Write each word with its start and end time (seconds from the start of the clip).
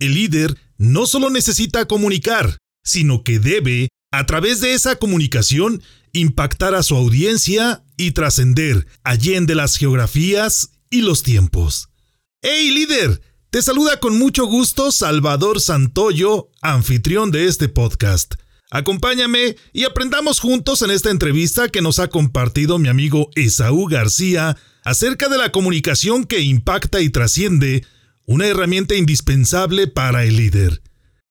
El 0.00 0.14
líder 0.14 0.56
no 0.78 1.06
solo 1.06 1.30
necesita 1.30 1.86
comunicar, 1.86 2.56
sino 2.82 3.22
que 3.22 3.38
debe, 3.38 3.90
a 4.10 4.26
través 4.26 4.60
de 4.60 4.72
esa 4.72 4.96
comunicación, 4.96 5.82
impactar 6.12 6.74
a 6.74 6.82
su 6.82 6.96
audiencia 6.96 7.84
y 7.96 8.12
trascender 8.12 8.86
allende 9.04 9.54
las 9.54 9.76
geografías 9.76 10.72
y 10.90 11.02
los 11.02 11.22
tiempos. 11.22 11.90
¡Hey 12.42 12.72
líder! 12.72 13.20
Te 13.50 13.60
saluda 13.62 14.00
con 14.00 14.18
mucho 14.18 14.46
gusto 14.46 14.90
Salvador 14.90 15.60
Santoyo, 15.60 16.50
anfitrión 16.62 17.30
de 17.30 17.46
este 17.46 17.68
podcast. 17.68 18.34
Acompáñame 18.70 19.56
y 19.72 19.84
aprendamos 19.84 20.38
juntos 20.38 20.80
en 20.82 20.92
esta 20.92 21.10
entrevista 21.10 21.68
que 21.68 21.82
nos 21.82 21.98
ha 21.98 22.08
compartido 22.08 22.78
mi 22.78 22.88
amigo 22.88 23.28
Esaú 23.34 23.86
García 23.86 24.56
acerca 24.84 25.28
de 25.28 25.36
la 25.36 25.52
comunicación 25.52 26.24
que 26.24 26.40
impacta 26.40 27.00
y 27.00 27.10
trasciende, 27.10 27.84
una 28.30 28.46
herramienta 28.46 28.94
indispensable 28.94 29.88
para 29.88 30.22
el 30.22 30.36
líder. 30.36 30.82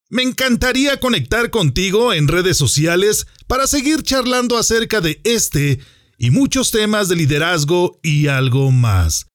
Me 0.09 0.21
encantaría 0.21 0.99
conectar 0.99 1.49
contigo 1.49 2.11
en 2.11 2.27
redes 2.27 2.57
sociales 2.57 3.25
para 3.47 3.67
seguir 3.67 4.03
charlando 4.03 4.57
acerca 4.57 4.99
de 4.99 5.21
este 5.23 5.79
y 6.17 6.29
muchos 6.29 6.71
temas 6.71 7.07
de 7.07 7.15
liderazgo 7.15 7.97
y 8.03 8.27
algo 8.27 8.69
más. 8.71 9.27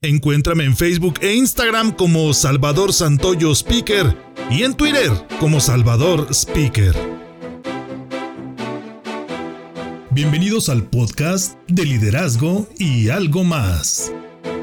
Encuéntrame 0.00 0.62
en 0.62 0.76
Facebook 0.76 1.14
e 1.20 1.34
Instagram 1.34 1.90
como 1.90 2.32
Salvador 2.34 2.92
Santoyo 2.92 3.50
Speaker 3.50 4.16
y 4.48 4.62
en 4.62 4.74
Twitter 4.76 5.10
como 5.40 5.58
Salvador 5.58 6.28
Speaker. 6.30 6.94
Bienvenidos 10.12 10.68
al 10.68 10.88
podcast 10.88 11.58
de 11.66 11.84
liderazgo 11.84 12.68
y 12.78 13.08
algo 13.08 13.42
más. 13.42 14.12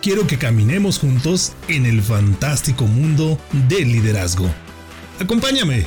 Quiero 0.00 0.26
que 0.26 0.38
caminemos 0.38 0.98
juntos 0.98 1.52
en 1.68 1.86
el 1.86 2.02
fantástico 2.02 2.86
mundo 2.86 3.40
del 3.68 3.90
liderazgo. 3.92 4.48
Acompáñame. 5.18 5.86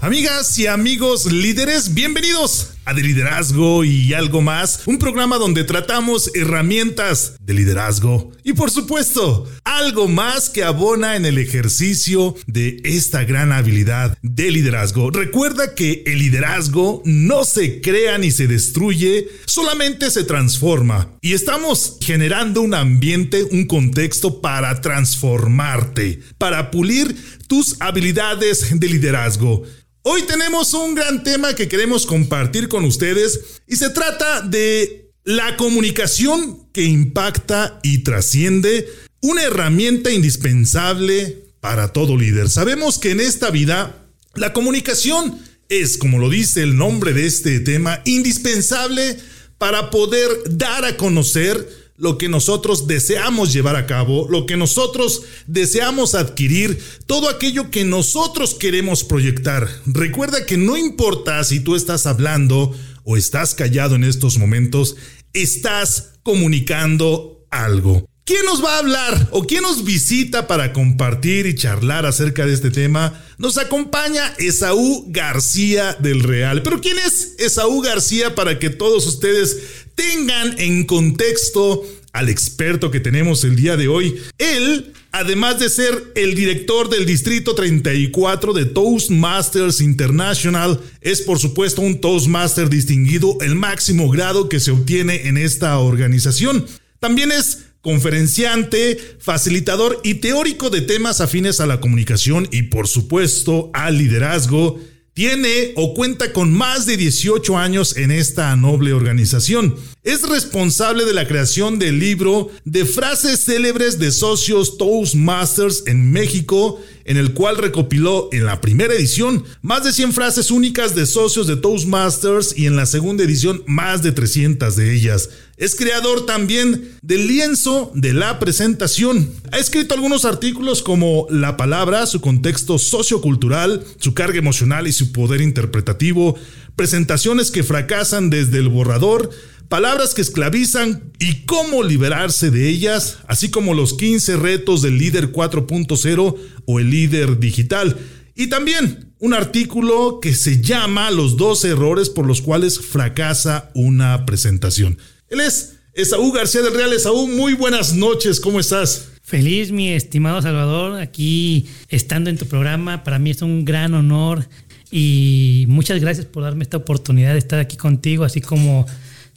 Amigas 0.00 0.58
y 0.58 0.66
amigos 0.66 1.32
líderes, 1.32 1.94
bienvenidos 1.94 2.74
a 2.84 2.92
De 2.92 3.02
Liderazgo 3.02 3.84
y 3.84 4.12
algo 4.12 4.42
más, 4.42 4.82
un 4.86 4.98
programa 4.98 5.38
donde 5.38 5.64
tratamos 5.64 6.30
herramientas 6.34 7.36
de 7.40 7.54
liderazgo 7.54 8.30
y 8.42 8.52
por 8.52 8.70
supuesto, 8.70 9.48
algo 9.78 10.06
más 10.06 10.50
que 10.50 10.62
abona 10.62 11.16
en 11.16 11.26
el 11.26 11.38
ejercicio 11.38 12.36
de 12.46 12.80
esta 12.84 13.24
gran 13.24 13.52
habilidad 13.52 14.16
de 14.22 14.50
liderazgo. 14.50 15.10
Recuerda 15.10 15.74
que 15.74 16.04
el 16.06 16.18
liderazgo 16.18 17.02
no 17.04 17.44
se 17.44 17.80
crea 17.80 18.18
ni 18.18 18.30
se 18.30 18.46
destruye, 18.46 19.28
solamente 19.46 20.10
se 20.10 20.24
transforma 20.24 21.18
y 21.20 21.32
estamos 21.32 21.98
generando 22.00 22.60
un 22.60 22.74
ambiente, 22.74 23.44
un 23.50 23.66
contexto 23.66 24.40
para 24.40 24.80
transformarte, 24.80 26.20
para 26.38 26.70
pulir 26.70 27.16
tus 27.48 27.76
habilidades 27.80 28.78
de 28.78 28.88
liderazgo. 28.88 29.64
Hoy 30.02 30.22
tenemos 30.22 30.72
un 30.74 30.94
gran 30.94 31.24
tema 31.24 31.54
que 31.54 31.66
queremos 31.66 32.06
compartir 32.06 32.68
con 32.68 32.84
ustedes 32.84 33.62
y 33.66 33.76
se 33.76 33.90
trata 33.90 34.42
de 34.42 35.04
la 35.24 35.56
comunicación 35.56 36.68
que 36.72 36.84
impacta 36.84 37.80
y 37.82 37.98
trasciende, 38.04 38.86
una 39.24 39.42
herramienta 39.42 40.12
indispensable 40.12 41.46
para 41.60 41.94
todo 41.94 42.14
líder. 42.18 42.50
Sabemos 42.50 42.98
que 42.98 43.12
en 43.12 43.20
esta 43.20 43.50
vida 43.50 44.04
la 44.34 44.52
comunicación 44.52 45.38
es, 45.70 45.96
como 45.96 46.18
lo 46.18 46.28
dice 46.28 46.62
el 46.62 46.76
nombre 46.76 47.14
de 47.14 47.24
este 47.24 47.58
tema, 47.60 48.02
indispensable 48.04 49.16
para 49.56 49.88
poder 49.88 50.28
dar 50.50 50.84
a 50.84 50.98
conocer 50.98 51.66
lo 51.96 52.18
que 52.18 52.28
nosotros 52.28 52.86
deseamos 52.86 53.54
llevar 53.54 53.76
a 53.76 53.86
cabo, 53.86 54.28
lo 54.28 54.44
que 54.44 54.58
nosotros 54.58 55.22
deseamos 55.46 56.14
adquirir, 56.14 56.78
todo 57.06 57.30
aquello 57.30 57.70
que 57.70 57.84
nosotros 57.84 58.52
queremos 58.52 59.04
proyectar. 59.04 59.66
Recuerda 59.86 60.44
que 60.44 60.58
no 60.58 60.76
importa 60.76 61.42
si 61.44 61.60
tú 61.60 61.76
estás 61.76 62.04
hablando 62.04 62.76
o 63.04 63.16
estás 63.16 63.54
callado 63.54 63.94
en 63.94 64.04
estos 64.04 64.36
momentos, 64.36 64.96
estás 65.32 66.10
comunicando 66.22 67.46
algo. 67.50 68.04
¿Quién 68.26 68.46
nos 68.46 68.64
va 68.64 68.76
a 68.76 68.78
hablar 68.78 69.28
o 69.32 69.44
quién 69.44 69.60
nos 69.60 69.84
visita 69.84 70.46
para 70.46 70.72
compartir 70.72 71.44
y 71.44 71.54
charlar 71.54 72.06
acerca 72.06 72.46
de 72.46 72.54
este 72.54 72.70
tema? 72.70 73.22
Nos 73.36 73.58
acompaña 73.58 74.32
Esaú 74.38 75.04
García 75.08 75.92
del 76.00 76.22
Real. 76.22 76.62
Pero 76.62 76.80
¿quién 76.80 76.96
es 76.98 77.34
Esaú 77.36 77.82
García 77.82 78.34
para 78.34 78.58
que 78.58 78.70
todos 78.70 79.06
ustedes 79.06 79.58
tengan 79.94 80.58
en 80.58 80.84
contexto 80.86 81.84
al 82.14 82.30
experto 82.30 82.90
que 82.90 82.98
tenemos 82.98 83.44
el 83.44 83.56
día 83.56 83.76
de 83.76 83.88
hoy? 83.88 84.18
Él, 84.38 84.94
además 85.12 85.58
de 85.58 85.68
ser 85.68 86.12
el 86.14 86.34
director 86.34 86.88
del 86.88 87.04
Distrito 87.04 87.54
34 87.54 88.54
de 88.54 88.64
Toastmasters 88.64 89.82
International, 89.82 90.80
es 91.02 91.20
por 91.20 91.38
supuesto 91.38 91.82
un 91.82 92.00
Toastmaster 92.00 92.70
distinguido, 92.70 93.36
el 93.42 93.54
máximo 93.54 94.08
grado 94.08 94.48
que 94.48 94.60
se 94.60 94.70
obtiene 94.70 95.28
en 95.28 95.36
esta 95.36 95.78
organización. 95.78 96.64
También 97.00 97.30
es 97.30 97.64
conferenciante, 97.84 98.98
facilitador 99.20 100.00
y 100.02 100.14
teórico 100.14 100.70
de 100.70 100.80
temas 100.80 101.20
afines 101.20 101.60
a 101.60 101.66
la 101.66 101.80
comunicación 101.80 102.48
y 102.50 102.62
por 102.62 102.88
supuesto 102.88 103.70
al 103.74 103.98
liderazgo. 103.98 104.80
Tiene 105.12 105.74
o 105.76 105.94
cuenta 105.94 106.32
con 106.32 106.52
más 106.52 106.86
de 106.86 106.96
18 106.96 107.56
años 107.56 107.96
en 107.96 108.10
esta 108.10 108.56
noble 108.56 108.94
organización. 108.94 109.76
Es 110.02 110.22
responsable 110.28 111.04
de 111.04 111.12
la 111.12 111.28
creación 111.28 111.78
del 111.78 112.00
libro 112.00 112.50
de 112.64 112.84
frases 112.84 113.44
célebres 113.44 114.00
de 114.00 114.10
socios 114.10 114.76
Toastmasters 114.76 115.84
en 115.86 116.10
México, 116.10 116.80
en 117.04 117.16
el 117.16 117.32
cual 117.34 117.58
recopiló 117.58 118.28
en 118.32 118.44
la 118.44 118.60
primera 118.60 118.94
edición 118.94 119.44
más 119.62 119.84
de 119.84 119.92
100 119.92 120.12
frases 120.12 120.50
únicas 120.50 120.94
de 120.94 121.06
socios 121.06 121.46
de 121.46 121.56
Toastmasters 121.56 122.56
y 122.56 122.66
en 122.66 122.76
la 122.76 122.86
segunda 122.86 123.24
edición 123.24 123.62
más 123.66 124.02
de 124.02 124.12
300 124.12 124.74
de 124.76 124.94
ellas. 124.94 125.30
Es 125.56 125.76
creador 125.76 126.26
también 126.26 126.96
del 127.02 127.28
lienzo 127.28 127.92
de 127.94 128.12
la 128.12 128.40
presentación. 128.40 129.30
Ha 129.52 129.58
escrito 129.58 129.94
algunos 129.94 130.24
artículos 130.24 130.82
como 130.82 131.26
La 131.30 131.56
palabra, 131.56 132.06
su 132.06 132.20
contexto 132.20 132.78
sociocultural, 132.78 133.84
su 133.98 134.14
carga 134.14 134.38
emocional 134.38 134.88
y 134.88 134.92
su 134.92 135.12
poder 135.12 135.40
interpretativo, 135.40 136.36
presentaciones 136.74 137.52
que 137.52 137.62
fracasan 137.62 138.30
desde 138.30 138.58
el 138.58 138.68
borrador, 138.68 139.30
palabras 139.68 140.14
que 140.14 140.22
esclavizan 140.22 141.12
y 141.18 141.44
cómo 141.44 141.82
liberarse 141.82 142.50
de 142.50 142.68
ellas, 142.68 143.18
así 143.26 143.50
como 143.50 143.74
los 143.74 143.94
15 143.94 144.36
retos 144.36 144.82
del 144.82 144.98
líder 144.98 145.32
4.0 145.32 146.36
o 146.66 146.80
el 146.80 146.90
líder 146.90 147.38
digital. 147.38 147.96
Y 148.34 148.48
también 148.48 149.12
un 149.18 149.32
artículo 149.32 150.18
que 150.20 150.34
se 150.34 150.60
llama 150.60 151.10
Los 151.10 151.36
12 151.36 151.70
errores 151.70 152.10
por 152.10 152.26
los 152.26 152.42
cuales 152.42 152.80
fracasa 152.80 153.70
una 153.74 154.26
presentación. 154.26 154.98
Él 155.28 155.40
es 155.40 155.76
Esaú 155.94 156.32
García 156.32 156.62
del 156.62 156.74
Real. 156.74 156.92
Esaú, 156.92 157.28
muy 157.28 157.54
buenas 157.54 157.94
noches, 157.94 158.40
¿cómo 158.40 158.60
estás? 158.60 159.08
Feliz, 159.22 159.72
mi 159.72 159.90
estimado 159.90 160.42
Salvador, 160.42 161.00
aquí 161.00 161.66
estando 161.88 162.28
en 162.28 162.36
tu 162.36 162.46
programa. 162.46 163.04
Para 163.04 163.18
mí 163.18 163.30
es 163.30 163.40
un 163.40 163.64
gran 163.64 163.94
honor 163.94 164.46
y 164.90 165.64
muchas 165.68 166.00
gracias 166.00 166.26
por 166.26 166.42
darme 166.42 166.62
esta 166.62 166.76
oportunidad 166.76 167.32
de 167.32 167.38
estar 167.38 167.58
aquí 167.58 167.76
contigo, 167.76 168.24
así 168.24 168.40
como 168.40 168.86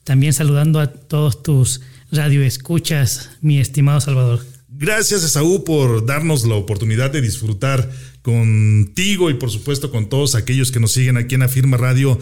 también 0.07 0.31
saludando 0.31 0.79
a 0.79 0.87
todos 0.87 1.43
tus 1.43 1.81
radioescuchas, 2.13 3.31
mi 3.41 3.59
estimado 3.59 3.99
Salvador. 3.99 4.39
Gracias, 4.69 5.21
Esaú, 5.21 5.65
por 5.65 6.05
darnos 6.05 6.45
la 6.45 6.55
oportunidad 6.55 7.11
de 7.11 7.19
disfrutar 7.19 7.91
contigo 8.21 9.29
y 9.29 9.33
por 9.33 9.51
supuesto 9.51 9.91
con 9.91 10.07
todos 10.07 10.35
aquellos 10.35 10.71
que 10.71 10.79
nos 10.79 10.93
siguen 10.93 11.17
aquí 11.17 11.35
en 11.35 11.43
Afirma 11.43 11.75
Radio 11.75 12.17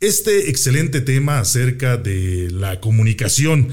este 0.00 0.48
excelente 0.48 1.02
tema 1.02 1.38
acerca 1.38 1.98
de 1.98 2.50
la 2.50 2.80
comunicación. 2.80 3.68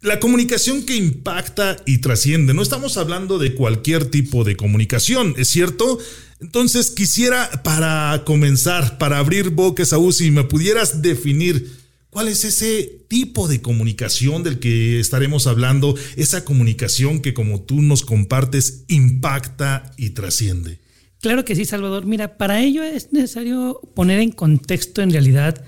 La 0.00 0.18
comunicación 0.18 0.82
que 0.82 0.96
impacta 0.96 1.76
y 1.86 1.98
trasciende. 1.98 2.52
No 2.52 2.62
estamos 2.62 2.96
hablando 2.96 3.38
de 3.38 3.54
cualquier 3.54 4.06
tipo 4.06 4.42
de 4.42 4.56
comunicación, 4.56 5.34
¿es 5.36 5.48
cierto? 5.48 6.00
Entonces 6.40 6.90
quisiera 6.90 7.62
para 7.62 8.24
comenzar, 8.26 8.98
para 8.98 9.18
abrir 9.18 9.50
boca, 9.50 9.84
Saúl, 9.84 10.12
si 10.12 10.32
me 10.32 10.42
pudieras 10.42 11.00
definir 11.00 11.77
cuál 12.18 12.26
es 12.26 12.44
ese 12.44 13.04
tipo 13.06 13.46
de 13.46 13.62
comunicación 13.62 14.42
del 14.42 14.58
que 14.58 14.98
estaremos 14.98 15.46
hablando, 15.46 15.94
esa 16.16 16.44
comunicación 16.44 17.20
que 17.20 17.32
como 17.32 17.60
tú 17.60 17.80
nos 17.80 18.02
compartes 18.04 18.82
impacta 18.88 19.92
y 19.96 20.10
trasciende. 20.10 20.80
Claro 21.20 21.44
que 21.44 21.54
sí, 21.54 21.64
Salvador. 21.64 22.06
Mira, 22.06 22.36
para 22.36 22.60
ello 22.60 22.82
es 22.82 23.12
necesario 23.12 23.80
poner 23.94 24.18
en 24.18 24.32
contexto 24.32 25.00
en 25.00 25.12
realidad 25.12 25.64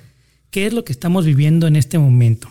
qué 0.50 0.66
es 0.66 0.72
lo 0.72 0.84
que 0.84 0.90
estamos 0.90 1.24
viviendo 1.24 1.68
en 1.68 1.76
este 1.76 2.00
momento. 2.00 2.50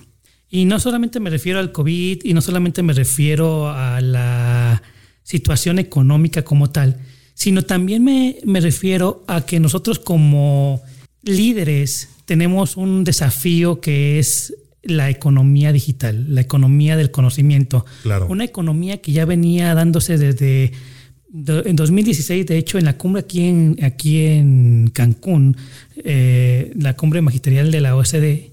Y 0.49 0.63
no 0.63 0.79
solamente 0.79 1.19
me 1.19 1.29
refiero 1.29 1.59
al 1.59 1.73
COVID 1.73 2.21
y 2.23 2.33
no 2.33 2.41
solamente 2.41 2.81
me 2.83 2.93
refiero 2.93 3.67
a 3.67 3.99
la 3.99 4.81
situación 5.23 5.77
económica 5.77 6.45
como 6.45 6.69
tal, 6.69 7.01
sino 7.33 7.63
también 7.63 8.05
me, 8.05 8.37
me 8.45 8.61
refiero 8.61 9.25
a 9.27 9.45
que 9.45 9.59
nosotros 9.59 9.99
como 9.99 10.81
líderes 11.21 12.07
tenemos 12.29 12.77
un 12.77 13.03
desafío 13.05 13.81
que 13.81 14.19
es 14.19 14.53
la 14.83 15.09
economía 15.09 15.71
digital, 15.71 16.35
la 16.35 16.41
economía 16.41 16.95
del 16.95 17.09
conocimiento. 17.09 17.87
Claro. 18.03 18.27
Una 18.29 18.45
economía 18.45 19.01
que 19.01 19.13
ya 19.13 19.25
venía 19.25 19.73
dándose 19.73 20.19
desde 20.19 20.71
en 21.33 21.75
2016, 21.75 22.45
de 22.45 22.59
hecho, 22.59 22.77
en 22.77 22.85
la 22.85 22.97
cumbre 22.97 23.21
aquí 23.21 23.41
en, 23.45 23.79
aquí 23.81 24.25
en 24.25 24.91
Cancún, 24.93 25.57
eh, 25.97 26.71
la 26.75 26.95
cumbre 26.95 27.23
magisterial 27.23 27.71
de 27.71 27.81
la 27.81 27.95
OSD, 27.95 28.51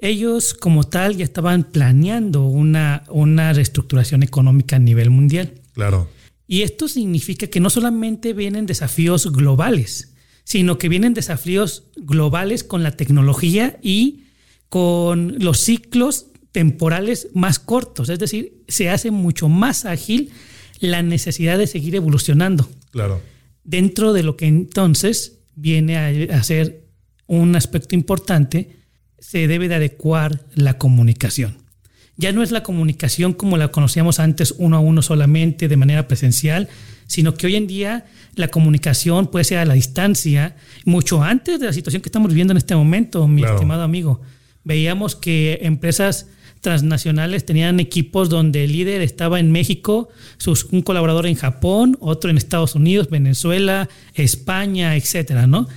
ellos 0.00 0.54
como 0.54 0.82
tal 0.82 1.16
ya 1.16 1.22
estaban 1.22 1.62
planeando 1.62 2.46
una, 2.46 3.04
una 3.08 3.52
reestructuración 3.52 4.24
económica 4.24 4.74
a 4.74 4.80
nivel 4.80 5.10
mundial. 5.10 5.52
Claro. 5.74 6.08
Y 6.48 6.62
esto 6.62 6.88
significa 6.88 7.46
que 7.46 7.60
no 7.60 7.70
solamente 7.70 8.32
vienen 8.32 8.66
desafíos 8.66 9.30
globales, 9.30 10.11
sino 10.44 10.78
que 10.78 10.88
vienen 10.88 11.14
desafíos 11.14 11.84
globales 11.96 12.64
con 12.64 12.82
la 12.82 12.92
tecnología 12.92 13.78
y 13.82 14.24
con 14.68 15.36
los 15.38 15.58
ciclos 15.58 16.26
temporales 16.52 17.28
más 17.34 17.58
cortos. 17.58 18.08
Es 18.08 18.18
decir, 18.18 18.62
se 18.68 18.90
hace 18.90 19.10
mucho 19.10 19.48
más 19.48 19.84
ágil 19.84 20.30
la 20.80 21.02
necesidad 21.02 21.58
de 21.58 21.66
seguir 21.66 21.94
evolucionando. 21.94 22.68
Claro. 22.90 23.20
Dentro 23.64 24.12
de 24.12 24.22
lo 24.22 24.36
que 24.36 24.46
entonces 24.46 25.38
viene 25.54 25.96
a, 26.30 26.42
ser 26.42 26.84
un 27.26 27.56
aspecto 27.56 27.94
importante, 27.94 28.76
se 29.18 29.46
debe 29.46 29.68
de 29.68 29.76
adecuar 29.76 30.44
la 30.54 30.78
comunicación. 30.78 31.56
Ya 32.16 32.32
no 32.32 32.42
es 32.42 32.50
la 32.50 32.62
comunicación 32.62 33.32
como 33.32 33.56
la 33.56 33.70
conocíamos 33.70 34.20
antes 34.20 34.54
uno 34.58 34.76
a 34.76 34.80
uno 34.80 35.02
solamente 35.02 35.68
de 35.68 35.76
manera 35.76 36.08
presencial, 36.08 36.68
sino 37.12 37.34
que 37.34 37.46
hoy 37.46 37.56
en 37.56 37.66
día 37.66 38.06
la 38.36 38.48
comunicación 38.48 39.26
puede 39.26 39.44
ser 39.44 39.58
a 39.58 39.66
la 39.66 39.74
distancia, 39.74 40.56
mucho 40.86 41.22
antes 41.22 41.60
de 41.60 41.66
la 41.66 41.74
situación 41.74 42.00
que 42.00 42.08
estamos 42.08 42.30
viviendo 42.30 42.52
en 42.52 42.56
este 42.56 42.74
momento, 42.74 43.28
mi 43.28 43.44
estimado 43.44 43.82
amigo. 43.82 44.22
Veíamos 44.64 45.14
que 45.14 45.58
empresas 45.60 46.28
transnacionales 46.62 47.44
tenían 47.44 47.80
equipos 47.80 48.30
donde 48.30 48.64
el 48.64 48.72
líder 48.72 49.02
estaba 49.02 49.40
en 49.40 49.52
México, 49.52 50.08
sus, 50.38 50.64
un 50.64 50.80
colaborador 50.80 51.26
en 51.26 51.34
Japón, 51.34 51.98
otro 52.00 52.30
en 52.30 52.38
Estados 52.38 52.74
Unidos, 52.74 53.10
Venezuela, 53.10 53.90
España, 54.14 54.96
etcétera, 54.96 55.46
¿no? 55.46 55.68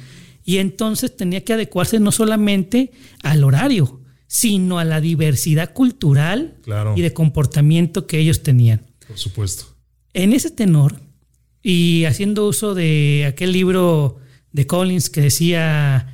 Y 0.45 0.59
entonces 0.59 1.17
tenía 1.17 1.43
que 1.43 1.51
adecuarse 1.51 1.99
no 1.99 2.13
solamente 2.13 2.93
al 3.23 3.43
horario, 3.43 3.99
sino 4.27 4.79
a 4.79 4.85
la 4.85 5.01
diversidad 5.01 5.73
cultural 5.73 6.55
y 6.95 7.01
de 7.01 7.11
comportamiento 7.11 8.07
que 8.07 8.19
ellos 8.19 8.41
tenían. 8.41 8.85
Por 9.05 9.17
supuesto. 9.17 9.65
En 10.13 10.31
ese 10.31 10.49
tenor, 10.49 11.01
y 11.67 12.05
haciendo 12.05 12.45
uso 12.45 12.75
de 12.75 13.25
aquel 13.27 13.51
libro 13.51 14.19
de 14.51 14.67
Collins 14.67 15.09
que 15.09 15.21
decía 15.21 16.13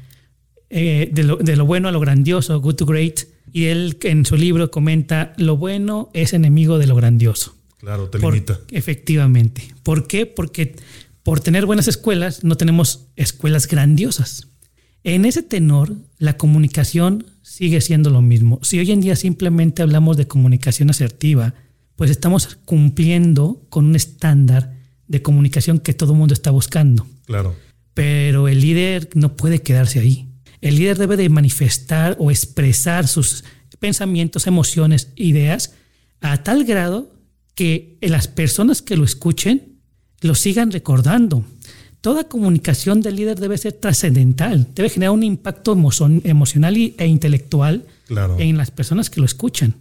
eh, 0.69 1.09
de, 1.11 1.23
lo, 1.25 1.35
de, 1.35 1.57
lo, 1.57 1.65
bueno 1.65 1.89
a 1.89 1.91
lo 1.91 1.99
grandioso, 1.99 2.57
Good 2.61 2.75
to 2.75 2.85
Great, 2.85 3.25
y 3.51 3.65
él 3.65 3.97
en 4.03 4.25
su 4.25 4.37
libro 4.37 4.71
comenta, 4.71 5.33
lo 5.35 5.57
bueno 5.57 6.09
es 6.13 6.31
enemigo 6.31 6.77
de 6.77 6.87
lo 6.87 6.95
grandioso. 6.95 7.53
Claro, 7.79 8.07
te 8.07 8.17
limita. 8.17 8.61
efectivamente. 8.71 9.75
¿Por 9.83 10.07
qué? 10.07 10.25
Porque 10.25 10.77
por 11.21 11.41
tener 11.41 11.65
buenas 11.65 11.89
escuelas 11.89 12.45
no 12.45 12.55
tenemos 12.55 13.07
escuelas 13.17 13.67
grandiosas. 13.67 14.47
En 15.03 15.25
ese 15.25 15.43
tenor, 15.43 15.93
la 16.17 16.37
comunicación 16.37 17.25
sigue 17.41 17.81
siendo 17.81 18.09
lo 18.09 18.21
mismo. 18.21 18.61
Si 18.63 18.79
hoy 18.79 18.89
en 18.91 19.01
día 19.01 19.17
simplemente 19.17 19.81
hablamos 19.81 20.15
de 20.15 20.29
comunicación 20.29 20.91
asertiva, 20.91 21.55
pues 21.97 22.09
estamos 22.09 22.57
cumpliendo 22.63 23.65
con 23.69 23.87
un 23.87 23.97
estándar 23.97 24.79
de 25.11 25.21
comunicación 25.21 25.79
que 25.79 25.93
todo 25.93 26.13
el 26.13 26.17
mundo 26.17 26.33
está 26.33 26.49
buscando. 26.51 27.05
Claro. 27.25 27.55
Pero 27.93 28.47
el 28.47 28.61
líder 28.61 29.09
no 29.13 29.35
puede 29.35 29.61
quedarse 29.61 29.99
ahí. 29.99 30.29
El 30.61 30.77
líder 30.77 30.97
debe 30.97 31.17
de 31.17 31.27
manifestar 31.29 32.15
o 32.19 32.31
expresar 32.31 33.07
sus 33.07 33.43
pensamientos, 33.79 34.47
emociones, 34.47 35.09
ideas 35.15 35.73
a 36.21 36.43
tal 36.43 36.63
grado 36.63 37.13
que 37.55 37.97
las 38.01 38.27
personas 38.27 38.81
que 38.81 38.95
lo 38.95 39.03
escuchen 39.03 39.79
lo 40.21 40.35
sigan 40.35 40.71
recordando. 40.71 41.43
Toda 41.99 42.29
comunicación 42.29 43.01
del 43.01 43.17
líder 43.17 43.39
debe 43.39 43.57
ser 43.57 43.73
trascendental, 43.73 44.67
debe 44.73 44.89
generar 44.89 45.11
un 45.11 45.23
impacto 45.23 45.73
emocional 45.73 46.75
e 46.75 47.05
intelectual 47.05 47.85
en 48.39 48.57
las 48.57 48.71
personas 48.71 49.09
que 49.09 49.19
lo 49.19 49.25
escuchan. 49.25 49.75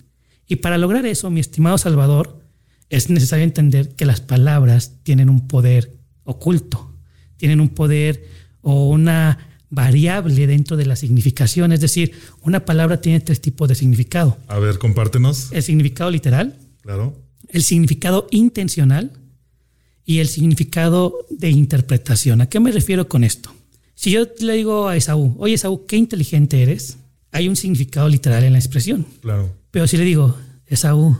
Y 0.48 0.56
para 0.56 0.78
lograr 0.78 1.06
eso, 1.06 1.30
mi 1.30 1.40
estimado 1.40 1.78
Salvador, 1.78 2.39
es 2.90 3.08
necesario 3.08 3.44
entender 3.44 3.94
que 3.94 4.04
las 4.04 4.20
palabras 4.20 4.96
tienen 5.04 5.30
un 5.30 5.46
poder 5.46 5.92
oculto, 6.24 6.92
tienen 7.36 7.60
un 7.60 7.70
poder 7.70 8.24
o 8.60 8.88
una 8.88 9.38
variable 9.70 10.46
dentro 10.48 10.76
de 10.76 10.84
la 10.84 10.96
significación. 10.96 11.72
Es 11.72 11.80
decir, 11.80 12.12
una 12.42 12.64
palabra 12.64 13.00
tiene 13.00 13.20
tres 13.20 13.40
tipos 13.40 13.68
de 13.68 13.76
significado. 13.76 14.36
A 14.48 14.58
ver, 14.58 14.78
compártenos. 14.78 15.50
El 15.52 15.62
significado 15.62 16.10
literal. 16.10 16.58
Claro. 16.82 17.16
El 17.48 17.62
significado 17.62 18.26
intencional 18.32 19.12
y 20.04 20.18
el 20.18 20.28
significado 20.28 21.14
de 21.30 21.50
interpretación. 21.50 22.40
¿A 22.40 22.48
qué 22.48 22.58
me 22.58 22.72
refiero 22.72 23.08
con 23.08 23.22
esto? 23.22 23.54
Si 23.94 24.10
yo 24.10 24.26
le 24.40 24.54
digo 24.54 24.88
a 24.88 24.96
Esaú, 24.96 25.36
oye 25.38 25.54
Esaú, 25.54 25.86
qué 25.86 25.96
inteligente 25.96 26.62
eres, 26.62 26.96
hay 27.30 27.48
un 27.48 27.54
significado 27.54 28.08
literal 28.08 28.42
en 28.42 28.54
la 28.54 28.58
expresión. 28.58 29.06
Claro. 29.20 29.54
Pero 29.70 29.86
si 29.86 29.96
le 29.96 30.04
digo, 30.04 30.36
Esaú, 30.66 31.16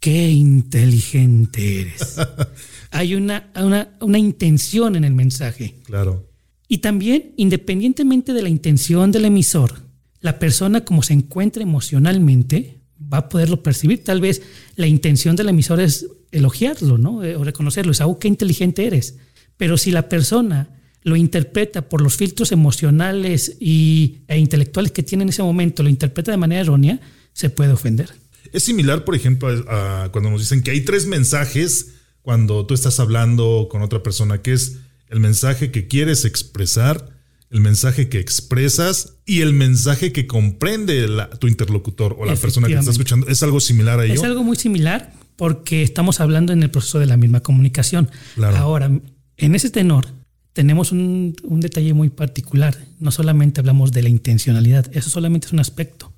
qué 0.00 0.30
inteligente 0.30 1.82
eres, 1.82 2.16
hay 2.90 3.14
una, 3.14 3.50
una, 3.56 3.96
una 4.00 4.18
intención 4.18 4.96
en 4.96 5.04
el 5.04 5.14
mensaje. 5.14 5.76
Claro. 5.84 6.28
Y 6.68 6.78
también, 6.78 7.32
independientemente 7.36 8.32
de 8.32 8.42
la 8.42 8.48
intención 8.48 9.10
del 9.10 9.24
emisor, 9.24 9.88
la 10.20 10.38
persona 10.38 10.84
como 10.84 11.02
se 11.02 11.14
encuentra 11.14 11.62
emocionalmente 11.62 12.78
va 13.00 13.18
a 13.18 13.28
poderlo 13.28 13.62
percibir. 13.62 14.04
Tal 14.04 14.20
vez 14.20 14.42
la 14.76 14.86
intención 14.86 15.36
del 15.36 15.48
emisor 15.48 15.80
es 15.80 16.06
elogiarlo, 16.30 16.98
¿no? 16.98 17.24
Eh, 17.24 17.36
o 17.36 17.44
reconocerlo, 17.44 17.92
es 17.92 18.00
algo 18.00 18.18
que 18.18 18.28
inteligente 18.28 18.86
eres. 18.86 19.16
Pero 19.56 19.78
si 19.78 19.90
la 19.90 20.08
persona 20.08 20.70
lo 21.02 21.16
interpreta 21.16 21.88
por 21.88 22.02
los 22.02 22.16
filtros 22.16 22.52
emocionales 22.52 23.56
y, 23.60 24.18
e 24.28 24.38
intelectuales 24.38 24.92
que 24.92 25.02
tiene 25.02 25.22
en 25.22 25.30
ese 25.30 25.42
momento, 25.42 25.82
lo 25.82 25.88
interpreta 25.88 26.30
de 26.30 26.36
manera 26.36 26.60
errónea, 26.60 27.00
se 27.32 27.50
puede 27.50 27.72
ofender. 27.72 28.10
Es 28.52 28.64
similar, 28.64 29.04
por 29.04 29.14
ejemplo, 29.14 29.48
a 29.68 30.08
cuando 30.12 30.30
nos 30.30 30.40
dicen 30.40 30.62
que 30.62 30.70
hay 30.70 30.82
tres 30.82 31.06
mensajes 31.06 31.94
cuando 32.22 32.66
tú 32.66 32.74
estás 32.74 33.00
hablando 33.00 33.68
con 33.70 33.82
otra 33.82 34.02
persona, 34.02 34.42
que 34.42 34.52
es 34.52 34.78
el 35.08 35.20
mensaje 35.20 35.70
que 35.70 35.88
quieres 35.88 36.24
expresar, 36.24 37.08
el 37.50 37.60
mensaje 37.60 38.08
que 38.08 38.18
expresas 38.18 39.14
y 39.24 39.40
el 39.40 39.54
mensaje 39.54 40.12
que 40.12 40.26
comprende 40.26 41.06
tu 41.38 41.46
interlocutor 41.46 42.16
o 42.18 42.26
la 42.26 42.36
persona 42.36 42.68
que 42.68 42.74
está 42.74 42.90
escuchando. 42.90 43.26
¿Es 43.28 43.42
algo 43.42 43.60
similar 43.60 44.00
a 44.00 44.04
ello? 44.04 44.14
Es 44.14 44.22
algo 44.24 44.44
muy 44.44 44.56
similar 44.56 45.12
porque 45.36 45.82
estamos 45.82 46.20
hablando 46.20 46.52
en 46.52 46.62
el 46.62 46.70
proceso 46.70 46.98
de 46.98 47.06
la 47.06 47.16
misma 47.16 47.40
comunicación. 47.40 48.10
Ahora, 48.42 48.90
en 49.36 49.54
ese 49.54 49.70
tenor, 49.70 50.08
tenemos 50.52 50.92
un, 50.92 51.36
un, 51.44 51.60
detalle 51.60 51.94
muy 51.94 52.10
particular. 52.10 52.76
No 52.98 53.10
solamente 53.10 53.60
hablamos 53.60 53.92
de 53.92 54.02
la 54.02 54.08
intencionalidad, 54.08 54.90
eso 54.94 55.08
solamente 55.08 55.46
es 55.46 55.52
un 55.52 55.60
aspecto. 55.60 56.12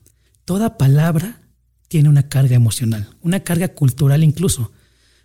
Toda 0.44 0.78
palabra 0.78 1.40
tiene 1.90 2.08
una 2.08 2.28
carga 2.28 2.54
emocional, 2.54 3.08
una 3.20 3.40
carga 3.40 3.66
cultural 3.66 4.22
incluso. 4.22 4.70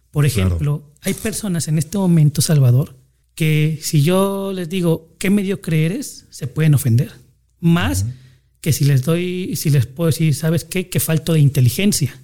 Por 0.10 0.26
ejemplo, 0.26 0.92
hay 1.02 1.14
personas 1.14 1.68
en 1.68 1.78
este 1.78 2.00
momento, 2.00 2.42
Salvador, 2.42 2.98
que 3.36 3.78
si 3.84 4.02
yo 4.02 4.52
les 4.52 4.68
digo 4.68 5.14
qué 5.20 5.30
mediocre 5.30 5.86
eres, 5.86 6.26
se 6.32 6.48
pueden 6.48 6.74
ofender. 6.74 7.12
Más 7.60 8.08
que 8.62 8.74
si 8.74 8.84
les 8.84 9.04
doy, 9.04 9.56
si 9.56 9.70
les 9.70 9.86
puedo 9.86 10.08
decir, 10.08 10.34
¿sabes 10.34 10.64
qué? 10.64 10.90
Que 10.90 11.00
falto 11.00 11.34
de 11.34 11.40
inteligencia. 11.40 12.20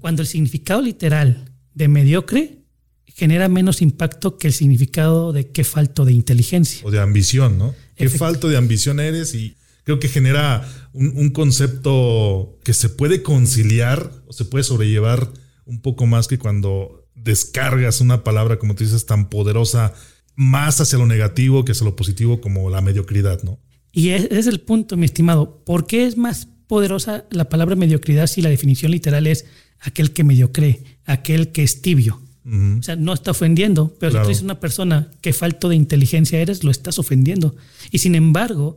Cuando 0.00 0.22
el 0.22 0.28
significado 0.28 0.80
literal 0.80 1.52
de 1.74 1.88
mediocre 1.88 2.60
genera 3.04 3.50
menos 3.50 3.82
impacto 3.82 4.38
que 4.38 4.46
el 4.46 4.54
significado 4.54 5.34
de 5.34 5.50
qué 5.50 5.62
falto 5.62 6.06
de 6.06 6.14
inteligencia. 6.14 6.86
O 6.86 6.90
de 6.90 7.00
ambición, 7.00 7.58
¿no? 7.58 7.74
Qué 7.96 8.08
falto 8.08 8.48
de 8.48 8.56
ambición 8.56 8.98
eres 8.98 9.34
y 9.34 9.57
creo 9.88 10.00
que 10.00 10.08
genera 10.08 10.68
un, 10.92 11.30
concepto 11.30 12.58
que 12.62 12.74
se 12.74 12.90
puede 12.90 13.22
conciliar 13.22 14.12
o 14.26 14.34
se 14.34 14.44
puede 14.44 14.62
sobrellevar 14.62 15.32
un 15.64 15.80
poco 15.80 16.04
más 16.04 16.28
que 16.28 16.38
cuando 16.38 17.08
descargas 17.14 18.02
una 18.02 18.22
palabra, 18.22 18.58
como 18.58 18.74
tú 18.74 18.84
dices, 18.84 19.06
tan 19.06 19.30
poderosa, 19.30 19.94
más 20.36 20.78
hacia 20.82 20.98
lo 20.98 21.06
negativo 21.06 21.64
que 21.64 21.72
hacia 21.72 21.86
lo 21.86 21.96
positivo, 21.96 22.42
como 22.42 22.68
la 22.68 22.82
mediocridad, 22.82 23.42
¿no? 23.44 23.60
Y 23.90 24.10
ese 24.10 24.38
es 24.38 24.46
el 24.46 24.60
punto, 24.60 24.98
mi 24.98 25.06
estimado. 25.06 25.64
¿Por 25.64 25.86
qué 25.86 26.04
es 26.04 26.18
más 26.18 26.48
poderosa 26.66 27.24
la 27.30 27.48
palabra 27.48 27.74
mediocridad 27.74 28.26
si 28.26 28.42
la 28.42 28.50
definición 28.50 28.92
literal 28.92 29.26
es 29.26 29.46
aquel 29.80 30.12
que 30.12 30.22
mediocre, 30.22 30.82
aquel 31.06 31.50
que 31.50 31.62
es 31.62 31.80
tibio? 31.80 32.20
O 32.44 32.82
sea, 32.82 32.96
no 32.96 33.14
está 33.14 33.30
ofendiendo, 33.30 33.96
pero 33.98 34.12
si 34.12 34.18
tú 34.18 34.28
dices 34.28 34.44
una 34.44 34.60
persona 34.60 35.10
que 35.22 35.32
falto 35.32 35.70
de 35.70 35.76
inteligencia 35.76 36.40
eres, 36.40 36.62
lo 36.62 36.70
estás 36.70 36.98
ofendiendo. 36.98 37.56
Y 37.90 37.98
sin 37.98 38.14
embargo, 38.14 38.76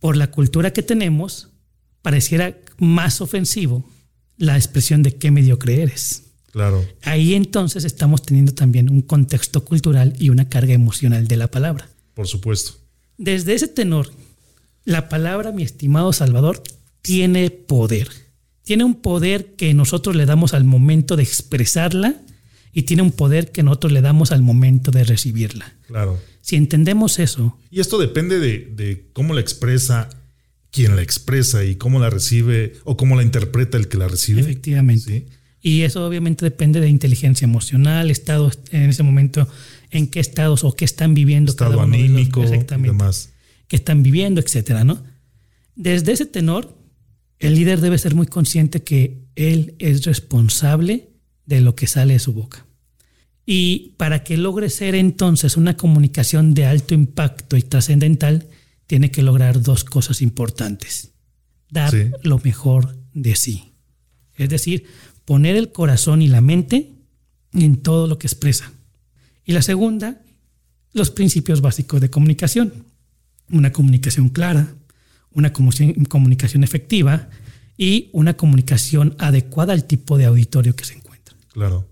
por 0.00 0.16
la 0.16 0.30
cultura 0.30 0.72
que 0.72 0.82
tenemos, 0.82 1.48
pareciera 2.02 2.56
más 2.78 3.20
ofensivo 3.20 3.88
la 4.36 4.56
expresión 4.56 5.02
de 5.02 5.16
qué 5.16 5.30
mediocre 5.30 5.82
eres. 5.82 6.24
Claro. 6.52 6.84
Ahí 7.02 7.34
entonces 7.34 7.84
estamos 7.84 8.22
teniendo 8.22 8.54
también 8.54 8.90
un 8.90 9.02
contexto 9.02 9.64
cultural 9.64 10.14
y 10.18 10.30
una 10.30 10.48
carga 10.48 10.72
emocional 10.72 11.28
de 11.28 11.36
la 11.36 11.50
palabra. 11.50 11.88
Por 12.14 12.26
supuesto. 12.26 12.72
Desde 13.16 13.54
ese 13.54 13.68
tenor, 13.68 14.12
la 14.84 15.08
palabra, 15.08 15.52
mi 15.52 15.62
estimado 15.62 16.12
Salvador, 16.12 16.62
tiene 17.02 17.50
poder. 17.50 18.08
Tiene 18.62 18.84
un 18.84 18.94
poder 18.94 19.54
que 19.56 19.74
nosotros 19.74 20.16
le 20.16 20.26
damos 20.26 20.54
al 20.54 20.64
momento 20.64 21.16
de 21.16 21.22
expresarla 21.22 22.16
y 22.72 22.82
tiene 22.82 23.02
un 23.02 23.12
poder 23.12 23.50
que 23.50 23.62
nosotros 23.62 23.92
le 23.92 24.02
damos 24.02 24.30
al 24.30 24.42
momento 24.42 24.90
de 24.90 25.04
recibirla. 25.04 25.74
Claro. 25.86 26.18
Si 26.48 26.56
entendemos 26.56 27.18
eso. 27.18 27.58
Y 27.70 27.80
esto 27.80 27.98
depende 27.98 28.38
de, 28.38 29.10
cómo 29.12 29.34
la 29.34 29.40
expresa 29.42 30.08
quien 30.70 30.96
la 30.96 31.02
expresa 31.02 31.62
y 31.62 31.76
cómo 31.76 32.00
la 32.00 32.08
recibe 32.08 32.72
o 32.84 32.96
cómo 32.96 33.16
la 33.16 33.22
interpreta 33.22 33.76
el 33.76 33.88
que 33.88 33.98
la 33.98 34.08
recibe. 34.08 34.40
Efectivamente. 34.40 35.26
Y 35.60 35.82
eso 35.82 36.06
obviamente 36.06 36.46
depende 36.46 36.80
de 36.80 36.88
inteligencia 36.88 37.44
emocional, 37.44 38.10
estado 38.10 38.50
en 38.70 38.88
ese 38.88 39.02
momento, 39.02 39.46
en 39.90 40.06
qué 40.06 40.20
estados 40.20 40.64
o 40.64 40.74
qué 40.74 40.86
están 40.86 41.12
viviendo. 41.12 41.50
Estado 41.50 41.82
anímico, 41.82 42.42
exactamente, 42.42 42.96
demás. 42.96 43.28
Qué 43.66 43.76
están 43.76 44.02
viviendo, 44.02 44.40
etcétera, 44.40 44.84
¿no? 44.84 45.04
Desde 45.76 46.12
ese 46.12 46.24
tenor, 46.24 46.74
el 47.40 47.56
líder 47.56 47.82
debe 47.82 47.98
ser 47.98 48.14
muy 48.14 48.26
consciente 48.26 48.82
que 48.82 49.18
él 49.36 49.74
es 49.78 50.06
responsable 50.06 51.10
de 51.44 51.60
lo 51.60 51.74
que 51.74 51.86
sale 51.86 52.14
de 52.14 52.20
su 52.20 52.32
boca. 52.32 52.64
Y 53.50 53.94
para 53.96 54.24
que 54.24 54.36
logre 54.36 54.68
ser 54.68 54.94
entonces 54.94 55.56
una 55.56 55.74
comunicación 55.74 56.52
de 56.52 56.66
alto 56.66 56.92
impacto 56.92 57.56
y 57.56 57.62
trascendental, 57.62 58.46
tiene 58.86 59.10
que 59.10 59.22
lograr 59.22 59.62
dos 59.62 59.84
cosas 59.84 60.20
importantes. 60.20 61.12
Dar 61.70 61.94
lo 62.22 62.38
mejor 62.40 62.98
de 63.14 63.36
sí. 63.36 63.72
Es 64.34 64.50
decir, 64.50 64.84
poner 65.24 65.56
el 65.56 65.72
corazón 65.72 66.20
y 66.20 66.28
la 66.28 66.42
mente 66.42 66.92
en 67.54 67.78
todo 67.78 68.06
lo 68.06 68.18
que 68.18 68.26
expresa. 68.26 68.70
Y 69.46 69.52
la 69.54 69.62
segunda, 69.62 70.20
los 70.92 71.10
principios 71.10 71.62
básicos 71.62 72.02
de 72.02 72.10
comunicación. 72.10 72.84
Una 73.48 73.72
comunicación 73.72 74.28
clara, 74.28 74.74
una 75.30 75.54
comunicación 75.54 76.64
efectiva 76.64 77.30
y 77.78 78.10
una 78.12 78.36
comunicación 78.36 79.16
adecuada 79.18 79.72
al 79.72 79.86
tipo 79.86 80.18
de 80.18 80.26
auditorio 80.26 80.76
que 80.76 80.84
se 80.84 80.96
encuentra. 80.96 81.34
Claro. 81.50 81.87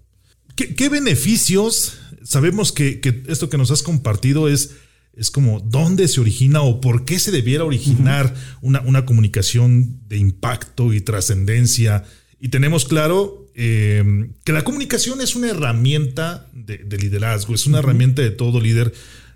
¿Qué, 0.57 0.89
beneficios? 0.89 1.99
Sabemos 2.25 2.73
que, 2.73 3.01
esto 3.29 3.51
que 3.51 3.59
nos 3.59 3.71
has 3.71 3.83
compartido 3.83 4.49
es, 4.49 4.77
es 5.15 5.31
como 5.31 5.61
dónde 5.61 6.09
se 6.09 6.19
origina 6.19 6.63
o 6.63 6.81
por 6.81 7.05
qué 7.05 7.19
se 7.19 7.31
debiera 7.31 7.65
originar 7.65 8.35
una, 8.63 9.05
comunicación 9.05 10.01
de 10.09 10.17
impacto 10.17 10.95
y 10.95 11.03
trascendencia. 11.03 12.05
Y 12.41 12.49
tenemos 12.49 12.87
claro 12.87 13.47
em, 13.55 14.33
que 14.45 14.53
la 14.53 14.65
comunicación 14.65 15.21
es 15.21 15.37
una 15.37 15.51
herramienta 15.51 16.49
de, 16.55 16.79
liderazgo, 16.97 17.55
es 17.55 17.67
una 17.67 17.81
herramienta 17.81 18.23
de 18.23 18.31
todo 18.31 18.59
líder. 18.59 18.95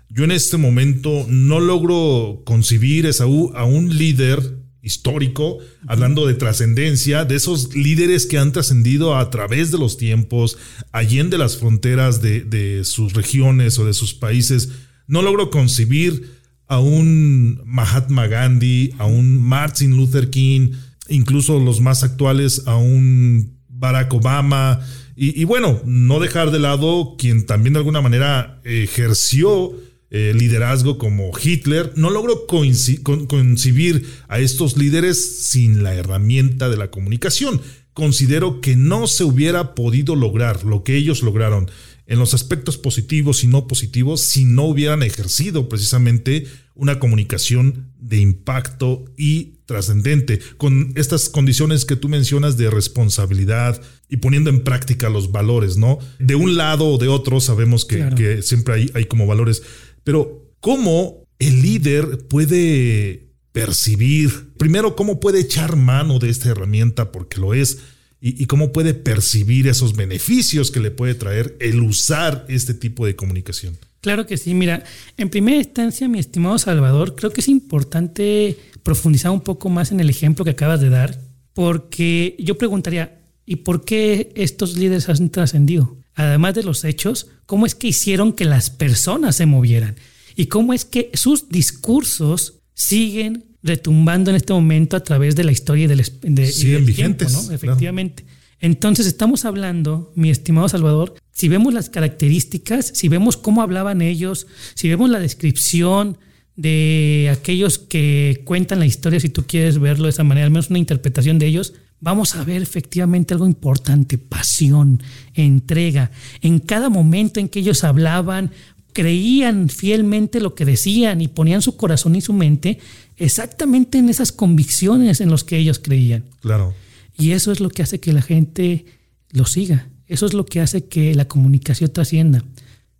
Yo 0.09 0.23
en 0.23 0.31
este 0.31 0.57
momento 0.57 1.27
no 1.29 1.59
logro 1.59 2.41
concebir 2.45 3.07
a 3.07 3.63
un 3.63 3.95
líder 3.95 4.60
histórico, 4.83 5.59
hablando 5.87 6.25
de 6.25 6.33
trascendencia, 6.33 7.25
de 7.25 7.35
esos 7.35 7.75
líderes 7.75 8.25
que 8.25 8.37
han 8.37 8.51
trascendido 8.51 9.15
a 9.15 9.29
través 9.29 9.71
de 9.71 9.77
los 9.77 9.97
tiempos, 9.97 10.57
allende 10.91 11.37
las 11.37 11.57
fronteras 11.57 12.21
de, 12.21 12.81
sus 12.83 13.13
regiones 13.13 13.77
o 13.79 13.85
de 13.85 13.93
sus 13.93 14.13
países. 14.13 14.69
No 15.07 15.21
logro 15.21 15.49
concebir 15.49 16.39
a 16.67 16.79
un 16.79 17.61
Mahatma 17.65 18.27
Gandhi, 18.27 18.93
a 18.97 19.05
un 19.05 19.41
Martin 19.41 19.97
Luther 19.97 20.29
King, 20.29 20.71
incluso 21.09 21.59
los 21.59 21.81
más 21.81 22.03
actuales, 22.03 22.63
a 22.65 22.77
un 22.77 23.57
Barack 23.67 24.13
Obama. 24.13 24.79
y 25.15 25.43
bueno, 25.43 25.81
no 25.85 26.19
dejar 26.19 26.49
de 26.49 26.59
lado 26.59 27.15
quien 27.17 27.45
también 27.45 27.73
de 27.73 27.79
alguna 27.79 28.01
manera 28.01 28.59
ejerció 28.63 29.75
eh, 30.13 30.33
liderazgo 30.35 30.97
como 30.97 31.31
Hitler, 31.41 31.93
no 31.95 32.09
logro 32.09 32.45
concebir 32.45 34.05
a 34.27 34.39
estos 34.39 34.75
líderes 34.75 35.45
sin 35.45 35.83
la 35.83 35.95
herramienta 35.95 36.67
de 36.67 36.75
la 36.75 36.91
comunicación. 36.91 37.61
Considero 37.93 38.59
que 38.59 38.75
no 38.75 39.07
se 39.07 39.23
hubiera 39.23 39.73
podido 39.73 40.17
lograr 40.17 40.65
lo 40.65 40.83
que 40.83 40.97
ellos 40.97 41.23
lograron 41.23 41.71
en 42.07 42.19
los 42.19 42.33
aspectos 42.33 42.77
positivos 42.77 43.45
y 43.45 43.47
no 43.47 43.67
positivos 43.67 44.19
si 44.19 44.43
no 44.43 44.65
hubieran 44.65 45.01
ejercido 45.01 45.69
precisamente 45.69 46.45
una 46.75 46.99
comunicación 46.99 47.93
de 47.97 48.17
impacto 48.17 49.05
y 49.17 49.59
trascendente, 49.65 50.41
con 50.57 50.91
estas 50.95 51.29
condiciones 51.29 51.85
que 51.85 51.95
tú 51.95 52.09
mencionas 52.09 52.57
de 52.57 52.69
responsabilidad 52.69 53.81
y 54.09 54.17
poniendo 54.17 54.49
en 54.49 54.65
práctica 54.65 55.09
los 55.09 55.31
valores, 55.31 55.77
¿no? 55.77 55.99
De 56.19 56.35
un 56.35 56.57
lado 56.57 56.87
o 56.87 56.97
de 56.97 57.07
otro 57.07 57.39
sabemos 57.39 57.85
que, 57.85 58.41
siempre 58.41 58.73
hay, 58.73 58.91
hay 58.93 59.05
como 59.05 59.25
valores 59.25 59.63
pero, 60.03 60.53
¿cómo 60.59 61.25
el 61.39 61.61
líder 61.61 62.27
puede 62.27 63.31
percibir, 63.51 64.53
primero, 64.57 64.95
cómo 64.95 65.19
puede 65.19 65.39
echar 65.39 65.75
mano 65.75 66.19
de 66.19 66.29
esta 66.29 66.49
herramienta, 66.49 67.11
porque 67.11 67.39
lo 67.39 67.53
es, 67.53 67.79
y, 68.23 68.45
cómo 68.45 68.71
puede 68.71 68.93
percibir 68.93 69.67
esos 69.67 69.95
beneficios 69.95 70.69
que 70.69 70.79
le 70.79 70.91
puede 70.91 71.15
traer 71.15 71.57
el 71.59 71.81
usar 71.81 72.45
este 72.49 72.75
tipo 72.75 73.05
de 73.05 73.15
comunicación? 73.15 73.77
Claro 73.99 74.27
que 74.27 74.37
sí, 74.37 74.53
mira, 74.53 74.83
en 75.17 75.29
primera 75.29 75.57
instancia, 75.57 76.07
mi 76.07 76.19
estimado 76.19 76.57
Salvador, 76.59 77.15
creo 77.15 77.31
que 77.31 77.41
es 77.41 77.47
importante 77.47 78.57
profundizar 78.83 79.31
un 79.31 79.41
poco 79.41 79.69
más 79.69 79.91
en 79.91 79.99
el 79.99 80.09
ejemplo 80.09 80.45
que 80.45 80.51
acabas 80.51 80.81
de 80.81 80.89
dar, 80.89 81.19
porque 81.53 82.35
yo 82.39 82.57
preguntaría, 82.57 83.19
¿y 83.45 83.57
por 83.57 83.83
qué 83.83 84.31
estos 84.35 84.77
líderes 84.77 85.09
han 85.09 85.29
trascendido? 85.29 85.97
Además 86.27 86.55
de 86.55 86.63
los 86.63 86.83
hechos, 86.83 87.27
cómo 87.45 87.65
es 87.65 87.75
que 87.75 87.87
hicieron 87.87 88.33
que 88.33 88.45
las 88.45 88.69
personas 88.69 89.35
se 89.35 89.45
movieran 89.45 89.95
y 90.35 90.47
cómo 90.47 90.73
es 90.73 90.85
que 90.85 91.11
sus 91.13 91.49
discursos 91.49 92.59
siguen 92.73 93.45
retumbando 93.63 94.31
en 94.31 94.37
este 94.37 94.53
momento 94.53 94.97
a 94.97 95.03
través 95.03 95.35
de 95.35 95.43
la 95.43 95.51
historia 95.51 95.85
y 95.85 95.87
del, 95.87 96.85
vigentes, 96.85 97.31
¿no? 97.33 97.51
Efectivamente. 97.51 98.25
Entonces 98.59 99.07
estamos 99.07 99.45
hablando, 99.45 100.11
mi 100.15 100.29
estimado 100.29 100.69
Salvador, 100.69 101.15
si 101.31 101.47
vemos 101.47 101.73
las 101.73 101.89
características, 101.89 102.91
si 102.93 103.07
vemos 103.07 103.37
cómo 103.37 103.61
hablaban 103.61 104.01
ellos, 104.01 104.47
si 104.75 104.87
vemos 104.87 105.09
la 105.09 105.19
descripción 105.19 106.17
de 106.55 107.29
aquellos 107.31 107.79
que 107.79 108.43
cuentan 108.45 108.79
la 108.79 108.85
historia, 108.85 109.19
si 109.19 109.29
tú 109.29 109.45
quieres 109.47 109.79
verlo 109.79 110.05
de 110.05 110.11
esa 110.11 110.23
manera, 110.23 110.45
al 110.45 110.51
menos 110.51 110.69
una 110.69 110.79
interpretación 110.79 111.39
de 111.39 111.47
ellos, 111.47 111.73
vamos 112.01 112.35
a 112.35 112.43
ver 112.43 112.61
efectivamente 112.61 113.33
algo 113.33 113.47
importante, 113.47 114.17
pasión, 114.17 115.01
entrega. 115.33 116.11
En 116.41 116.59
cada 116.59 116.89
momento 116.89 117.39
en 117.39 117.47
que 117.47 117.59
ellos 117.59 117.83
hablaban, 117.83 118.51
creían 118.91 119.69
fielmente 119.69 120.41
lo 120.41 120.53
que 120.53 120.65
decían 120.65 121.21
y 121.21 121.29
ponían 121.29 121.61
su 121.61 121.77
corazón 121.77 122.15
y 122.15 122.21
su 122.21 122.33
mente 122.33 122.79
exactamente 123.15 123.99
en 123.99 124.09
esas 124.09 124.31
convicciones 124.31 125.21
en 125.21 125.29
las 125.31 125.43
que 125.43 125.57
ellos 125.57 125.79
creían. 125.79 126.25
Claro. 126.41 126.73
Y 127.17 127.31
eso 127.31 127.51
es 127.51 127.59
lo 127.59 127.69
que 127.69 127.83
hace 127.83 127.99
que 127.99 128.13
la 128.13 128.21
gente 128.21 128.85
lo 129.29 129.45
siga. 129.45 129.87
Eso 130.07 130.25
es 130.25 130.33
lo 130.33 130.45
que 130.45 130.59
hace 130.59 130.85
que 130.85 131.15
la 131.15 131.25
comunicación 131.25 131.93
trascienda. 131.93 132.43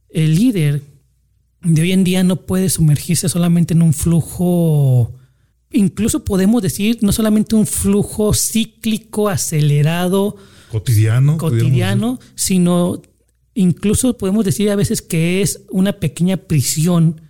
El 0.10 0.36
líder 0.36 0.84
de 1.64 1.82
hoy 1.82 1.92
en 1.92 2.04
día 2.04 2.24
no 2.24 2.38
puede 2.38 2.70
sumergirse 2.70 3.28
solamente 3.30 3.74
en 3.74 3.82
un 3.82 3.94
flujo 3.94 5.14
incluso 5.72 6.24
podemos 6.26 6.62
decir 6.62 7.00
no 7.02 7.12
solamente 7.12 7.56
un 7.56 7.66
flujo 7.66 8.34
cíclico, 8.34 9.30
acelerado, 9.30 10.36
cotidiano, 10.72 11.38
cotidiano, 11.38 12.20
sino 12.36 13.02
incluso 13.54 14.18
podemos 14.18 14.46
decir 14.46 14.70
a 14.70 14.76
veces 14.76 15.02
que 15.02 15.42
es 15.42 15.62
una 15.70 15.94
pequeña 15.94 16.38
prisión 16.38 17.22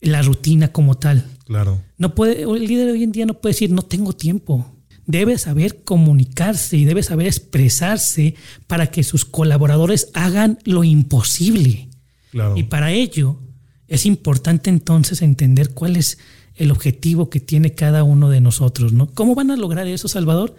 la 0.00 0.22
rutina 0.22 0.72
como 0.72 0.96
tal. 0.96 1.24
Claro. 1.44 1.82
No 1.98 2.14
puede, 2.14 2.42
el 2.42 2.66
líder 2.66 2.90
hoy 2.90 3.02
en 3.02 3.12
día 3.12 3.26
no 3.26 3.34
puede 3.34 3.54
decir 3.54 3.70
no 3.70 3.82
tengo 3.82 4.12
tiempo. 4.14 4.74
Debe 5.06 5.36
saber 5.38 5.82
comunicarse 5.82 6.76
y 6.76 6.84
debe 6.84 7.02
saber 7.02 7.26
expresarse 7.26 8.36
para 8.66 8.90
que 8.90 9.02
sus 9.02 9.24
colaboradores 9.24 10.08
hagan 10.14 10.58
lo 10.64 10.84
imposible. 10.84 11.88
Claro. 12.30 12.56
Y 12.56 12.64
para 12.64 12.92
ello 12.92 13.40
es 13.88 14.06
importante 14.06 14.70
entonces 14.70 15.20
entender 15.20 15.74
cuál 15.74 15.96
es 15.96 16.18
el 16.60 16.70
objetivo 16.70 17.30
que 17.30 17.40
tiene 17.40 17.74
cada 17.74 18.04
uno 18.04 18.28
de 18.28 18.42
nosotros, 18.42 18.92
¿no? 18.92 19.06
¿Cómo 19.14 19.34
van 19.34 19.50
a 19.50 19.56
lograr 19.56 19.86
eso, 19.86 20.08
Salvador? 20.08 20.54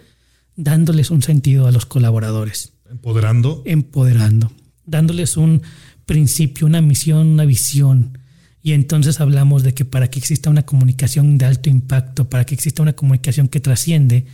Dándoles 0.56 1.12
un 1.12 1.22
sentido 1.22 1.68
a 1.68 1.70
los 1.70 1.86
colaboradores. 1.86 2.72
Empoderando. 2.90 3.62
Empoderando. 3.66 4.50
Dándoles 4.84 5.36
un 5.36 5.62
principio, 6.04 6.66
una 6.66 6.82
misión, 6.82 7.28
una 7.28 7.44
visión. 7.44 8.18
Y 8.64 8.72
entonces 8.72 9.20
hablamos 9.20 9.62
de 9.62 9.74
que 9.74 9.84
para 9.84 10.10
que 10.10 10.18
exista 10.18 10.50
una 10.50 10.66
comunicación 10.66 11.38
de 11.38 11.44
alto 11.44 11.70
impacto, 11.70 12.28
para 12.28 12.44
que 12.46 12.56
exista 12.56 12.82
una 12.82 12.94
comunicación 12.94 13.46
que 13.46 13.60
trasciende, 13.60 14.26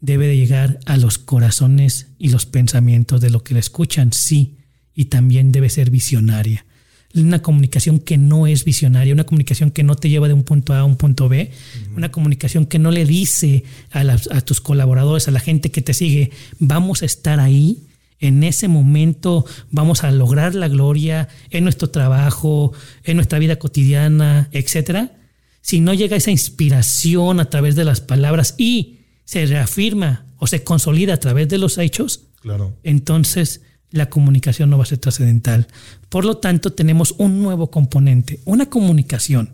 debe 0.00 0.26
de 0.26 0.36
llegar 0.36 0.80
a 0.84 0.96
los 0.96 1.18
corazones 1.18 2.08
y 2.18 2.30
los 2.30 2.44
pensamientos 2.44 3.20
de 3.20 3.30
lo 3.30 3.44
que 3.44 3.54
le 3.54 3.60
escuchan, 3.60 4.12
sí, 4.12 4.58
y 4.92 5.04
también 5.04 5.52
debe 5.52 5.70
ser 5.70 5.90
visionaria. 5.90 6.66
Una 7.14 7.42
comunicación 7.42 8.00
que 8.00 8.18
no 8.18 8.46
es 8.46 8.64
visionaria, 8.64 9.14
una 9.14 9.24
comunicación 9.24 9.70
que 9.70 9.84
no 9.84 9.94
te 9.94 10.08
lleva 10.08 10.28
de 10.28 10.34
un 10.34 10.42
punto 10.42 10.72
A 10.72 10.80
a 10.80 10.84
un 10.84 10.96
punto 10.96 11.28
B, 11.28 11.50
una 11.96 12.10
comunicación 12.10 12.66
que 12.66 12.78
no 12.78 12.90
le 12.90 13.04
dice 13.04 13.64
a, 13.92 14.00
a 14.00 14.40
tus 14.40 14.60
colaboradores, 14.60 15.28
a 15.28 15.30
la 15.30 15.40
gente 15.40 15.70
que 15.70 15.82
te 15.82 15.94
sigue, 15.94 16.30
vamos 16.58 17.02
a 17.02 17.06
estar 17.06 17.38
ahí, 17.38 17.84
en 18.20 18.42
ese 18.42 18.68
momento 18.68 19.44
vamos 19.70 20.02
a 20.02 20.10
lograr 20.10 20.54
la 20.54 20.68
gloria 20.68 21.28
en 21.50 21.64
nuestro 21.64 21.90
trabajo, 21.90 22.72
en 23.04 23.16
nuestra 23.16 23.38
vida 23.38 23.56
cotidiana, 23.56 24.48
etcétera. 24.52 25.12
Si 25.60 25.80
no 25.80 25.94
llega 25.94 26.16
esa 26.16 26.30
inspiración 26.30 27.40
a 27.40 27.50
través 27.50 27.76
de 27.76 27.84
las 27.84 28.00
palabras 28.00 28.54
y 28.58 29.00
se 29.24 29.46
reafirma 29.46 30.26
o 30.38 30.46
se 30.46 30.64
consolida 30.64 31.14
a 31.14 31.20
través 31.20 31.48
de 31.48 31.58
los 31.58 31.78
hechos, 31.78 32.22
claro. 32.40 32.76
entonces 32.82 33.62
la 33.94 34.10
comunicación 34.10 34.70
no 34.70 34.76
va 34.76 34.82
a 34.82 34.86
ser 34.86 34.98
trascendental. 34.98 35.68
Por 36.08 36.24
lo 36.24 36.38
tanto, 36.38 36.72
tenemos 36.72 37.14
un 37.16 37.40
nuevo 37.40 37.70
componente, 37.70 38.40
una 38.44 38.68
comunicación 38.68 39.50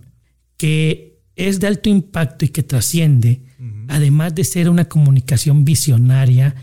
que 0.57 1.21
es 1.37 1.61
de 1.61 1.67
alto 1.67 1.91
impacto 1.91 2.47
y 2.47 2.49
que 2.49 2.63
trasciende, 2.63 3.43
además 3.89 4.35
de 4.35 4.45
ser 4.45 4.71
una 4.71 4.89
comunicación 4.89 5.67
visionaria, 5.67 6.55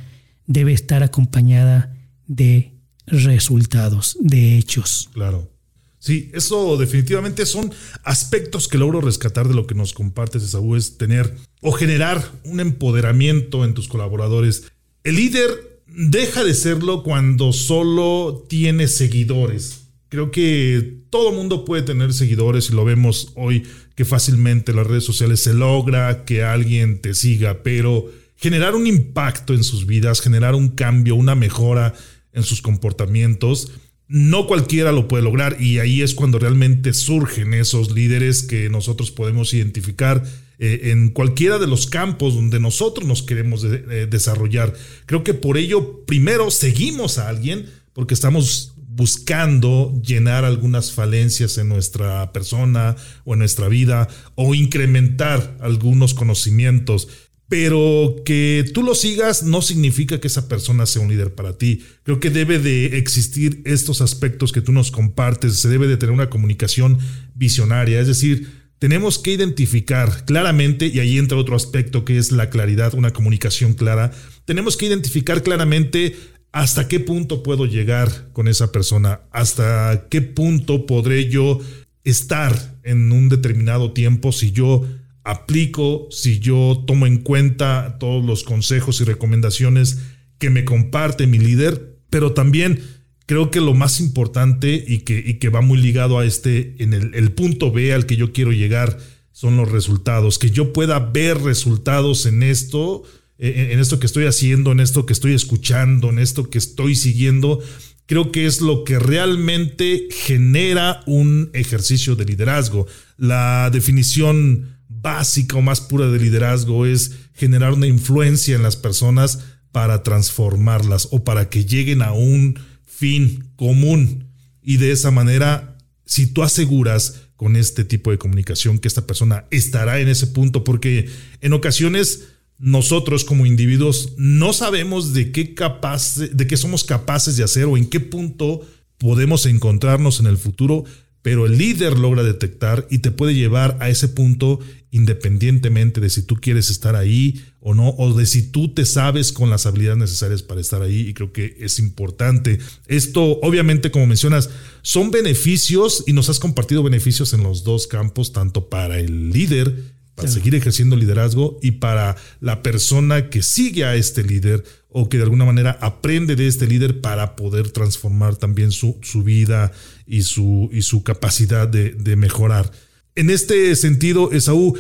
debe 0.48 0.74
estar 0.74 1.04
acompañada 1.04 1.96
de 2.26 2.74
resultados, 3.06 4.18
de 4.22 4.58
hechos. 4.58 5.10
Claro. 5.14 5.52
Sí, 6.00 6.32
eso 6.34 6.78
definitivamente 6.78 7.46
son 7.46 7.72
aspectos 8.04 8.68
que 8.68 8.80
logro 8.80 9.02
rescatar 9.02 9.48
de 9.48 9.54
lo 9.54 9.68
que 9.68 9.76
nos 9.76 9.94
compartes, 9.94 10.42
Esaú, 10.42 10.76
es 10.76 10.98
tener 10.98 11.36
o 11.62 11.72
generar 11.74 12.24
un 12.44 12.60
empoderamiento 12.60 13.66
en 13.66 13.76
tus 13.76 13.88
colaboradores. 13.88 14.72
El 15.04 15.16
líder 15.16 15.77
deja 15.88 16.44
de 16.44 16.54
serlo 16.54 17.04
cuando 17.04 17.54
solo 17.54 18.46
tiene 18.48 18.88
seguidores. 18.88 19.88
Creo 20.10 20.32
que 20.32 21.02
todo 21.10 21.32
mundo 21.32 21.66
puede 21.66 21.84
tener 21.84 22.14
seguidores 22.14 22.70
y 22.70 22.74
lo 22.74 22.86
vemos 22.86 23.34
hoy 23.36 23.64
que 23.96 24.06
fácilmente 24.06 24.72
en 24.72 24.78
las 24.78 24.88
redes 24.88 25.04
sociales 25.04 25.42
se 25.42 25.54
logra 25.54 26.24
que 26.24 26.44
alguien 26.44 27.02
te 27.02 27.14
siga, 27.14 27.64
pero 27.64 28.10
generar 28.38 28.76
un 28.76 28.88
impacto 28.88 29.54
en 29.54 29.64
sus 29.64 29.86
vidas, 29.86 30.22
generar 30.22 30.56
un 30.56 30.70
cambio, 30.70 31.16
una 31.16 31.36
mejora 31.36 31.94
en 32.32 32.44
sus 32.44 32.62
comportamientos, 32.62 33.72
no 34.08 34.48
cualquiera 34.48 34.92
lo 34.92 35.08
puede 35.08 35.24
lograr 35.24 35.62
y 35.62 35.80
ahí 35.80 36.02
es 36.02 36.14
cuando 36.14 36.40
realmente 36.40 36.94
surgen 36.94 37.54
esos 37.54 37.92
líderes 37.92 38.44
que 38.44 38.70
nosotros 38.70 39.12
podemos 39.12 39.54
identificar 39.54 40.24
eh, 40.60 40.92
en 40.92 41.10
cualquiera 41.10 41.60
de 41.60 41.68
los 41.68 41.88
campos 41.88 42.36
donde 42.36 42.60
nosotros 42.60 43.08
nos 43.08 43.22
queremos 43.24 43.62
desarrollar. 44.10 44.74
Creo 45.06 45.24
que 45.24 45.34
por 45.34 45.58
ello 45.58 46.06
primero 46.06 46.50
seguimos 46.52 47.18
a 47.18 47.30
alguien 47.30 47.66
porque 47.94 48.14
estamos 48.14 48.74
buscando 48.98 49.94
llenar 50.04 50.44
algunas 50.44 50.92
falencias 50.92 51.60
en 51.60 51.70
nuestra 51.70 52.34
persona 52.34 52.96
o 53.26 53.34
en 53.34 53.40
nuestra 53.40 53.68
vida 53.68 54.08
o 54.34 54.56
incrementar 54.56 55.56
algunos 55.62 56.16
conocimientos 56.16 57.08
pero 57.50 58.16
que 58.26 58.70
tú 58.74 58.84
lo 58.84 58.94
sigas 58.94 59.44
no 59.44 59.62
significa 59.62 60.20
que 60.20 60.28
esa 60.28 60.50
persona 60.50 60.86
sea 60.86 61.02
un 61.02 61.10
líder 61.10 61.34
para 61.34 61.58
ti. 61.58 61.84
Creo 62.04 62.20
que 62.20 62.30
debe 62.30 62.60
de 62.60 62.98
existir 62.98 63.62
estos 63.66 64.02
aspectos 64.02 64.52
que 64.52 64.62
tú 64.62 64.72
nos 64.72 64.92
compartes, 64.92 65.60
se 65.60 65.70
debe 65.70 65.88
de 65.88 65.98
tener 65.98 66.14
una 66.14 66.30
comunicación 66.30 67.00
visionaria, 67.36 68.00
es 68.02 68.08
decir, 68.08 68.50
tenemos 68.80 69.18
que 69.18 69.32
identificar 69.32 70.26
claramente, 70.26 70.88
y 70.88 71.00
ahí 71.00 71.18
entra 71.18 71.38
otro 71.38 71.56
aspecto 71.56 72.06
que 72.06 72.18
es 72.18 72.32
la 72.32 72.50
claridad, 72.50 72.94
una 72.94 73.12
comunicación 73.12 73.74
clara, 73.74 74.12
tenemos 74.46 74.78
que 74.78 74.86
identificar 74.86 75.42
claramente 75.42 76.16
hasta 76.52 76.88
qué 76.88 77.00
punto 77.00 77.44
puedo 77.44 77.66
llegar 77.66 78.30
con 78.34 78.48
esa 78.48 78.72
persona, 78.72 79.22
hasta 79.32 80.08
qué 80.10 80.22
punto 80.22 80.86
podré 80.86 81.30
yo 81.30 81.60
estar 82.04 82.78
en 82.84 83.12
un 83.12 83.30
determinado 83.30 83.92
tiempo 83.92 84.32
si 84.32 84.52
yo 84.52 84.86
aplico, 85.28 86.08
si 86.10 86.40
yo 86.40 86.84
tomo 86.88 87.06
en 87.06 87.18
cuenta 87.18 87.98
todos 88.00 88.26
los 88.26 88.44
consejos 88.44 89.02
y 89.02 89.04
recomendaciones 89.04 90.00
que 90.38 90.50
me 90.50 90.64
comparte 90.64 91.28
mi 91.28 91.38
líder, 91.38 91.98
pero 92.10 92.32
también 92.32 92.82
creo 93.26 93.52
que 93.52 93.60
lo 93.60 93.74
más 93.74 94.00
importante 94.00 94.84
y 94.88 95.00
que, 95.00 95.22
y 95.24 95.36
que 95.36 95.50
va 95.50 95.62
muy 95.62 95.80
ligado 95.80 96.18
a 96.18 96.26
este, 96.26 96.76
en 96.80 96.94
el, 96.94 97.14
el 97.14 97.34
punto 97.34 97.72
B 97.72 97.94
al 97.94 98.06
que 98.06 98.16
yo 98.16 98.32
quiero 98.32 98.54
llegar, 98.54 98.98
son 99.34 99.58
los 99.58 99.70
resultados, 99.70 100.40
que 100.40 100.50
yo 100.50 100.74
pueda 100.74 100.98
ver 101.00 101.40
resultados 101.42 102.26
en 102.26 102.42
esto, 102.42 103.04
eh, 103.38 103.70
en 103.72 103.80
esto 103.80 104.00
que 104.00 104.08
estoy 104.08 104.26
haciendo, 104.26 104.72
en 104.72 104.80
esto 104.80 105.06
que 105.06 105.14
estoy 105.14 105.34
escuchando, 105.34 106.10
en 106.10 106.20
esto 106.20 106.50
que 106.50 106.58
estoy 106.58 106.96
siguiendo, 106.96 107.62
creo 108.08 108.32
que 108.32 108.46
es 108.46 108.62
lo 108.62 108.84
que 108.84 108.98
realmente 108.98 110.08
genera 110.10 111.02
un 111.06 111.52
ejercicio 111.54 112.16
de 112.16 112.26
liderazgo. 112.26 112.88
La 113.18 113.70
definición 113.72 114.77
básica 115.08 115.56
o 115.56 115.62
más 115.62 115.80
pura 115.80 116.08
de 116.10 116.20
liderazgo 116.20 116.86
es 116.86 117.14
generar 117.34 117.72
una 117.72 117.88
influencia 117.88 118.58
en 118.58 118.62
las 118.62 118.76
personas 118.76 119.40
para 119.72 120.04
transformarlas 120.04 121.08
o 121.12 121.24
para 121.24 121.50
que 121.50 121.64
lleguen 121.64 122.02
a 122.02 122.12
un 122.12 122.60
fin 122.86 123.54
común. 123.56 124.34
Y 124.62 124.76
de 124.76 124.92
esa 124.92 125.10
manera, 125.10 125.78
si 126.06 126.28
tú 126.28 126.44
aseguras 126.44 127.22
con 127.38 127.56
este 127.56 127.86
tipo 127.86 128.12
de 128.12 128.18
comunicación 128.18 128.80
que 128.80 128.90
esta 128.90 129.08
persona 129.08 129.46
estará 129.50 130.02
en 130.02 130.10
ese 130.10 130.28
punto, 130.28 130.66
porque 130.66 131.08
en 131.40 131.54
ocasiones 131.54 132.24
nosotros 132.58 133.24
como 133.24 133.46
individuos 133.46 134.14
no 134.18 134.52
sabemos 134.52 135.14
de 135.14 135.32
qué 135.32 135.54
capaz, 135.54 136.18
de 136.18 136.48
qué 136.48 136.58
somos 136.58 136.84
capaces 136.84 137.38
de 137.38 137.46
hacer 137.46 137.64
o 137.64 137.78
en 137.78 137.90
qué 137.90 138.02
punto 138.02 138.60
podemos 138.98 139.46
encontrarnos 139.46 140.20
en 140.20 140.26
el 140.26 140.38
futuro, 140.38 140.84
pero 141.22 141.46
el 141.46 141.58
líder 141.58 141.98
logra 141.98 142.24
detectar 142.24 142.88
y 142.90 142.98
te 143.00 143.12
puede 143.12 143.36
llevar 143.36 143.78
a 143.80 143.90
ese 143.90 144.10
punto 144.10 144.60
independientemente 144.92 146.00
de 146.00 146.10
si 146.10 146.24
tú 146.24 146.36
quieres 146.36 146.70
estar 146.70 146.96
ahí 146.96 147.44
o 147.60 147.74
no, 147.74 147.90
o 147.98 148.14
de 148.14 148.26
si 148.26 148.44
tú 148.52 148.74
te 148.74 148.86
sabes 148.86 149.34
con 149.34 149.50
las 149.50 149.66
habilidades 149.66 150.00
necesarias 150.00 150.42
para 150.42 150.62
estar 150.62 150.82
ahí, 150.82 151.10
y 151.10 151.14
creo 151.14 151.34
que 151.34 151.58
es 151.60 151.80
importante. 151.80 152.60
Esto, 152.88 153.40
obviamente, 153.42 153.92
como 153.92 154.08
mencionas, 154.08 154.50
son 154.82 155.12
beneficios 155.12 156.04
y 156.08 156.14
nos 156.14 156.30
has 156.30 156.40
compartido 156.40 156.84
beneficios 156.84 157.34
en 157.34 157.44
los 157.44 157.64
dos 157.64 157.88
campos, 157.88 158.32
tanto 158.32 158.70
para 158.70 159.00
el 159.00 159.32
líder, 159.32 159.98
para 160.16 160.30
seguir 160.30 160.56
ejerciendo 160.56 160.96
liderazgo, 160.96 161.60
y 161.62 161.72
para 161.72 162.16
la 162.40 162.64
persona 162.64 163.30
que 163.30 163.44
sigue 163.44 163.84
a 163.84 163.96
este 163.96 164.24
líder 164.24 164.64
o 164.90 165.10
que 165.10 165.18
de 165.18 165.24
alguna 165.24 165.46
manera 165.46 165.78
aprende 165.82 166.36
de 166.36 166.48
este 166.48 166.66
líder 166.66 167.02
para 167.02 167.36
poder 167.36 167.70
transformar 167.70 168.38
también 168.38 168.72
su, 168.72 168.98
su 169.04 169.24
vida 169.24 169.72
y 170.08 170.24
su, 170.24 170.70
y 170.72 170.82
su 170.82 171.04
capacidad 171.04 171.68
de, 171.68 171.92
de 171.92 172.16
mejorar. 172.16 172.72
En 173.18 173.32
este 173.32 173.76
sentido, 173.76 174.32
Esaú, 174.32 174.78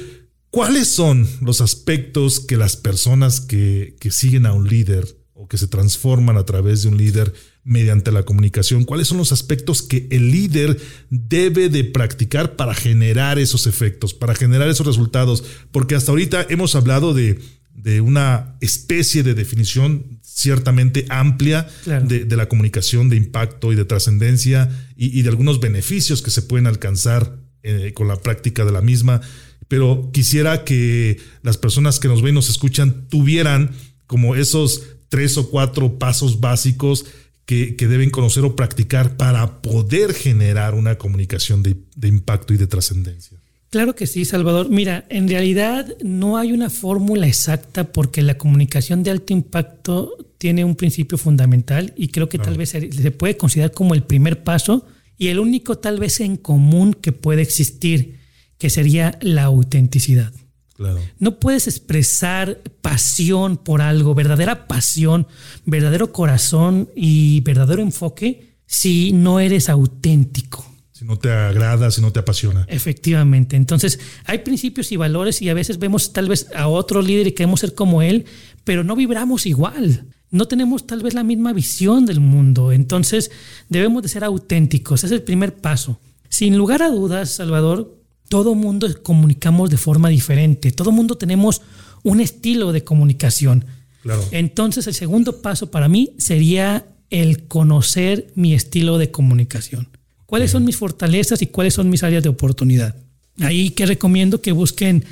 ¿cuáles 0.52 0.88
son 0.90 1.28
los 1.42 1.60
aspectos 1.60 2.40
que 2.40 2.56
las 2.56 2.78
personas 2.78 3.42
que, 3.42 3.96
que 4.00 4.12
siguen 4.12 4.46
a 4.46 4.54
un 4.54 4.68
líder 4.68 5.18
o 5.34 5.48
que 5.48 5.58
se 5.58 5.68
transforman 5.68 6.38
a 6.38 6.46
través 6.46 6.84
de 6.84 6.90
un 6.90 6.98
líder 6.98 7.34
mediante 7.64 8.12
la 8.12 8.24
comunicación, 8.24 8.84
cuáles 8.84 9.08
son 9.08 9.18
los 9.18 9.32
aspectos 9.32 9.82
que 9.82 10.08
el 10.12 10.30
líder 10.30 10.80
debe 11.10 11.70
de 11.70 11.84
practicar 11.84 12.56
para 12.56 12.76
generar 12.76 13.40
esos 13.40 13.66
efectos, 13.66 14.14
para 14.14 14.36
generar 14.36 14.70
esos 14.70 14.86
resultados, 14.86 15.44
porque 15.72 15.96
hasta 15.96 16.12
ahorita 16.12 16.46
hemos 16.50 16.76
hablado 16.76 17.16
de, 17.16 17.40
de 17.74 18.02
una 18.02 18.56
especie 18.62 19.24
de 19.24 19.34
definición 19.34 20.20
ciertamente 20.22 21.08
amplia 21.10 21.68
de, 21.86 22.26
de, 22.26 22.38
la 22.38 22.48
comunicación 22.48 23.10
de 23.10 23.16
impacto 23.16 23.74
y 23.74 23.76
de 23.76 23.86
trascendencia 23.86 24.70
y, 24.96 25.18
y, 25.18 25.24
de 25.24 25.30
algunos 25.30 25.60
beneficios 25.60 26.22
que 26.22 26.30
se 26.30 26.44
pueden 26.44 26.68
alcanzar 26.68 27.47
eh, 27.68 27.94
con 27.94 28.08
la 28.08 28.16
práctica 28.16 28.64
de 28.64 28.72
la 28.72 28.82
misma, 28.82 29.20
pero 29.68 30.10
quisiera 30.14 30.64
que 30.64 31.20
las 31.44 31.58
personas 31.58 32.00
que 32.00 32.08
nos 32.08 32.22
ven 32.22 32.32
y 32.32 32.36
nos 32.36 32.50
escuchan 32.50 33.10
tuvieran 33.10 33.72
como 34.06 34.36
esos 34.36 34.84
tres 35.10 35.38
o 35.38 35.50
cuatro 35.50 36.00
pasos 36.00 36.40
básicos 36.40 37.06
que, 37.46 37.76
que 37.76 37.88
deben 37.88 38.10
conocer 38.10 38.46
o 38.46 38.56
practicar 38.56 39.18
para 39.18 39.62
poder 39.62 40.14
generar 40.14 40.76
una 40.76 40.98
comunicación 40.98 41.62
de, 41.62 41.76
de 41.96 42.08
impacto 42.08 42.54
y 42.54 42.58
de 42.58 42.68
trascendencia. 42.68 43.38
Claro 43.70 43.96
que 43.96 44.08
sí, 44.08 44.24
Salvador. 44.24 44.70
Mira, 44.70 45.06
en 45.10 45.28
realidad 45.28 45.94
no 46.02 46.38
hay 46.38 46.54
una 46.54 46.70
fórmula 46.70 47.28
exacta 47.28 47.84
porque 47.84 48.22
la 48.22 48.38
comunicación 48.38 49.04
de 49.04 49.12
alto 49.12 49.34
impacto 49.34 50.16
tiene 50.38 50.64
un 50.64 50.76
principio 50.76 51.18
fundamental 51.18 51.94
y 51.98 52.08
creo 52.08 52.30
que 52.30 52.38
claro. 52.38 52.52
tal 52.52 52.60
vez 52.60 52.70
se, 52.70 52.92
se 52.94 53.12
puede 53.12 53.36
considerar 53.36 53.74
como 53.74 53.94
el 53.94 54.04
primer 54.04 54.44
paso 54.44 54.86
y 55.18 55.28
el 55.28 55.40
único 55.40 55.78
tal 55.78 56.00
vez 56.00 56.20
en 56.20 56.38
común 56.38 56.94
que 56.94 57.12
puede 57.12 57.42
existir, 57.42 58.20
que 58.58 58.70
sería 58.70 59.18
la 59.22 59.46
autenticidad. 59.46 60.34
Claro. 60.76 61.00
No 61.18 61.40
puedes 61.40 61.68
expresar 61.68 62.62
pasión 62.82 63.58
por 63.58 63.82
algo, 63.82 64.14
verdadera 64.14 64.68
pasión, 64.68 65.28
verdadero 65.66 66.12
corazón 66.12 66.90
y 66.96 67.42
verdadero 67.42 67.82
enfoque 67.82 68.58
si 68.68 69.12
no 69.12 69.40
eres 69.40 69.70
auténtico. 69.70 70.64
Si 70.92 71.06
no 71.06 71.18
te 71.18 71.32
agrada, 71.32 71.92
si 71.92 72.02
no 72.02 72.12
te 72.12 72.20
apasiona. 72.20 72.66
Efectivamente. 72.68 73.56
Entonces, 73.56 74.00
hay 74.26 74.40
principios 74.40 74.92
y 74.92 74.98
valores 74.98 75.42
y 75.42 75.50
a 75.50 75.54
veces 75.54 75.78
vemos 75.78 76.12
tal 76.12 76.28
vez 76.28 76.48
a 76.56 76.68
otro 76.68 77.02
líder 77.02 77.28
y 77.28 77.32
queremos 77.34 77.60
ser 77.60 77.76
como 77.76 78.02
él, 78.02 78.26
pero 78.64 78.84
no 78.84 78.96
vibramos 78.96 79.46
igual. 79.46 80.08
No 80.30 80.48
tenemos 80.48 80.86
tal 80.86 81.02
vez 81.02 81.14
la 81.14 81.24
misma 81.24 81.54
visión 81.54 82.06
del 82.06 82.20
mundo. 82.20 82.72
Entonces, 82.72 83.32
debemos 83.70 84.04
de 84.04 84.10
ser 84.10 84.24
auténticos. 84.24 85.04
Ese 85.04 85.14
es 85.14 85.20
el 85.20 85.24
primer 85.24 85.56
paso. 85.56 86.00
Sin 86.30 86.58
lugar 86.58 86.82
a 86.82 86.90
dudas, 86.90 87.32
Salvador, 87.32 87.98
todo 88.28 88.56
mundo 88.56 88.88
comunicamos 89.04 89.70
de 89.70 89.78
forma 89.78 90.10
diferente. 90.10 90.72
Todo 90.72 90.92
mundo 90.92 91.18
tenemos 91.18 91.62
un 92.04 92.20
estilo 92.20 92.72
de 92.72 92.84
comunicación. 92.84 93.66
Claro. 94.02 94.24
Entonces, 94.32 94.88
el 94.88 94.94
segundo 94.94 95.42
paso 95.42 95.72
para 95.72 95.88
mí 95.88 96.12
sería 96.18 96.86
el 97.10 97.48
conocer 97.48 98.32
mi 98.36 98.54
estilo 98.54 98.98
de 98.98 99.12
comunicación. 99.12 99.88
¿Cuáles 100.26 100.52
son 100.52 100.66
mis 100.66 100.76
fortalezas 100.76 101.42
y 101.42 101.48
cuáles 101.48 101.74
son 101.74 101.90
mis 101.90 102.04
áreas 102.04 102.22
de 102.22 102.30
oportunidad? 102.30 102.96
Ahí 103.40 103.70
que 103.70 103.86
recomiendo 103.86 104.42
que 104.42 104.52
busquen 104.52 105.06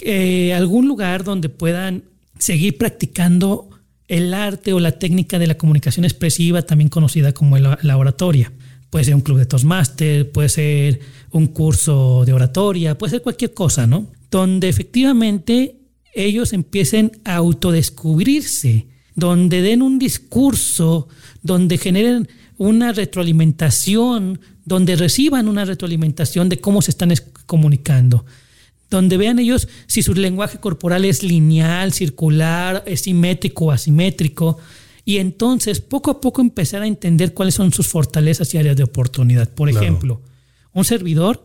eh, 0.00 0.54
algún 0.54 0.86
lugar 0.86 1.24
donde 1.24 1.48
puedan 1.48 2.04
seguir 2.38 2.78
practicando 2.78 3.69
el 4.10 4.34
arte 4.34 4.72
o 4.72 4.80
la 4.80 4.98
técnica 4.98 5.38
de 5.38 5.46
la 5.46 5.56
comunicación 5.56 6.04
expresiva, 6.04 6.62
también 6.62 6.90
conocida 6.90 7.32
como 7.32 7.56
la 7.58 7.96
oratoria. 7.96 8.52
Puede 8.90 9.04
ser 9.04 9.14
un 9.14 9.20
club 9.20 9.38
de 9.38 9.46
Toastmaster, 9.46 10.32
puede 10.32 10.48
ser 10.48 11.00
un 11.30 11.46
curso 11.46 12.24
de 12.26 12.32
oratoria, 12.32 12.98
puede 12.98 13.12
ser 13.12 13.22
cualquier 13.22 13.54
cosa, 13.54 13.86
¿no? 13.86 14.08
Donde 14.28 14.68
efectivamente 14.68 15.76
ellos 16.12 16.52
empiecen 16.52 17.12
a 17.24 17.36
autodescubrirse, 17.36 18.88
donde 19.14 19.62
den 19.62 19.80
un 19.80 20.00
discurso, 20.00 21.06
donde 21.42 21.78
generen 21.78 22.28
una 22.58 22.92
retroalimentación, 22.92 24.40
donde 24.64 24.96
reciban 24.96 25.46
una 25.46 25.64
retroalimentación 25.64 26.48
de 26.48 26.60
cómo 26.60 26.82
se 26.82 26.90
están 26.90 27.14
comunicando, 27.46 28.24
donde 28.90 29.16
vean 29.16 29.38
ellos 29.38 29.68
si 29.86 30.02
su 30.02 30.14
lenguaje 30.14 30.58
corporal 30.58 31.04
es 31.04 31.22
lineal, 31.22 31.92
circular, 31.92 32.82
es 32.86 33.02
simétrico 33.02 33.66
o 33.66 33.70
asimétrico, 33.70 34.58
y 35.04 35.18
entonces 35.18 35.80
poco 35.80 36.10
a 36.10 36.20
poco 36.20 36.40
empezar 36.40 36.82
a 36.82 36.86
entender 36.86 37.32
cuáles 37.32 37.54
son 37.54 37.72
sus 37.72 37.86
fortalezas 37.86 38.52
y 38.54 38.58
áreas 38.58 38.76
de 38.76 38.82
oportunidad. 38.82 39.48
Por 39.48 39.68
ejemplo, 39.68 40.20
un 40.72 40.84
servidor, 40.84 41.44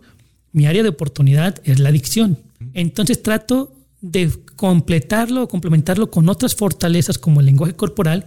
mi 0.51 0.65
área 0.65 0.84
de 0.84 0.89
oportunidad 0.89 1.62
es 1.63 1.79
la 1.79 1.89
adicción. 1.89 2.38
Entonces 2.73 3.21
trato 3.21 3.73
de 4.01 4.29
completarlo 4.55 5.43
o 5.43 5.47
complementarlo 5.47 6.12
con 6.12 6.29
otras 6.29 6.55
fortalezas 6.55 7.17
como 7.17 7.39
el 7.39 7.45
lenguaje 7.45 7.75
corporal 7.75 8.25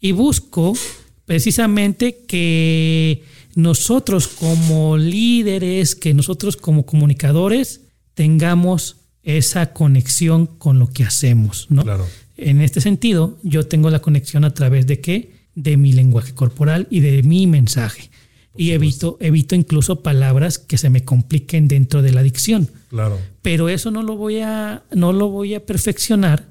y 0.00 0.12
busco 0.12 0.72
precisamente 1.24 2.24
que 2.26 3.22
nosotros 3.54 4.26
como 4.28 4.96
líderes, 4.96 5.94
que 5.94 6.14
nosotros 6.14 6.56
como 6.56 6.86
comunicadores 6.86 7.82
tengamos 8.14 8.96
esa 9.22 9.72
conexión 9.72 10.46
con 10.46 10.78
lo 10.78 10.88
que 10.88 11.04
hacemos, 11.04 11.66
¿no? 11.70 11.82
Claro. 11.82 12.06
En 12.36 12.60
este 12.60 12.80
sentido, 12.80 13.38
yo 13.42 13.66
tengo 13.66 13.90
la 13.90 14.00
conexión 14.00 14.44
a 14.44 14.54
través 14.54 14.86
de 14.86 15.00
qué? 15.00 15.32
De 15.54 15.76
mi 15.76 15.92
lenguaje 15.92 16.34
corporal 16.34 16.86
y 16.90 17.00
de 17.00 17.22
mi 17.22 17.46
mensaje. 17.46 18.10
y 18.56 18.72
evito, 18.72 19.16
evito 19.20 19.54
incluso 19.54 20.02
palabras 20.02 20.58
que 20.58 20.76
se 20.76 20.90
me 20.90 21.04
compliquen 21.04 21.68
dentro 21.68 22.02
de 22.02 22.12
la 22.12 22.22
dicción. 22.22 22.68
Claro. 22.88 23.18
Pero 23.42 23.68
eso 23.68 23.90
no 23.90 24.02
lo 24.02 24.16
voy 24.16 24.40
a, 24.40 24.82
no 24.92 25.12
lo 25.12 25.28
voy 25.28 25.54
a 25.54 25.64
perfeccionar 25.64 26.50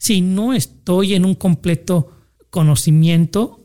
si 0.00 0.22
no 0.22 0.54
estoy 0.54 1.14
en 1.14 1.26
un 1.26 1.34
completo 1.34 2.10
conocimiento, 2.48 3.59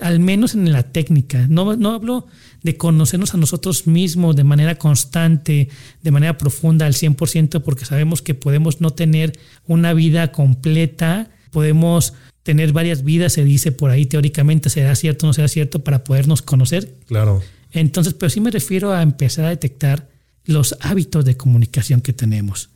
al 0.00 0.20
menos 0.20 0.54
en 0.54 0.72
la 0.72 0.84
técnica. 0.84 1.46
No, 1.48 1.76
no 1.76 1.92
hablo 1.92 2.26
de 2.62 2.76
conocernos 2.76 3.34
a 3.34 3.36
nosotros 3.36 3.86
mismos 3.86 4.36
de 4.36 4.44
manera 4.44 4.76
constante, 4.76 5.68
de 6.02 6.10
manera 6.10 6.38
profunda 6.38 6.86
al 6.86 6.94
100%, 6.94 7.62
porque 7.62 7.84
sabemos 7.84 8.22
que 8.22 8.34
podemos 8.34 8.80
no 8.80 8.90
tener 8.90 9.38
una 9.66 9.92
vida 9.94 10.32
completa, 10.32 11.30
podemos 11.50 12.14
tener 12.42 12.72
varias 12.72 13.04
vidas, 13.04 13.34
se 13.34 13.44
dice 13.44 13.72
por 13.72 13.90
ahí 13.90 14.06
teóricamente, 14.06 14.70
será 14.70 14.94
cierto 14.96 15.26
o 15.26 15.28
no 15.28 15.32
será 15.32 15.48
cierto, 15.48 15.84
para 15.84 16.04
podernos 16.04 16.42
conocer. 16.42 16.94
Claro. 17.06 17.42
Entonces, 17.70 18.14
pero 18.14 18.30
sí 18.30 18.40
me 18.40 18.50
refiero 18.50 18.92
a 18.92 19.02
empezar 19.02 19.46
a 19.46 19.50
detectar 19.50 20.08
los 20.44 20.76
hábitos 20.80 21.24
de 21.24 21.36
comunicación 21.36 22.00
que 22.00 22.12
tenemos. 22.12 22.70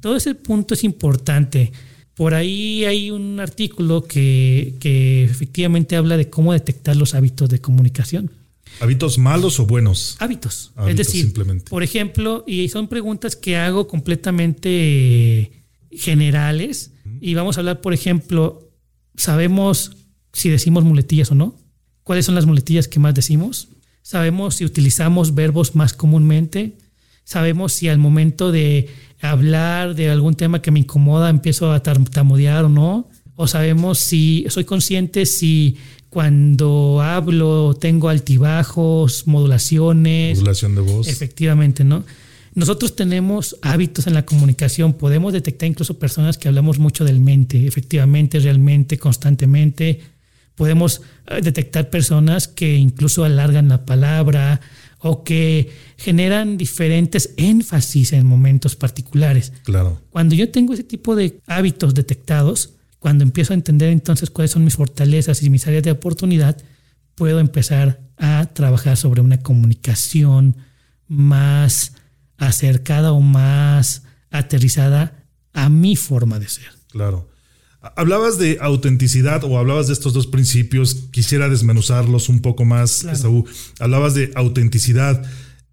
Todo 0.00 0.16
ese 0.16 0.34
punto 0.34 0.74
es 0.74 0.84
importante. 0.84 1.72
Por 2.16 2.32
ahí 2.32 2.84
hay 2.86 3.10
un 3.10 3.40
artículo 3.40 4.04
que, 4.04 4.74
que 4.80 5.24
efectivamente 5.24 5.96
habla 5.96 6.16
de 6.16 6.30
cómo 6.30 6.54
detectar 6.54 6.96
los 6.96 7.14
hábitos 7.14 7.50
de 7.50 7.60
comunicación. 7.60 8.30
¿Hábitos 8.80 9.18
malos 9.18 9.60
o 9.60 9.66
buenos? 9.66 10.16
Hábitos. 10.18 10.72
Hábitos, 10.76 10.90
es 10.90 10.96
decir, 10.96 11.24
simplemente. 11.24 11.70
por 11.70 11.82
ejemplo, 11.82 12.44
y 12.46 12.68
son 12.68 12.88
preguntas 12.88 13.36
que 13.36 13.56
hago 13.56 13.86
completamente 13.86 15.52
generales. 15.90 16.92
Y 17.20 17.34
vamos 17.34 17.56
a 17.56 17.60
hablar, 17.60 17.80
por 17.80 17.94
ejemplo, 17.94 18.70
¿sabemos 19.16 19.92
si 20.32 20.48
decimos 20.48 20.84
muletillas 20.84 21.30
o 21.30 21.34
no? 21.34 21.58
¿Cuáles 22.02 22.26
son 22.26 22.34
las 22.34 22.46
muletillas 22.46 22.88
que 22.88 22.98
más 22.98 23.14
decimos? 23.14 23.68
¿Sabemos 24.02 24.56
si 24.56 24.64
utilizamos 24.64 25.34
verbos 25.34 25.74
más 25.74 25.92
comúnmente? 25.92 26.76
¿Sabemos 27.26 27.72
si 27.72 27.88
al 27.88 27.98
momento 27.98 28.52
de 28.52 28.88
hablar 29.20 29.96
de 29.96 30.10
algún 30.10 30.36
tema 30.36 30.62
que 30.62 30.70
me 30.70 30.78
incomoda 30.78 31.28
empiezo 31.28 31.72
a 31.72 31.82
tartamudear 31.82 32.66
o 32.66 32.68
no? 32.68 33.08
¿O 33.34 33.48
sabemos 33.48 33.98
si 33.98 34.46
soy 34.48 34.62
consciente 34.62 35.26
si 35.26 35.76
cuando 36.08 37.02
hablo 37.02 37.74
tengo 37.74 38.08
altibajos, 38.08 39.26
modulaciones. 39.26 40.38
Modulación 40.38 40.76
de 40.76 40.80
voz. 40.82 41.08
Efectivamente, 41.08 41.82
¿no? 41.82 42.04
Nosotros 42.54 42.94
tenemos 42.94 43.56
hábitos 43.60 44.06
en 44.06 44.14
la 44.14 44.24
comunicación, 44.24 44.94
podemos 44.94 45.32
detectar 45.32 45.68
incluso 45.68 45.98
personas 45.98 46.38
que 46.38 46.46
hablamos 46.46 46.78
mucho 46.78 47.04
del 47.04 47.18
mente, 47.18 47.66
efectivamente, 47.66 48.38
realmente, 48.38 48.98
constantemente. 48.98 50.00
Podemos 50.54 51.02
eh, 51.26 51.40
detectar 51.42 51.90
personas 51.90 52.46
que 52.46 52.76
incluso 52.76 53.24
alargan 53.24 53.68
la 53.68 53.84
palabra 53.84 54.60
o 54.98 55.24
que 55.24 55.70
generan 55.96 56.56
diferentes 56.56 57.34
énfasis 57.36 58.12
en 58.12 58.26
momentos 58.26 58.76
particulares. 58.76 59.52
Claro. 59.64 60.00
Cuando 60.10 60.34
yo 60.34 60.50
tengo 60.50 60.74
ese 60.74 60.84
tipo 60.84 61.14
de 61.16 61.40
hábitos 61.46 61.94
detectados, 61.94 62.74
cuando 62.98 63.24
empiezo 63.24 63.52
a 63.52 63.56
entender 63.56 63.90
entonces 63.90 64.30
cuáles 64.30 64.50
son 64.50 64.64
mis 64.64 64.76
fortalezas 64.76 65.42
y 65.42 65.50
mis 65.50 65.66
áreas 65.66 65.82
de 65.82 65.92
oportunidad, 65.92 66.56
puedo 67.14 67.40
empezar 67.40 68.00
a 68.16 68.46
trabajar 68.52 68.96
sobre 68.96 69.20
una 69.20 69.42
comunicación 69.42 70.56
más 71.06 71.92
acercada 72.38 73.12
o 73.12 73.20
más 73.20 74.02
aterrizada 74.30 75.24
a 75.52 75.68
mi 75.68 75.96
forma 75.96 76.38
de 76.38 76.48
ser. 76.48 76.70
Claro. 76.88 77.28
Hablabas 77.96 78.38
de 78.38 78.58
autenticidad 78.60 79.44
o 79.44 79.58
hablabas 79.58 79.86
de 79.86 79.92
estos 79.92 80.12
dos 80.12 80.26
principios. 80.26 80.94
Quisiera 81.10 81.48
desmenuzarlos 81.48 82.28
un 82.28 82.40
poco 82.40 82.64
más, 82.64 83.00
Claro. 83.00 83.16
Esaú. 83.16 83.44
Hablabas 83.78 84.14
de 84.14 84.30
autenticidad 84.34 85.22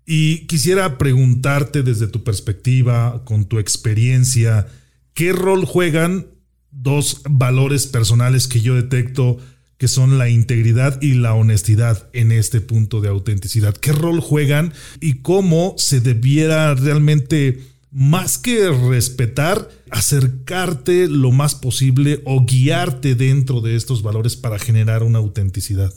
y 0.05 0.45
quisiera 0.47 0.97
preguntarte 0.97 1.81
desde 1.81 2.07
tu 2.07 2.23
perspectiva, 2.23 3.23
con 3.25 3.45
tu 3.45 3.59
experiencia, 3.59 4.67
¿qué 5.13 5.31
rol 5.31 5.65
juegan 5.65 6.27
dos 6.71 7.21
valores 7.29 7.87
personales 7.87 8.47
que 8.47 8.59
yo 8.61 8.75
detecto 8.75 9.37
que 9.77 9.87
son 9.87 10.17
la 10.17 10.29
integridad 10.29 11.01
y 11.01 11.13
la 11.13 11.33
honestidad 11.33 12.09
en 12.13 12.31
este 12.31 12.61
punto 12.61 12.99
de 13.01 13.09
autenticidad? 13.09 13.75
¿Qué 13.75 13.91
rol 13.93 14.19
juegan 14.19 14.73
y 14.99 15.15
cómo 15.15 15.75
se 15.77 15.99
debiera 16.01 16.73
realmente 16.75 17.59
más 17.93 18.37
que 18.39 18.69
respetar, 18.69 19.69
acercarte 19.91 21.07
lo 21.07 21.31
más 21.31 21.55
posible 21.55 22.21
o 22.25 22.43
guiarte 22.45 23.15
dentro 23.15 23.61
de 23.61 23.75
estos 23.75 24.01
valores 24.01 24.35
para 24.35 24.57
generar 24.59 25.03
una 25.03 25.19
autenticidad? 25.19 25.93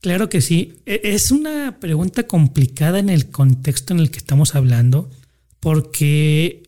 Claro 0.00 0.28
que 0.28 0.40
sí. 0.40 0.74
E- 0.86 1.00
Es 1.04 1.30
una 1.30 1.78
pregunta 1.80 2.26
complicada 2.26 2.98
en 2.98 3.08
el 3.08 3.30
contexto 3.30 3.94
en 3.94 4.00
el 4.00 4.10
que 4.10 4.18
estamos 4.18 4.54
hablando, 4.54 5.10
porque 5.60 6.62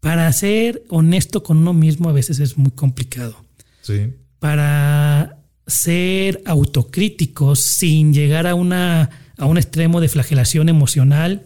para 0.00 0.30
ser 0.32 0.82
honesto 0.88 1.42
con 1.42 1.58
uno 1.58 1.72
mismo 1.74 2.08
a 2.08 2.12
veces 2.12 2.40
es 2.40 2.56
muy 2.58 2.70
complicado. 2.72 3.36
Sí, 3.82 4.12
Para 4.38 5.38
ser 5.66 6.42
autocríticos 6.44 7.60
sin 7.60 8.12
llegar 8.12 8.46
a, 8.46 8.54
una, 8.54 9.10
a 9.38 9.46
un 9.46 9.56
extremo 9.56 10.00
de 10.00 10.08
flagelación 10.08 10.68
emocional 10.68 11.42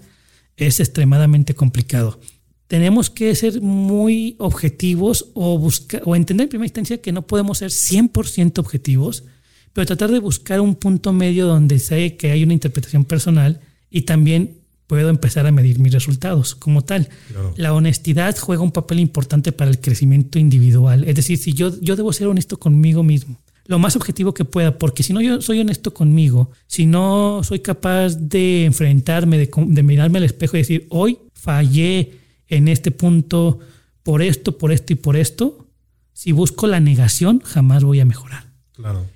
es 0.56 0.80
extremadamente 0.80 1.54
complicado. 1.54 2.20
Tenemos 2.68 3.08
que 3.08 3.34
ser 3.34 3.60
muy 3.62 4.36
objetivos 4.38 5.30
o, 5.34 5.58
buscar, 5.58 6.02
o 6.04 6.14
entender 6.14 6.44
en 6.44 6.48
primera 6.50 6.66
instancia 6.66 7.00
que 7.00 7.12
no 7.12 7.26
podemos 7.26 7.58
ser 7.58 7.70
100% 7.70 8.58
objetivos, 8.58 9.24
pero 9.72 9.86
tratar 9.86 10.12
de 10.12 10.18
buscar 10.18 10.60
un 10.60 10.74
punto 10.74 11.12
medio 11.12 11.46
donde 11.46 11.78
sé 11.78 12.16
que 12.16 12.30
hay 12.30 12.44
una 12.44 12.52
interpretación 12.52 13.04
personal 13.04 13.60
y 13.90 14.02
también 14.02 14.58
puedo 14.86 15.08
empezar 15.08 15.46
a 15.46 15.52
medir 15.52 15.78
mis 15.78 15.92
resultados 15.92 16.54
como 16.54 16.82
tal. 16.82 17.08
La 17.56 17.72
honestidad 17.74 18.36
juega 18.38 18.62
un 18.62 18.72
papel 18.72 19.00
importante 19.00 19.52
para 19.52 19.70
el 19.70 19.80
crecimiento 19.80 20.38
individual. 20.38 21.04
Es 21.04 21.14
decir, 21.14 21.38
si 21.38 21.52
yo, 21.52 21.78
yo 21.80 21.94
debo 21.94 22.12
ser 22.12 22.26
honesto 22.26 22.58
conmigo 22.58 23.02
mismo, 23.02 23.38
lo 23.66 23.78
más 23.78 23.96
objetivo 23.96 24.32
que 24.32 24.46
pueda, 24.46 24.78
porque 24.78 25.02
si 25.02 25.12
no 25.12 25.20
yo 25.20 25.42
soy 25.42 25.60
honesto 25.60 25.92
conmigo, 25.92 26.50
si 26.66 26.86
no 26.86 27.42
soy 27.44 27.60
capaz 27.60 28.16
de 28.16 28.64
enfrentarme, 28.64 29.36
de, 29.36 29.50
de 29.54 29.82
mirarme 29.82 30.18
al 30.18 30.24
espejo 30.24 30.56
y 30.56 30.60
decir, 30.60 30.86
hoy 30.88 31.18
fallé 31.34 32.12
en 32.48 32.68
este 32.68 32.90
punto 32.90 33.60
por 34.02 34.22
esto, 34.22 34.58
por 34.58 34.72
esto 34.72 34.92
y 34.92 34.96
por 34.96 35.16
esto, 35.16 35.68
si 36.12 36.32
busco 36.32 36.66
la 36.66 36.80
negación, 36.80 37.40
jamás 37.44 37.84
voy 37.84 38.00
a 38.00 38.04
mejorar. 38.04 38.48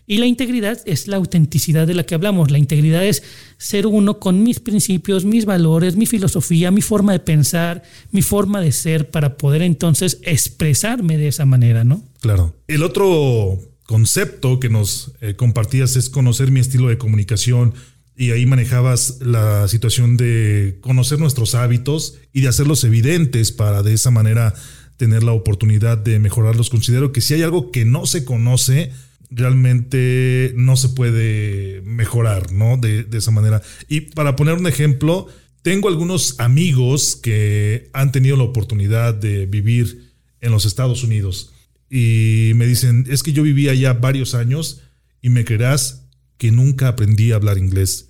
Y 0.07 0.19
la 0.19 0.27
integridad 0.27 0.81
es 0.87 1.07
la 1.07 1.17
autenticidad 1.17 1.87
de 1.87 1.95
la 1.95 2.05
que 2.05 2.15
hablamos. 2.15 2.51
La 2.51 2.59
integridad 2.59 3.05
es 3.05 3.23
ser 3.59 3.87
uno 3.87 4.19
con 4.19 4.43
mis 4.43 4.59
principios, 4.59 5.25
mis 5.25 5.45
valores, 5.45 5.97
mi 5.97 6.07
filosofía, 6.07 6.71
mi 6.71 6.83
forma 6.83 7.13
de 7.13 7.21
pensar, 7.21 7.83
mi 8.11 8.23
forma 8.23 8.61
de 8.61 8.73
ser 8.73 9.11
para 9.11 9.37
poder 9.37 9.63
entonces 9.63 10.19
expresarme 10.23 11.17
de 11.17 11.29
esa 11.29 11.47
manera, 11.47 11.85
¿no? 11.85 12.03
Claro. 12.21 12.57
El 12.67 12.83
otro 12.83 13.59
concepto 13.85 14.59
que 14.59 14.69
nos 14.69 15.13
eh, 15.21 15.35
compartías 15.37 15.97
es 15.97 16.11
conocer 16.11 16.51
mi 16.51 16.61
estilo 16.61 16.89
de 16.89 16.99
comunicación 16.99 17.75
y 18.17 18.31
ahí 18.31 18.47
manejabas 18.47 19.19
la 19.21 19.67
situación 19.69 20.17
de 20.17 20.79
conocer 20.81 21.19
nuestros 21.19 21.55
hábitos 21.55 22.19
y 22.33 22.43
de 22.43 22.49
hacerlos 22.49 22.85
evidentes 22.85 23.53
para 23.53 23.83
de 23.83 23.95
esa 23.95 24.11
manera 24.11 24.55
tener 24.97 25.23
la 25.23 25.33
oportunidad 25.33 25.99
de 25.99 26.19
mejorarlos. 26.19 26.71
Considero 26.71 27.13
que 27.13 27.21
si 27.21 27.35
hay 27.35 27.43
algo 27.43 27.71
que 27.71 27.85
no 27.85 28.07
se 28.07 28.25
conoce, 28.25 28.93
realmente 29.31 30.53
no 30.57 30.77
se 30.77 30.91
puede 30.91 31.81
mejorar, 31.83 32.53
¿no? 32.53 32.77
De, 32.77 33.07
esa 33.13 33.31
manera. 33.31 33.63
Y 33.89 34.03
para 34.03 34.37
poner 34.37 34.55
un 34.55 34.67
ejemplo, 34.67 35.27
tengo 35.63 35.89
algunos 35.89 36.39
amigos 36.39 37.17
que 37.17 37.91
han 37.93 38.13
tenido 38.13 38.37
la 38.37 38.45
oportunidad 38.45 39.15
de 39.15 39.47
vivir 39.47 40.13
en 40.41 40.53
los 40.53 40.67
Estados 40.67 41.03
Unidos 41.03 41.53
y 41.89 42.53
me 42.55 42.67
dicen, 42.67 43.07
es 43.11 43.23
que 43.23 43.35
yo 43.35 43.43
viví 43.43 43.69
allá 43.69 43.93
varios 43.93 44.35
años 44.35 44.81
y 45.21 45.29
me 45.29 45.45
creerás 45.45 46.02
que 46.43 46.51
nunca 46.51 46.89
aprendí 46.89 47.31
a 47.31 47.37
hablar 47.37 47.57
inglés. 47.57 48.09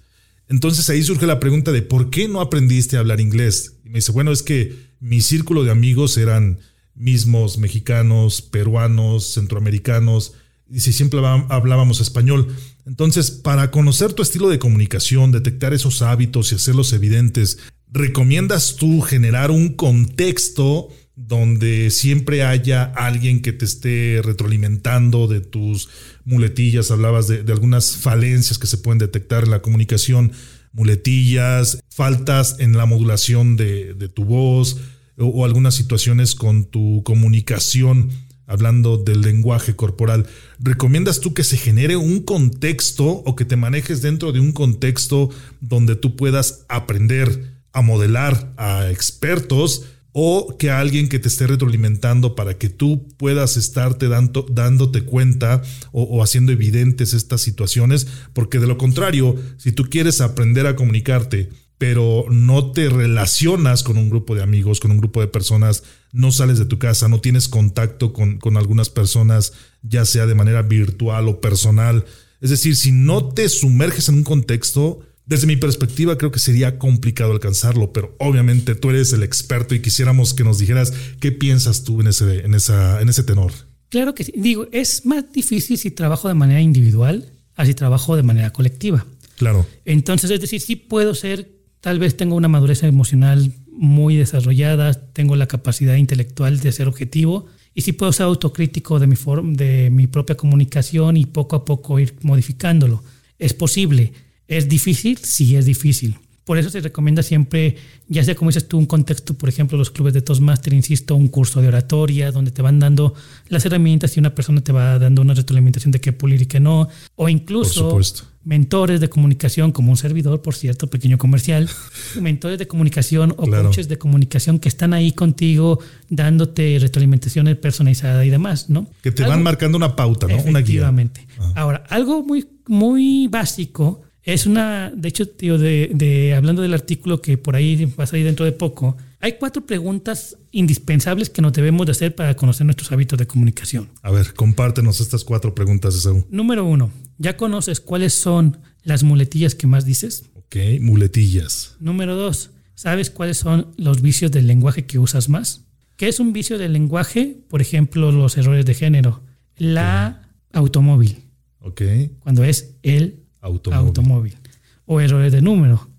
Entonces 0.48 0.88
ahí 0.88 1.02
surge 1.02 1.26
la 1.26 1.38
pregunta 1.38 1.70
de 1.70 1.82
por 1.82 2.08
qué 2.08 2.28
no 2.28 2.40
aprendiste 2.40 2.96
a 2.96 3.00
hablar 3.00 3.20
inglés. 3.20 3.74
Y 3.84 3.90
me 3.90 3.98
dice, 3.98 4.10
bueno, 4.10 4.32
es 4.32 4.42
que 4.42 4.74
mi 5.00 5.20
círculo 5.20 5.64
de 5.64 5.70
amigos 5.70 6.16
eran 6.16 6.58
mismos 6.94 7.58
mexicanos, 7.58 8.40
peruanos, 8.40 9.34
centroamericanos, 9.34 10.32
y 10.66 10.80
si 10.80 10.94
siempre 10.94 11.20
hablábamos 11.50 12.00
español. 12.00 12.56
Entonces, 12.86 13.30
para 13.30 13.70
conocer 13.70 14.14
tu 14.14 14.22
estilo 14.22 14.48
de 14.48 14.58
comunicación, 14.58 15.30
detectar 15.30 15.74
esos 15.74 16.00
hábitos 16.00 16.52
y 16.52 16.54
hacerlos 16.54 16.94
evidentes, 16.94 17.58
¿recomiendas 17.90 18.76
tú 18.76 19.02
generar 19.02 19.50
un 19.50 19.74
contexto 19.74 20.88
donde 21.14 21.90
siempre 21.90 22.42
haya 22.42 22.84
alguien 22.84 23.42
que 23.42 23.52
te 23.52 23.64
esté 23.64 24.20
retroalimentando 24.22 25.26
de 25.26 25.40
tus 25.40 25.88
muletillas? 26.24 26.90
Hablabas 26.90 27.28
de, 27.28 27.44
algunas 27.52 27.96
falencias 27.96 28.58
que 28.58 28.66
se 28.66 28.78
pueden 28.78 28.98
detectar 28.98 29.44
en 29.44 29.50
la 29.50 29.62
comunicación, 29.62 30.32
muletillas, 30.72 31.82
faltas 31.90 32.56
en 32.58 32.76
la 32.76 32.86
modulación 32.86 33.56
de, 33.56 33.94
tu 34.14 34.24
voz 34.24 34.78
o 35.18 35.44
algunas 35.44 35.74
situaciones 35.74 36.34
con 36.34 36.64
tu 36.64 37.02
comunicación 37.04 38.10
hablando 38.46 38.98
del 38.98 39.22
lenguaje 39.22 39.76
corporal, 39.76 40.26
¿recomiendas 40.58 41.20
tú 41.20 41.32
que 41.32 41.44
se 41.44 41.56
genere 41.56 41.96
un 41.96 42.20
contexto 42.20 43.06
o 43.06 43.34
que 43.34 43.46
te 43.46 43.56
manejes 43.56 44.02
dentro 44.02 44.32
de 44.32 44.40
un 44.40 44.52
contexto 44.52 45.30
donde 45.60 45.96
tú 45.96 46.16
puedas 46.16 46.66
aprender 46.68 47.62
a 47.72 47.80
modelar 47.80 48.52
a 48.58 48.90
expertos 48.90 49.86
o 50.12 50.56
que 50.58 50.70
alguien 50.70 51.08
que 51.08 51.18
te 51.18 51.28
esté 51.28 51.46
retroalimentando 51.46 52.34
para 52.34 52.58
que 52.58 52.68
tú 52.68 53.08
puedas 53.16 53.56
estarte 53.56 54.08
dando, 54.08 54.46
dándote 54.50 55.04
cuenta 55.04 55.62
o, 55.90 56.02
o, 56.02 56.22
haciendo 56.22 56.52
evidentes 56.52 57.14
estas 57.14 57.40
situaciones, 57.40 58.06
porque 58.32 58.58
de 58.58 58.66
lo 58.66 58.78
contrario, 58.78 59.36
si 59.56 59.72
tú 59.72 59.84
quieres 59.84 60.20
aprender 60.20 60.66
a 60.66 60.76
comunicarte 60.76 61.48
pero 61.82 62.26
no 62.30 62.70
te 62.70 62.88
relacionas 62.88 63.82
con 63.82 63.96
un 63.96 64.08
grupo 64.08 64.36
de 64.36 64.42
amigos, 64.44 64.78
con 64.78 64.92
un 64.92 64.98
grupo 64.98 65.20
de 65.20 65.26
personas, 65.26 65.82
no 66.12 66.30
sales 66.30 66.60
de 66.60 66.64
tu 66.64 66.78
casa, 66.78 67.08
no 67.08 67.20
tienes 67.20 67.48
contacto 67.48 68.12
con, 68.12 68.38
algunas 68.56 68.88
personas, 68.88 69.52
ya 69.82 70.04
sea 70.04 70.26
de 70.26 70.36
manera 70.36 70.62
virtual 70.62 71.26
o 71.26 71.40
personal. 71.40 72.04
Es 72.40 72.50
decir, 72.50 72.76
si 72.76 72.92
no 72.92 73.30
te 73.30 73.48
sumerges 73.48 74.08
en 74.08 74.14
un 74.14 74.22
contexto, 74.22 75.00
desde 75.32 75.46
mi 75.46 75.56
perspectiva 75.56 76.18
creo 76.18 76.30
que 76.30 76.38
sería 76.38 76.78
complicado 76.78 77.32
alcanzarlo, 77.32 77.92
pero 77.92 78.14
obviamente 78.18 78.74
tú 78.74 78.90
eres 78.90 79.12
el 79.12 79.22
experto 79.22 79.74
y 79.74 79.80
quisiéramos 79.80 80.34
que 80.34 80.44
nos 80.44 80.58
dijeras 80.58 80.92
qué 81.20 81.32
piensas 81.32 81.84
tú 81.84 82.00
en 82.00 82.08
ese, 82.08 82.40
en 82.44 82.54
esa, 82.54 83.00
en 83.00 83.08
ese 83.08 83.22
tenor. 83.22 83.52
Claro 83.88 84.14
que 84.14 84.24
sí. 84.24 84.32
Digo, 84.36 84.66
es 84.72 85.04
más 85.04 85.32
difícil 85.32 85.76
si 85.78 85.90
trabajo 85.90 86.28
de 86.28 86.34
manera 86.34 86.60
individual 86.60 87.32
así 87.54 87.74
trabajo 87.74 88.16
de 88.16 88.22
manera 88.22 88.50
colectiva. 88.50 89.04
Claro. 89.36 89.66
Entonces, 89.84 90.30
es 90.30 90.40
decir, 90.40 90.60
sí 90.60 90.76
puedo 90.76 91.14
ser 91.14 91.62
Tal 91.82 91.98
vez 91.98 92.16
tengo 92.16 92.36
una 92.36 92.46
madurez 92.46 92.84
emocional 92.84 93.52
muy 93.72 94.14
desarrollada, 94.14 94.94
tengo 95.12 95.34
la 95.34 95.48
capacidad 95.48 95.96
intelectual 95.96 96.60
de 96.60 96.70
ser 96.70 96.86
objetivo 96.86 97.46
y 97.74 97.80
sí 97.80 97.90
puedo 97.90 98.12
ser 98.12 98.26
autocrítico 98.26 99.00
de 99.00 99.08
mi, 99.08 99.16
de 99.56 99.90
mi 99.90 100.06
propia 100.06 100.36
comunicación 100.36 101.16
y 101.16 101.26
poco 101.26 101.56
a 101.56 101.64
poco 101.64 101.98
ir 101.98 102.14
modificándolo. 102.22 103.02
Es 103.36 103.52
posible. 103.52 104.12
¿Es 104.52 104.68
difícil? 104.68 105.18
Sí, 105.18 105.56
es 105.56 105.64
difícil. 105.64 106.16
Por 106.44 106.58
eso 106.58 106.70
se 106.70 106.80
recomienda 106.80 107.22
siempre, 107.22 107.76
ya 108.08 108.24
sea 108.24 108.34
como 108.34 108.50
dices 108.50 108.66
tú, 108.66 108.76
un 108.76 108.86
contexto, 108.86 109.34
por 109.34 109.48
ejemplo, 109.48 109.78
los 109.78 109.90
clubes 109.90 110.12
de 110.12 110.22
Toastmaster, 110.22 110.72
insisto, 110.72 111.14
un 111.14 111.28
curso 111.28 111.62
de 111.62 111.68
oratoria, 111.68 112.32
donde 112.32 112.50
te 112.50 112.62
van 112.62 112.80
dando 112.80 113.14
las 113.48 113.64
herramientas 113.64 114.16
y 114.16 114.20
una 114.20 114.34
persona 114.34 114.60
te 114.60 114.72
va 114.72 114.98
dando 114.98 115.22
una 115.22 115.34
retroalimentación 115.34 115.92
de 115.92 116.00
qué 116.00 116.12
pulir 116.12 116.42
y 116.42 116.46
qué 116.46 116.58
no. 116.58 116.88
O 117.14 117.28
incluso 117.28 117.96
mentores 118.44 119.00
de 119.00 119.08
comunicación, 119.08 119.70
como 119.70 119.92
un 119.92 119.96
servidor, 119.96 120.42
por 120.42 120.56
cierto, 120.56 120.90
pequeño 120.90 121.16
comercial, 121.16 121.70
mentores 122.20 122.58
de 122.58 122.66
comunicación 122.66 123.30
o 123.38 123.46
coaches 123.46 123.86
de 123.86 123.98
comunicación 123.98 124.58
que 124.58 124.68
están 124.68 124.94
ahí 124.94 125.12
contigo 125.12 125.78
dándote 126.10 126.76
retroalimentación 126.80 127.56
personalizada 127.62 128.24
y 128.24 128.30
demás, 128.30 128.68
¿no? 128.68 128.88
Que 129.00 129.12
te 129.12 129.22
van 129.22 129.44
marcando 129.44 129.78
una 129.78 129.94
pauta, 129.94 130.26
¿no? 130.26 130.34
Una 130.34 130.58
guía. 130.58 130.80
Efectivamente. 130.80 131.26
Ahora, 131.54 131.84
algo 131.88 132.24
muy, 132.24 132.48
muy 132.66 133.28
básico 133.28 134.02
es 134.24 134.46
una, 134.46 134.90
de 134.90 135.08
hecho, 135.08 135.28
tío, 135.28 135.58
de, 135.58 136.34
hablando 136.36 136.62
del 136.62 136.74
artículo 136.74 137.20
que 137.20 137.38
por 137.38 137.56
ahí 137.56 137.84
va 137.98 138.04
a 138.04 138.06
salir 138.06 138.24
dentro 138.24 138.44
de 138.44 138.52
poco, 138.52 138.96
hay 139.20 139.32
cuatro 139.32 139.66
preguntas 139.66 140.36
indispensables 140.52 141.28
que 141.30 141.42
nos 141.42 141.52
debemos 141.52 141.86
de 141.86 141.92
hacer 141.92 142.14
para 142.14 142.34
conocer 142.34 142.66
nuestros 142.66 142.92
hábitos 142.92 143.18
de 143.18 143.26
comunicación. 143.26 143.88
A 144.02 144.10
ver, 144.10 144.34
compártenos 144.34 145.00
estas 145.00 145.24
cuatro 145.24 145.54
preguntas, 145.54 145.94
Esaú. 145.94 146.24
Número 146.30 146.64
uno, 146.64 146.90
¿ya 147.18 147.36
conoces 147.36 147.80
cuáles 147.80 148.14
son 148.14 148.58
las 148.84 149.02
muletillas 149.02 149.54
que 149.54 149.66
más 149.66 149.84
dices? 149.84 150.24
Ok, 150.34 150.56
muletillas. 150.80 151.76
Número 151.80 152.14
dos, 152.14 152.50
¿sabes 152.74 153.10
cuáles 153.10 153.38
son 153.38 153.68
los 153.76 154.02
vicios 154.02 154.30
del 154.30 154.46
lenguaje 154.46 154.86
que 154.86 154.98
usas 154.98 155.28
más? 155.28 155.64
¿Qué 155.96 156.08
es 156.08 156.20
un 156.20 156.32
vicio 156.32 156.58
del 156.58 156.72
lenguaje? 156.72 157.38
Por 157.48 157.60
ejemplo, 157.60 158.12
los 158.12 158.36
errores 158.36 158.64
de 158.66 158.74
género. 158.74 159.22
La 159.56 160.28
automóvil. 160.52 161.24
Ok. 161.60 161.82
Cuando 162.20 162.44
es 162.44 162.76
el 162.82 163.21
automóvil. 163.42 164.38
O 164.86 165.00
errores 165.00 165.32
de 165.32 165.42
número. 165.42 165.90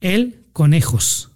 El 0.00 0.46
conejos. 0.52 1.28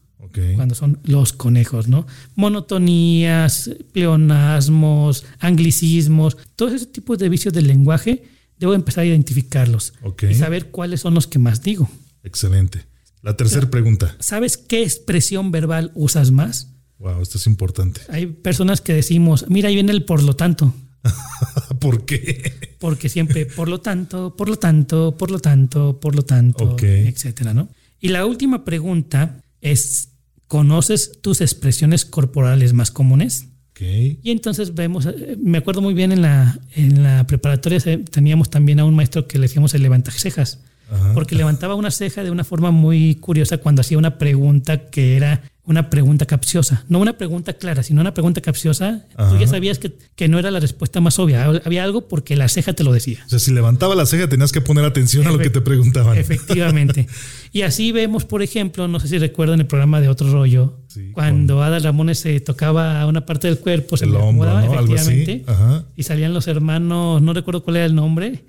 Cuando 0.55 0.74
son 0.74 0.98
los 1.05 1.33
conejos, 1.33 1.88
¿no? 1.88 2.07
Monotonías, 2.35 3.70
pleonasmos, 3.92 5.24
anglicismos, 5.38 6.37
todos 6.57 6.74
esos 6.74 6.92
tipos 6.92 7.18
de 7.18 7.29
vicios 7.29 7.55
del 7.55 7.66
lenguaje, 7.66 8.22
debo 8.59 8.74
empezar 8.74 9.05
a 9.05 9.07
identificarlos 9.07 9.94
y 10.29 10.35
saber 10.35 10.70
cuáles 10.70 11.00
son 11.00 11.14
los 11.14 11.26
que 11.26 11.38
más 11.38 11.62
digo. 11.62 11.88
Excelente. 12.22 12.85
La 13.22 13.37
tercera 13.37 13.70
pregunta. 13.70 14.14
¿Sabes 14.20 14.57
qué 14.57 14.83
expresión 14.83 15.50
verbal 15.50 15.90
usas 15.94 16.31
más? 16.31 16.72
Wow, 16.98 17.22
esto 17.22 17.38
es 17.38 17.46
importante. 17.46 18.00
Hay 18.09 18.26
personas 18.26 18.81
que 18.81 18.92
decimos, 18.92 19.46
mira, 19.48 19.68
ahí 19.68 19.74
viene 19.74 19.92
el 19.92 20.05
por 20.05 20.22
lo 20.22 20.37
tanto. 20.37 20.74
¿Por 21.87 22.05
qué? 22.05 22.53
Porque 22.79 23.09
siempre, 23.09 23.46
por 23.46 23.68
lo 23.68 23.81
tanto, 23.81 24.35
por 24.37 24.49
lo 24.49 24.57
tanto, 24.57 25.16
por 25.16 25.31
lo 25.31 25.38
tanto, 25.38 26.01
por 26.01 26.14
lo 26.14 26.25
tanto, 26.25 26.77
etcétera, 26.81 27.55
¿no? 27.55 27.68
Y 28.01 28.09
la 28.09 28.27
última 28.27 28.64
pregunta 28.64 29.40
es: 29.61 30.11
¿conoces 30.46 31.20
tus 31.22 31.40
expresiones 31.40 32.05
corporales 32.05 32.72
más 32.72 32.90
comunes? 32.90 33.49
Y 33.79 34.31
entonces 34.31 34.75
vemos, 34.75 35.07
eh, 35.07 35.37
me 35.38 35.59
acuerdo 35.59 35.83
muy 35.83 35.92
bien 35.92 36.11
en 36.11 36.22
la, 36.22 36.59
en 36.75 37.03
la 37.03 37.27
preparatoria 37.27 37.79
teníamos 38.11 38.49
también 38.49 38.81
a 38.81 38.85
un 38.85 38.94
maestro 38.94 39.27
que 39.29 39.38
le 39.38 39.42
decíamos 39.42 39.75
el 39.75 39.83
levantacejas, 39.83 40.61
porque 41.14 41.35
levantaba 41.35 41.75
una 41.75 41.90
ceja 41.90 42.25
de 42.25 42.31
una 42.31 42.44
forma 42.44 42.70
muy 42.70 43.16
curiosa 43.16 43.59
cuando 43.59 43.81
hacía 43.81 43.99
una 43.99 44.18
pregunta 44.18 44.88
que 44.88 45.16
era 45.16 45.42
una 45.66 45.90
pregunta 45.90 46.26
capciosa. 46.26 46.85
No 46.88 47.00
una 47.00 47.18
pregunta 47.18 47.52
clara, 47.55 47.83
sino 47.83 48.00
una 48.00 48.14
pregunta 48.14 48.40
capciosa. 48.40 49.05
Tú 49.16 49.38
ya 49.38 49.46
sabías 49.46 49.79
que, 49.79 49.92
que, 50.14 50.29
no 50.29 50.38
era 50.38 50.50
la 50.50 50.61
respuesta 50.61 51.00
más 51.00 51.18
obvia. 51.18 51.44
Había 51.64 51.83
algo 51.83 52.09
porque 52.09 52.37
la 52.37 52.48
ceja 52.48 52.72
te 52.72 52.85
lo 52.85 52.92
decía. 52.92 53.22
O 53.26 53.29
sea, 53.29 53.38
si 53.38 53.52
levantaba 53.52 53.94
la 53.94 54.07
ceja 54.07 54.29
tenías 54.29 54.52
que 54.52 54.61
poner 54.61 54.85
atención 54.85 55.26
a 55.26 55.33
lo 55.33 55.38
que 55.38 55.50
te 55.50 55.61
preguntaban. 55.61 56.16
Efectivamente. 56.16 57.09
y 57.52 57.62
así 57.62 57.92
vemos, 57.92 58.24
por 58.24 58.42
ejemplo, 58.42 58.87
no 58.87 59.00
sé 59.00 59.09
si 59.09 59.18
recuerdan 59.18 59.61
el 59.61 59.66
programa 59.66 60.00
de 60.00 60.09
Otro 60.09 60.31
Rollo, 60.31 60.79
cuando 61.12 61.62
Ada 61.62 61.79
Ramones 61.79 62.20
se 62.20 62.40
tocaba 62.40 63.02
a 63.02 63.07
una 63.07 63.26
parte 63.26 63.48
del 63.48 63.59
cuerpo, 63.59 63.96
se 63.96 64.05
el 64.05 64.14
hombro, 64.14 64.59
efectivamente, 64.61 65.44
y 65.96 66.02
salían 66.05 66.33
los 66.33 66.46
hermanos, 66.48 67.20
no 67.20 67.35
recuerdo 67.35 67.62
cuál 67.62 67.76
era 67.76 67.87
el 67.87 67.94
nombre, 67.94 68.44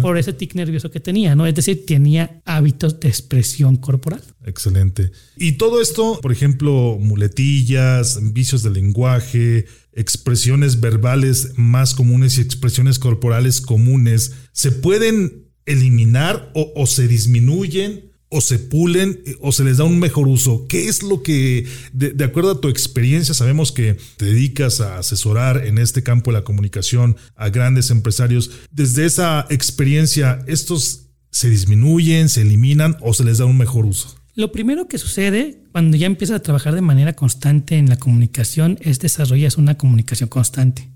por 0.00 0.18
ese 0.18 0.32
tic 0.32 0.54
nervioso 0.54 0.90
que 0.90 1.00
tenía, 1.00 1.34
¿no? 1.34 1.46
Es 1.46 1.54
decir, 1.54 1.84
tenía 1.86 2.42
hábitos 2.44 3.00
de 3.00 3.08
expresión 3.08 3.76
corporal. 3.76 4.22
Excelente. 4.44 5.10
Y 5.36 5.52
todo 5.52 5.80
esto, 5.80 6.20
por 6.20 6.32
ejemplo, 6.32 6.98
muletillas, 7.00 8.18
vicios 8.32 8.62
de 8.62 8.70
lenguaje, 8.70 9.66
expresiones 9.92 10.80
verbales 10.80 11.52
más 11.56 11.94
comunes 11.94 12.38
y 12.38 12.42
expresiones 12.42 12.98
corporales 12.98 13.60
comunes, 13.60 14.34
¿se 14.52 14.72
pueden 14.72 15.48
eliminar 15.66 16.50
o, 16.54 16.72
o 16.74 16.86
se 16.86 17.08
disminuyen 17.08 18.11
o 18.32 18.40
se 18.40 18.58
pulen 18.58 19.20
eh, 19.26 19.36
o 19.40 19.52
se 19.52 19.62
les 19.62 19.76
da 19.76 19.84
un 19.84 19.98
mejor 19.98 20.26
uso? 20.26 20.66
¿Qué 20.68 20.88
es 20.88 21.02
lo 21.02 21.22
que, 21.22 21.66
de, 21.92 22.24
acuerdo 22.24 22.52
a 22.52 22.60
tu 22.60 22.68
experiencia, 22.68 23.34
sabemos 23.34 23.70
que 23.70 23.96
te 24.16 24.24
dedicas 24.24 24.80
a 24.80 24.98
asesorar 24.98 25.66
en 25.66 25.78
este 25.78 26.02
campo 26.02 26.32
de 26.32 26.38
la 26.38 26.44
comunicación 26.44 27.16
a 27.36 27.50
grandes 27.50 27.90
empresarios? 27.90 28.50
Desde 28.70 29.04
esa 29.04 29.46
experiencia, 29.50 30.42
¿estos 30.46 31.10
se 31.30 31.50
disminuyen, 31.50 32.28
se 32.28 32.42
eliminan 32.42 32.96
o 33.00 33.14
se 33.14 33.24
les 33.24 33.38
da 33.38 33.44
un 33.44 33.58
mejor 33.58 33.86
uso? 33.86 34.16
Lo 34.34 34.50
primero 34.50 34.88
que 34.88 34.96
sucede 34.96 35.62
cuando 35.72 35.96
ya 35.96 36.06
empiezas 36.06 36.36
a 36.36 36.42
trabajar 36.42 36.74
de 36.74 36.80
manera 36.80 37.12
constante 37.12 37.76
en 37.76 37.88
la 37.88 37.98
comunicación 37.98 38.78
es 38.80 38.98
desarrollas 38.98 39.58
una 39.58 39.76
comunicación 39.76 40.30
constante. 40.30 40.88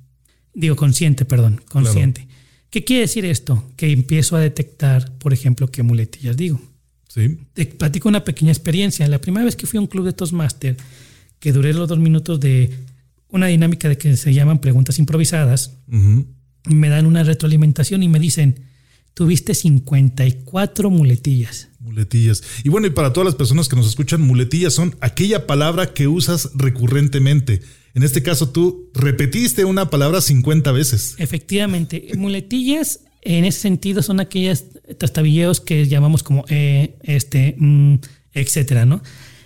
Digo, 0.55 0.75
consciente, 0.75 1.27
perdón, 1.27 1.61
consciente. 1.69 2.29
¿Qué 2.71 2.85
quiere 2.85 3.03
decir 3.03 3.27
esto? 3.27 3.63
Que 3.77 3.93
empiezo 3.93 4.37
a 4.37 4.41
detectar, 4.41 5.17
por 5.19 5.35
ejemplo, 5.35 5.71
qué 5.71 5.83
muletillas 5.83 6.37
digo. 6.37 6.61
Te 7.55 7.67
platico 7.67 8.09
una 8.09 8.25
pequeña 8.25 8.53
experiencia. 8.53 9.09
La 9.09 9.21
primera 9.21 9.45
vez 9.45 9.57
que 9.57 9.67
fui 9.67 9.79
a 9.79 9.81
un 9.81 9.87
club 9.87 10.05
de 10.05 10.13
Toastmaster, 10.13 10.77
que 11.39 11.53
duré 11.53 11.73
los 11.73 11.89
dos 11.89 11.99
minutos 11.99 12.39
de 12.41 12.71
una 13.29 13.47
dinámica 13.47 13.89
de 13.89 13.99
que 13.99 14.17
se 14.17 14.35
llaman 14.35 14.61
preguntas 14.61 14.99
improvisadas, 14.99 15.79
me 15.89 16.89
dan 16.89 17.07
una 17.07 17.23
retroalimentación 17.23 18.03
y 18.03 18.09
me 18.09 18.19
dicen, 18.19 18.61
tuviste 19.15 19.55
54 19.55 20.91
muletillas. 20.91 21.69
Muletillas. 21.81 22.43
Y 22.65 22.69
bueno, 22.69 22.87
y 22.87 22.91
para 22.91 23.13
todas 23.13 23.25
las 23.25 23.35
personas 23.35 23.69
que 23.69 23.77
nos 23.77 23.87
escuchan, 23.87 24.21
muletillas 24.21 24.75
son 24.75 24.95
aquella 25.01 25.47
palabra 25.47 25.95
que 25.95 26.09
usas 26.09 26.51
recurrentemente. 26.55 27.63
En 27.95 28.03
este 28.03 28.23
caso, 28.23 28.51
tú 28.51 28.91
repetiste 28.93 29.65
una 29.65 29.89
palabra 29.89 30.21
50 30.21 30.71
veces. 30.73 31.15
Efectivamente, 31.17 32.11
muletillas 32.15 33.01
en 33.27 33.45
ese 33.45 33.61
sentido 33.61 34.03
son 34.03 34.21
aquellas 34.21 34.67
trastabilleos 34.99 35.61
que 35.61 35.87
llamamos 35.87 36.23
como 36.23 36.45
eh, 36.49 36.97
este, 37.03 37.57
mm, 37.59 37.97
etcétera, 38.33 38.87
¿no? 38.87 39.03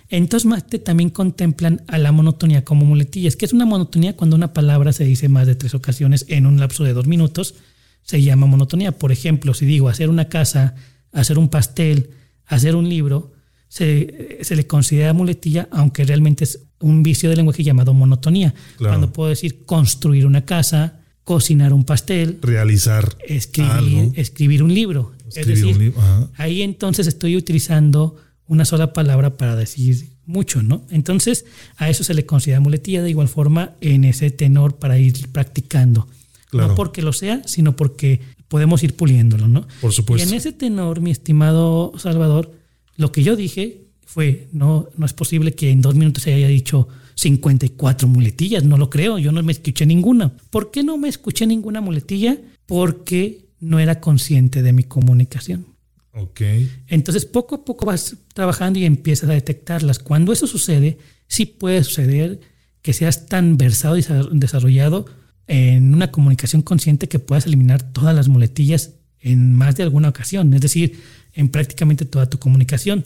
Entonces 0.09 0.51
también 0.83 1.09
contemplan 1.09 1.81
a 1.87 1.97
la 1.97 2.11
monotonía 2.11 2.63
como 2.63 2.85
muletillas, 2.85 3.35
que 3.35 3.45
es 3.45 3.53
una 3.53 3.65
monotonía 3.65 4.15
cuando 4.15 4.35
una 4.35 4.53
palabra 4.53 4.93
se 4.93 5.03
dice 5.03 5.29
más 5.29 5.47
de 5.47 5.55
tres 5.55 5.73
ocasiones 5.73 6.25
en 6.27 6.45
un 6.45 6.59
lapso 6.59 6.83
de 6.83 6.93
dos 6.93 7.07
minutos, 7.07 7.55
se 8.03 8.21
llama 8.21 8.45
monotonía. 8.45 8.91
Por 8.91 9.11
ejemplo, 9.11 9.53
si 9.53 9.65
digo 9.65 9.89
hacer 9.89 10.09
una 10.09 10.29
casa, 10.29 10.75
hacer 11.11 11.39
un 11.39 11.49
pastel, 11.49 12.11
hacer 12.45 12.75
un 12.75 12.87
libro, 12.87 13.31
se, 13.67 14.39
se 14.41 14.55
le 14.55 14.67
considera 14.67 15.13
muletilla, 15.13 15.69
aunque 15.71 16.03
realmente 16.03 16.43
es 16.43 16.67
un 16.81 17.01
vicio 17.01 17.29
del 17.29 17.37
lenguaje 17.37 17.63
llamado 17.63 17.93
monotonía. 17.93 18.53
Cuando 18.77 19.11
puedo 19.13 19.29
decir 19.29 19.65
construir 19.65 20.27
una 20.27 20.45
casa, 20.45 21.00
cocinar 21.31 21.71
un 21.71 21.85
pastel, 21.85 22.39
realizar 22.41 23.17
escribir, 23.25 24.11
escribir 24.15 24.63
un 24.63 24.73
libro. 24.73 25.13
es 25.33 25.47
decir, 25.47 25.93
ahí 26.35 26.61
entonces 26.61 27.07
estoy 27.07 27.37
utilizando 27.37 28.17
una 28.47 28.65
sola 28.65 28.91
palabra 28.91 29.37
para 29.37 29.55
decir 29.55 30.09
mucho, 30.25 30.61
¿no? 30.61 30.85
Entonces 30.89 31.45
a 31.77 31.89
eso 31.89 32.03
se 32.03 32.13
le 32.13 32.25
considera 32.25 32.59
muletilla 32.59 33.01
de 33.01 33.11
igual 33.11 33.29
forma 33.29 33.75
en 33.79 34.03
ese 34.03 34.29
tenor 34.29 34.75
para 34.75 34.99
ir 34.99 35.29
practicando. 35.29 36.05
No 36.51 36.75
porque 36.75 37.01
lo 37.01 37.13
sea, 37.13 37.41
sino 37.45 37.77
porque 37.77 38.19
podemos 38.49 38.83
ir 38.83 38.97
puliéndolo, 38.97 39.47
¿no? 39.47 39.65
Por 39.79 39.93
supuesto. 39.93 40.27
Y 40.27 40.29
en 40.29 40.35
ese 40.35 40.51
tenor, 40.51 40.99
mi 40.99 41.11
estimado 41.11 41.93
Salvador, 41.97 42.51
lo 42.97 43.13
que 43.13 43.23
yo 43.23 43.37
dije 43.37 43.85
fue, 44.05 44.49
no, 44.51 44.89
no 44.97 45.05
es 45.05 45.13
posible 45.13 45.53
que 45.53 45.69
en 45.69 45.81
dos 45.81 45.95
minutos 45.95 46.23
se 46.23 46.33
haya 46.33 46.49
dicho 46.49 46.89
54 47.15 48.07
muletillas, 48.07 48.63
no 48.63 48.77
lo 48.77 48.89
creo, 48.89 49.17
yo 49.17 49.31
no 49.31 49.43
me 49.43 49.51
escuché 49.51 49.85
ninguna. 49.85 50.33
¿Por 50.49 50.71
qué 50.71 50.83
no 50.83 50.97
me 50.97 51.09
escuché 51.09 51.45
ninguna 51.45 51.81
muletilla? 51.81 52.37
Porque 52.65 53.45
no 53.59 53.79
era 53.79 53.99
consciente 53.99 54.61
de 54.61 54.73
mi 54.73 54.83
comunicación. 54.83 55.67
Ok. 56.13 56.41
Entonces 56.87 57.25
poco 57.25 57.55
a 57.55 57.65
poco 57.65 57.85
vas 57.85 58.17
trabajando 58.33 58.79
y 58.79 58.85
empiezas 58.85 59.29
a 59.29 59.33
detectarlas. 59.33 59.99
Cuando 59.99 60.33
eso 60.33 60.47
sucede, 60.47 60.97
sí 61.27 61.45
puede 61.45 61.83
suceder 61.83 62.39
que 62.81 62.93
seas 62.93 63.27
tan 63.27 63.57
versado 63.57 63.97
y 63.97 64.03
desarrollado 64.31 65.05
en 65.47 65.93
una 65.93 66.11
comunicación 66.11 66.61
consciente 66.61 67.07
que 67.07 67.19
puedas 67.19 67.45
eliminar 67.45 67.91
todas 67.93 68.15
las 68.15 68.27
muletillas 68.27 68.95
en 69.19 69.53
más 69.53 69.75
de 69.75 69.83
alguna 69.83 70.09
ocasión. 70.09 70.53
Es 70.53 70.61
decir, 70.61 70.99
en 71.33 71.49
prácticamente 71.49 72.05
toda 72.05 72.29
tu 72.29 72.39
comunicación. 72.39 73.05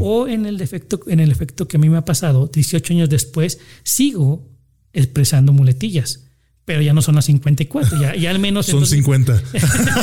O 0.00 0.26
en 0.26 0.46
el, 0.46 0.56
defecto, 0.56 1.00
en 1.06 1.20
el 1.20 1.30
efecto 1.30 1.68
que 1.68 1.76
a 1.76 1.80
mí 1.80 1.88
me 1.88 1.98
ha 1.98 2.04
pasado, 2.04 2.50
18 2.52 2.94
años 2.94 3.10
después, 3.10 3.58
sigo 3.82 4.48
expresando 4.92 5.52
muletillas, 5.52 6.24
pero 6.64 6.80
ya 6.80 6.94
no 6.94 7.02
son 7.02 7.14
las 7.16 7.26
54, 7.26 8.00
ya, 8.00 8.16
ya 8.16 8.30
al 8.30 8.38
menos... 8.38 8.66
son 8.66 8.86
50. 8.86 9.42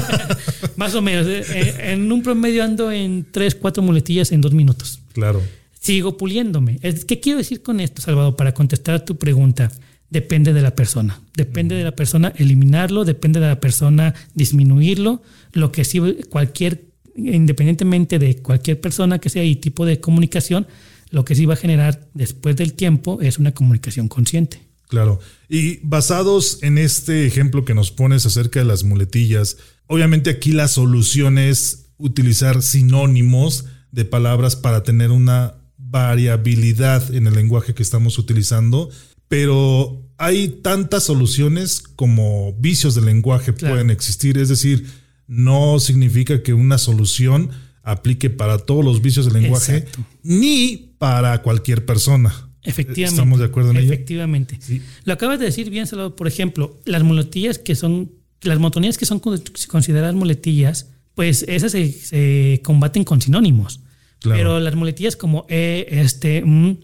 más 0.76 0.94
o 0.96 1.02
menos. 1.02 1.28
Eh, 1.28 1.44
eh, 1.50 1.76
en 1.94 2.12
un 2.12 2.22
promedio 2.22 2.64
ando 2.64 2.92
en 2.92 3.26
3, 3.32 3.56
4 3.56 3.82
muletillas 3.82 4.32
en 4.32 4.42
dos 4.42 4.54
minutos. 4.54 5.00
Claro. 5.14 5.42
Sigo 5.80 6.16
puliéndome. 6.18 6.80
¿Qué 6.80 7.20
quiero 7.20 7.40
decir 7.40 7.62
con 7.62 7.80
esto, 7.80 8.02
Salvador? 8.02 8.36
Para 8.36 8.54
contestar 8.54 8.96
a 8.96 9.06
tu 9.06 9.18
pregunta, 9.18 9.70
depende 10.10 10.54
de 10.54 10.62
la 10.62 10.76
persona. 10.76 11.20
Depende 11.36 11.76
de 11.76 11.84
la 11.84 11.92
persona 11.94 12.32
eliminarlo, 12.38 13.04
depende 13.04 13.42
de 13.42 13.48
la 13.48 13.60
persona 13.60 14.14
disminuirlo. 14.34 15.22
Lo 15.52 15.74
que 15.74 15.84
sí, 15.84 16.00
cualquier 16.30 16.93
independientemente 17.16 18.20
de 18.20 18.38
cualquier 18.38 18.80
persona 18.82 19.20
que 19.20 19.30
sea 19.30 19.44
y 19.44 19.56
tipo 19.56 19.86
de 19.86 20.00
comunicación, 20.00 20.68
lo 21.10 21.26
que 21.26 21.36
sí 21.36 21.46
va 21.46 21.54
a 21.54 21.58
generar 21.58 22.08
después 22.14 22.56
del 22.56 22.74
tiempo 22.74 23.22
es 23.22 23.38
una 23.38 23.54
comunicación 23.54 24.08
consciente. 24.08 24.62
Claro. 24.88 25.20
Y 25.50 25.78
basados 25.84 26.60
en 26.62 26.78
este 26.78 27.26
ejemplo 27.26 27.66
que 27.66 27.74
nos 27.74 27.92
pones 27.92 28.26
acerca 28.26 28.60
de 28.60 28.66
las 28.66 28.84
muletillas, 28.84 29.58
obviamente 29.88 30.30
aquí 30.30 30.52
la 30.52 30.68
solución 30.68 31.38
es 31.38 31.90
utilizar 31.98 32.62
sinónimos 32.62 33.66
de 33.92 34.06
palabras 34.06 34.56
para 34.56 34.84
tener 34.84 35.12
una 35.12 35.56
variabilidad 35.78 37.14
en 37.14 37.28
el 37.28 37.36
lenguaje 37.36 37.74
que 37.74 37.84
estamos 37.84 38.18
utilizando, 38.18 38.90
pero 39.28 40.04
hay 40.18 40.48
tantas 40.64 41.04
soluciones 41.04 41.80
como 41.80 42.54
vicios 42.54 42.96
del 42.96 43.06
lenguaje 43.06 43.54
pueden 43.54 43.90
existir, 43.90 44.38
es 44.38 44.50
decir, 44.50 44.88
no 45.28 45.80
significa 45.80 46.44
que 46.44 46.54
una 46.54 46.78
solución 46.78 47.50
aplique 47.84 48.30
para 48.30 48.60
todos 48.60 48.84
los 48.84 49.02
vicios 49.02 49.26
del 49.26 49.42
lenguaje 49.42 49.86
ni 50.24 50.94
para 50.98 51.42
cualquier 51.42 51.86
persona. 51.86 52.34
Efectivamente. 52.64 53.16
¿Estamos 53.16 53.40
de 53.40 53.46
acuerdo 53.46 53.72
en 53.72 53.78
ello? 53.78 53.94
Efectivamente. 53.94 54.58
Lo 55.04 55.14
acabas 55.14 55.40
de 55.40 55.46
decir 55.46 55.70
bien, 55.70 55.86
Salvador. 55.86 56.16
Por 56.16 56.28
ejemplo, 56.28 56.80
las 56.86 57.04
muletillas 57.04 57.60
que 57.60 57.76
son, 57.76 58.12
las 58.42 58.58
motonías 58.60 58.98
que 58.98 59.06
son 59.06 59.20
consideradas 59.20 60.16
muletillas, 60.16 60.90
pues 61.14 61.44
esas 61.48 61.74
se, 61.74 62.62
combaten 62.64 63.04
con 63.04 63.22
sinónimos. 63.22 63.82
Pero 64.22 64.62
las 64.62 64.76
muletillas 64.76 65.18
como 65.18 65.46
e, 65.50 65.86
este, 65.90 66.42
mm, 66.46 66.78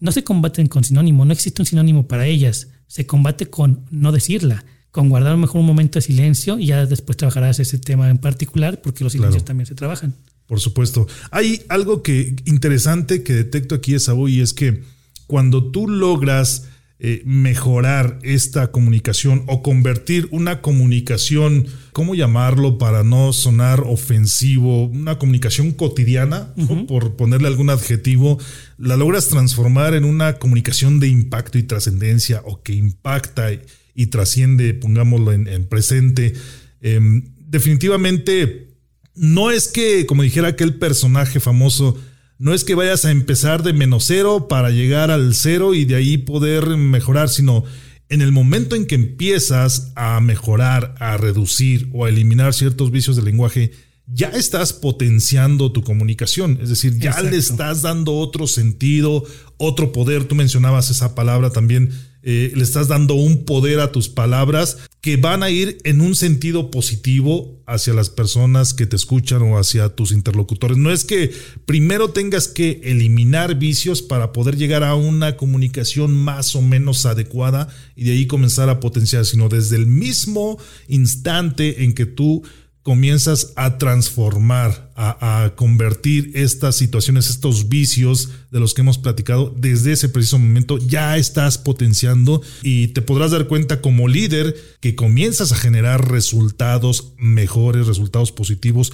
no 0.00 0.12
se 0.12 0.22
combaten 0.22 0.66
con 0.66 0.84
sinónimo, 0.84 1.24
no 1.24 1.32
existe 1.32 1.62
un 1.62 1.66
sinónimo 1.66 2.06
para 2.06 2.26
ellas. 2.26 2.68
Se 2.86 3.06
combate 3.06 3.46
con 3.46 3.86
no 3.90 4.12
decirla 4.12 4.66
con 4.94 5.08
guardar 5.08 5.36
mejor 5.36 5.60
un 5.60 5.66
momento 5.66 5.98
de 5.98 6.02
silencio 6.02 6.56
y 6.56 6.66
ya 6.66 6.86
después 6.86 7.16
trabajarás 7.16 7.58
ese 7.58 7.78
tema 7.78 8.10
en 8.10 8.18
particular 8.18 8.80
porque 8.80 9.02
los 9.02 9.12
silencios 9.12 9.44
también 9.44 9.66
se 9.66 9.74
trabajan. 9.74 10.14
Por 10.46 10.60
supuesto. 10.60 11.08
Hay 11.32 11.62
algo 11.68 12.04
que 12.04 12.36
interesante 12.44 13.24
que 13.24 13.32
detecto 13.32 13.74
aquí, 13.74 13.94
Esaú, 13.94 14.28
y 14.28 14.40
es 14.40 14.54
que 14.54 14.84
cuando 15.26 15.72
tú 15.72 15.88
logras 15.88 16.68
eh, 17.00 17.22
mejorar 17.26 18.20
esta 18.22 18.70
comunicación 18.70 19.42
o 19.48 19.64
convertir 19.64 20.28
una 20.30 20.62
comunicación, 20.62 21.66
¿cómo 21.92 22.14
llamarlo 22.14 22.78
para 22.78 23.02
no 23.02 23.32
sonar 23.32 23.80
ofensivo? 23.80 24.84
Una 24.84 25.18
comunicación 25.18 25.72
cotidiana, 25.72 26.54
por 26.86 27.16
ponerle 27.16 27.48
algún 27.48 27.70
adjetivo, 27.70 28.38
la 28.78 28.96
logras 28.96 29.26
transformar 29.26 29.94
en 29.94 30.04
una 30.04 30.38
comunicación 30.38 31.00
de 31.00 31.08
impacto 31.08 31.58
y 31.58 31.64
trascendencia 31.64 32.42
o 32.44 32.62
que 32.62 32.74
impacta 32.74 33.50
y 33.94 34.06
trasciende, 34.06 34.74
pongámoslo 34.74 35.32
en, 35.32 35.66
presente. 35.66 36.34
Em, 36.80 37.24
definitivamente, 37.38 38.68
no 39.14 39.50
es 39.50 39.68
que, 39.68 40.06
como 40.06 40.22
dijera 40.22 40.48
aquel 40.48 40.74
personaje 40.74 41.40
famoso, 41.40 41.98
no 42.38 42.52
es 42.52 42.64
que 42.64 42.74
vayas 42.74 43.04
a 43.04 43.10
empezar 43.10 43.62
de 43.62 43.72
menos 43.72 44.04
cero 44.06 44.48
para 44.48 44.70
llegar 44.70 45.10
al 45.10 45.34
cero 45.34 45.74
y 45.74 45.84
de 45.84 45.94
ahí 45.94 46.18
poder 46.18 46.66
mejorar, 46.76 47.28
sino 47.28 47.64
en 48.08 48.20
el 48.20 48.32
momento 48.32 48.76
en 48.76 48.86
que 48.86 48.96
empiezas 48.96 49.92
a 49.96 50.20
mejorar, 50.20 50.94
a 50.98 51.16
reducir 51.16 51.88
o 51.92 52.04
a 52.04 52.08
eliminar 52.08 52.52
ciertos 52.52 52.90
vicios 52.90 53.16
del 53.16 53.24
lenguaje, 53.24 53.72
ya 54.06 54.28
estás 54.28 54.72
potenciando 54.72 55.72
tu 55.72 55.82
comunicación, 55.82 56.58
es 56.62 56.68
decir, 56.68 56.98
ya 56.98 57.22
le 57.22 57.36
estás 57.38 57.80
dando 57.80 58.12
otro 58.14 58.46
sentido, 58.46 59.24
otro 59.56 59.92
poder. 59.92 60.24
Tú 60.24 60.34
mencionabas 60.34 60.90
esa 60.90 61.14
palabra 61.14 61.50
también, 61.50 61.90
eh, 62.26 62.52
le 62.54 62.62
estás 62.62 62.88
dando 62.88 63.14
un 63.14 63.44
poder 63.44 63.80
a 63.80 63.92
tus 63.92 64.08
palabras 64.08 64.78
que 65.02 65.18
van 65.18 65.42
a 65.42 65.50
ir 65.50 65.76
en 65.84 66.00
un 66.00 66.14
sentido 66.14 66.70
positivo 66.70 67.62
hacia 67.66 67.92
las 67.92 68.08
personas 68.08 68.72
que 68.72 68.86
te 68.86 68.96
escuchan 68.96 69.42
o 69.42 69.58
hacia 69.58 69.90
tus 69.90 70.10
interlocutores. 70.12 70.78
No 70.78 70.90
es 70.90 71.04
que 71.04 71.30
primero 71.66 72.10
tengas 72.10 72.48
que 72.48 72.80
eliminar 72.84 73.56
vicios 73.56 74.00
para 74.00 74.32
poder 74.32 74.56
llegar 74.56 74.82
a 74.84 74.94
una 74.94 75.36
comunicación 75.36 76.14
más 76.14 76.56
o 76.56 76.62
menos 76.62 77.04
adecuada 77.04 77.68
y 77.94 78.04
de 78.04 78.12
ahí 78.12 78.26
comenzar 78.26 78.70
a 78.70 78.80
potenciar, 78.80 79.26
sino 79.26 79.50
desde 79.50 79.76
el 79.76 79.86
mismo 79.86 80.58
instante 80.88 81.84
en 81.84 81.92
que 81.92 82.06
tú 82.06 82.42
comienzas 82.84 83.54
a 83.56 83.78
transformar, 83.78 84.92
a, 84.94 85.54
convertir 85.56 86.32
estas 86.34 86.76
situaciones, 86.76 87.30
estos 87.30 87.70
vicios 87.70 88.28
de 88.50 88.60
los 88.60 88.74
que 88.74 88.82
hemos 88.82 88.98
platicado, 88.98 89.52
desde 89.56 89.92
ese 89.92 90.10
preciso 90.10 90.38
momento 90.38 90.76
ya 90.76 91.16
estás 91.16 91.56
potenciando 91.56 92.42
y 92.62 92.88
te 92.88 93.00
podrás 93.00 93.30
dar 93.30 93.48
cuenta 93.48 93.80
como 93.80 94.06
líder 94.06 94.54
que 94.80 94.94
comienzas 94.94 95.50
a 95.50 95.56
generar 95.56 96.10
resultados 96.10 97.14
mejores, 97.16 97.86
resultados 97.86 98.32
positivos, 98.32 98.92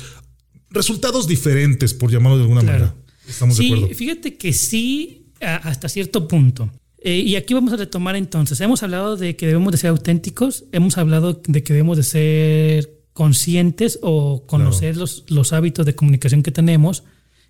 resultados 0.70 1.26
diferentes, 1.26 1.92
por 1.92 2.12
llamarlo 2.12 2.38
de 2.38 2.44
alguna 2.44 2.62
manera. 2.62 2.94
Estamos 3.28 3.58
de 3.58 3.66
acuerdo. 3.66 3.88
Fíjate 3.88 4.36
que 4.36 4.52
sí, 4.52 5.32
hasta 5.40 5.88
cierto 5.88 6.28
punto. 6.28 6.70
Eh, 7.02 7.18
y 7.18 7.34
aquí 7.34 7.54
vamos 7.54 7.72
a 7.72 7.76
retomar 7.76 8.14
entonces. 8.14 8.60
Hemos 8.60 8.84
hablado 8.84 9.16
de 9.16 9.34
que 9.34 9.48
debemos 9.48 9.72
de 9.72 9.78
ser 9.78 9.90
auténticos, 9.90 10.66
hemos 10.70 10.96
hablado 10.96 11.42
de 11.44 11.64
que 11.64 11.72
debemos 11.72 11.96
de 11.96 12.04
ser 12.04 12.99
conscientes 13.12 13.98
o 14.02 14.46
conocer 14.46 14.96
los, 14.96 15.24
los 15.28 15.52
hábitos 15.52 15.86
de 15.86 15.94
comunicación 15.94 16.42
que 16.42 16.52
tenemos, 16.52 17.04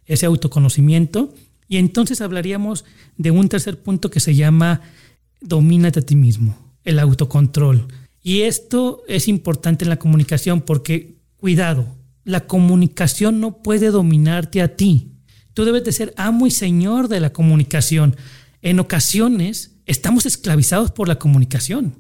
ese 0.06 0.26
autoconocimiento. 0.26 1.34
Y 1.68 1.76
entonces 1.76 2.20
hablaríamos 2.20 2.84
de 3.16 3.30
un 3.30 3.48
tercer 3.48 3.80
punto 3.80 4.10
que 4.10 4.20
se 4.20 4.34
llama 4.34 4.80
domínate 5.40 6.00
a 6.00 6.02
ti 6.02 6.16
mismo, 6.16 6.56
el 6.84 6.98
autocontrol. 6.98 7.86
Y 8.22 8.42
esto 8.42 9.02
es 9.08 9.28
importante 9.28 9.84
en 9.84 9.90
la 9.90 9.98
comunicación 9.98 10.60
porque, 10.60 11.16
cuidado, 11.36 11.86
la 12.24 12.46
comunicación 12.46 13.40
no 13.40 13.62
puede 13.62 13.90
dominarte 13.90 14.60
a 14.60 14.76
ti. 14.76 15.12
Tú 15.54 15.64
debes 15.64 15.84
de 15.84 15.92
ser 15.92 16.14
amo 16.16 16.46
y 16.46 16.50
señor 16.50 17.08
de 17.08 17.20
la 17.20 17.32
comunicación. 17.32 18.16
En 18.62 18.78
ocasiones 18.78 19.76
estamos 19.86 20.26
esclavizados 20.26 20.90
por 20.90 21.08
la 21.08 21.18
comunicación. 21.18 21.96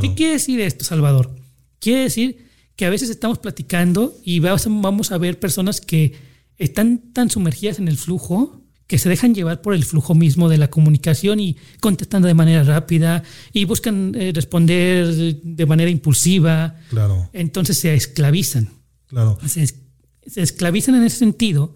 ¿Qué 0.00 0.14
quiere 0.14 0.32
decir 0.34 0.60
esto, 0.60 0.84
Salvador? 0.84 1.34
Quiere 1.78 2.02
decir 2.02 2.51
que 2.76 2.86
a 2.86 2.90
veces 2.90 3.10
estamos 3.10 3.38
platicando 3.38 4.14
y 4.24 4.40
vamos 4.40 5.12
a 5.12 5.18
ver 5.18 5.38
personas 5.38 5.80
que 5.80 6.14
están 6.58 7.12
tan 7.12 7.30
sumergidas 7.30 7.78
en 7.78 7.88
el 7.88 7.96
flujo 7.96 8.62
que 8.86 8.98
se 8.98 9.08
dejan 9.08 9.34
llevar 9.34 9.62
por 9.62 9.72
el 9.72 9.84
flujo 9.84 10.14
mismo 10.14 10.50
de 10.50 10.58
la 10.58 10.68
comunicación 10.68 11.40
y 11.40 11.56
contestando 11.80 12.28
de 12.28 12.34
manera 12.34 12.62
rápida 12.62 13.22
y 13.52 13.64
buscan 13.64 14.14
eh, 14.14 14.32
responder 14.34 15.40
de 15.42 15.66
manera 15.66 15.90
impulsiva. 15.90 16.76
Claro. 16.90 17.30
Entonces 17.32 17.78
se 17.78 17.94
esclavizan. 17.94 18.68
Claro. 19.06 19.38
Se, 19.46 19.66
se 19.66 20.42
esclavizan 20.42 20.94
en 20.96 21.04
ese 21.04 21.16
sentido 21.16 21.74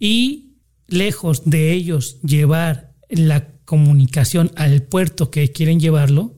y 0.00 0.56
lejos 0.88 1.42
de 1.44 1.72
ellos 1.72 2.18
llevar 2.22 2.94
la 3.08 3.48
comunicación 3.64 4.50
al 4.56 4.82
puerto 4.82 5.30
que 5.30 5.52
quieren 5.52 5.78
llevarlo, 5.78 6.34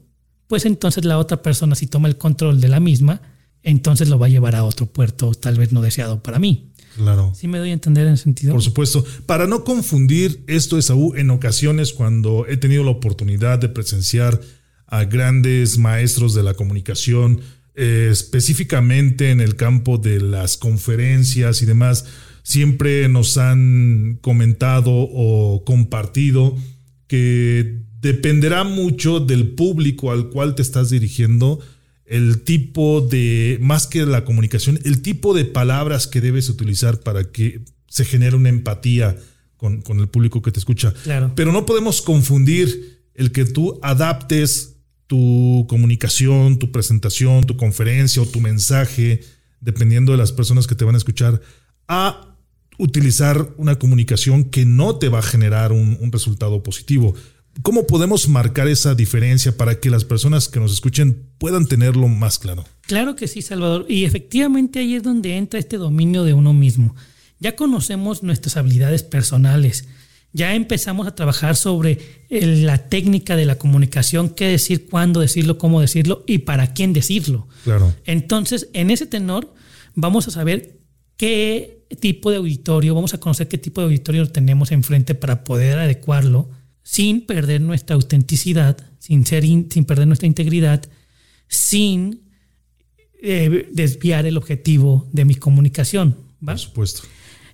pues 0.46 0.66
entonces 0.66 1.06
la 1.06 1.18
otra 1.18 1.42
persona 1.42 1.74
si 1.74 1.86
toma 1.86 2.09
el 2.09 2.18
control 2.18 2.61
de 2.61 2.68
la 2.68 2.80
misma, 2.80 3.22
entonces 3.62 4.09
lo 4.09 4.18
va 4.18 4.26
a 4.26 4.30
llevar 4.30 4.54
a 4.54 4.64
otro 4.64 4.86
puerto 4.86 5.32
tal 5.34 5.59
vez 5.59 5.72
no 5.72 5.82
deseado 5.82 6.22
para 6.22 6.38
mí. 6.38 6.72
Claro. 6.96 7.32
Sí 7.34 7.46
me 7.46 7.59
doy 7.59 7.70
a 7.70 7.74
entender 7.74 8.06
en 8.06 8.14
ese 8.14 8.24
sentido. 8.24 8.52
Por 8.52 8.62
supuesto. 8.62 9.04
Para 9.26 9.46
no 9.46 9.62
confundir 9.62 10.42
esto, 10.48 10.78
Esaú, 10.78 11.14
en 11.14 11.30
ocasiones 11.30 11.92
cuando 11.92 12.46
he 12.48 12.56
tenido 12.56 12.82
la 12.82 12.90
oportunidad 12.90 13.59
de 13.59 13.68
presenciar 13.68 14.40
a 14.86 15.04
grandes 15.04 15.78
maestros 15.78 16.34
de 16.34 16.42
la 16.42 16.54
comunicación, 16.54 17.40
eh, 17.74 18.09
específicamente 18.11 19.30
en 19.30 19.40
el 19.40 19.54
campo 19.54 19.98
de 19.98 20.20
las 20.20 20.56
conferencias 20.56 21.62
y 21.62 21.66
demás, 21.66 22.06
siempre 22.42 23.09
nos 23.09 23.36
han 23.38 24.18
comentado 24.20 24.90
o 24.90 25.62
compartido 25.64 26.56
que 27.06 27.82
dependerá 28.00 28.64
mucho 28.64 29.20
del 29.20 29.50
público 29.50 30.11
al 30.11 30.30
cual 30.30 30.54
te 30.54 30.62
estás 30.62 30.90
dirigiendo 30.90 31.61
el 32.09 32.40
tipo 32.42 33.02
de, 33.02 33.59
más 33.61 33.86
que 33.86 34.04
la 34.06 34.24
comunicación, 34.24 34.78
el 34.84 35.02
tipo 35.02 35.34
de 35.34 35.44
palabras 35.44 36.06
que 36.06 36.20
debes 36.20 36.48
utilizar 36.48 37.00
para 37.00 37.30
que 37.30 37.61
se 37.86 38.04
genere 38.04 38.36
una 38.36 38.48
empatía 38.48 39.16
con, 39.56 39.82
el 39.86 40.09
público 40.09 40.40
que 40.40 40.50
te 40.50 40.59
escucha. 40.59 40.94
Claro. 41.04 41.32
Pero 41.34 41.52
no 41.52 41.66
podemos 41.66 42.00
confundir 42.00 43.04
el 43.14 43.32
que 43.32 43.44
tú 43.44 43.78
adaptes 43.82 44.76
tu 45.06 45.66
comunicación, 45.68 46.59
tu 46.59 46.72
presentación, 46.72 47.44
tu 47.44 47.56
conferencia 47.56 48.22
o 48.22 48.26
tu 48.26 48.40
mensaje, 48.40 49.20
dependiendo 49.61 50.12
de 50.12 50.18
las 50.18 50.32
personas 50.32 50.66
que 50.66 50.74
te 50.74 50.84
van 50.84 50.94
a 50.94 50.98
escuchar, 50.98 51.40
a 51.88 52.36
utilizar 52.78 53.54
una 53.56 53.78
comunicación 53.78 54.44
que 54.44 54.64
no 54.64 54.96
te 54.96 55.09
va 55.09 55.18
a 55.18 55.22
generar 55.22 55.72
un 55.72 56.12
resultado 56.12 56.62
positivo. 56.62 57.14
¿Cómo 57.62 57.86
podemos 57.86 58.28
marcar 58.28 58.68
esa 58.68 58.94
diferencia 58.94 59.56
para 59.56 59.80
que 59.80 59.90
las 59.90 60.04
personas 60.04 60.48
que 60.48 60.61
nos 60.61 60.72
escuchen 60.72 61.26
puedan 61.38 61.66
tenerlo 61.66 62.06
más 62.09 62.38
claro? 62.38 62.64
Claro 62.82 63.16
que 63.16 63.26
sí, 63.26 63.42
Salvador. 63.42 63.84
Y 63.88 64.04
efectivamente 64.04 64.78
ahí 64.78 64.94
es 64.94 65.02
donde 65.02 65.36
entra 65.36 65.59
este 65.59 65.76
dominio 65.76 66.22
de 66.24 66.34
uno 66.34 66.52
mismo. 66.52 66.94
Ya 67.40 67.56
conocemos 67.56 68.22
nuestras 68.22 68.56
habilidades 68.56 69.02
personales. 69.02 69.88
Ya 70.32 70.54
empezamos 70.54 71.06
a 71.06 71.14
trabajar 71.14 71.56
sobre 71.56 71.98
la 72.30 72.88
técnica 72.88 73.34
de 73.34 73.46
la 73.46 73.56
comunicación, 73.56 74.28
qué 74.28 74.46
decir, 74.46 74.86
cuándo 74.88 75.20
decirlo, 75.20 75.59
cómo 75.59 75.80
decirlo 75.80 76.22
y 76.26 76.38
para 76.38 76.74
quién 76.74 76.92
decirlo. 76.92 77.48
Claro. 77.64 77.94
Entonces, 78.04 78.68
en 78.72 78.90
ese 78.90 79.06
tenor, 79.06 79.52
vamos 79.94 80.28
a 80.28 80.30
saber 80.30 80.78
qué 81.16 81.86
tipo 82.00 82.30
de 82.30 82.36
auditorio, 82.36 82.94
vamos 82.94 83.14
a 83.14 83.20
conocer 83.20 83.48
qué 83.48 83.59
tipo 83.59 83.80
de 83.80 83.86
auditorio 83.86 84.30
tenemos 84.30 84.70
enfrente 84.70 85.14
para 85.14 85.44
poder 85.44 85.78
adecuarlo 85.78 86.50
sin 86.91 87.26
perder 87.26 87.61
nuestra 87.61 87.97
autenticidad, 87.97 88.78
sin, 88.99 89.26
ser 89.26 89.43
sin 89.45 89.84
perder 89.84 90.07
nuestra 90.07 90.26
integridad, 90.26 90.82
sin 91.47 92.22
eh, 93.20 93.68
desviar 93.70 94.24
el 94.24 94.39
objetivo 94.39 95.07
de 95.12 95.26
mi 95.26 95.34
comunicación. 95.34 96.16
Por 96.43 96.59
supuesto. 96.59 97.03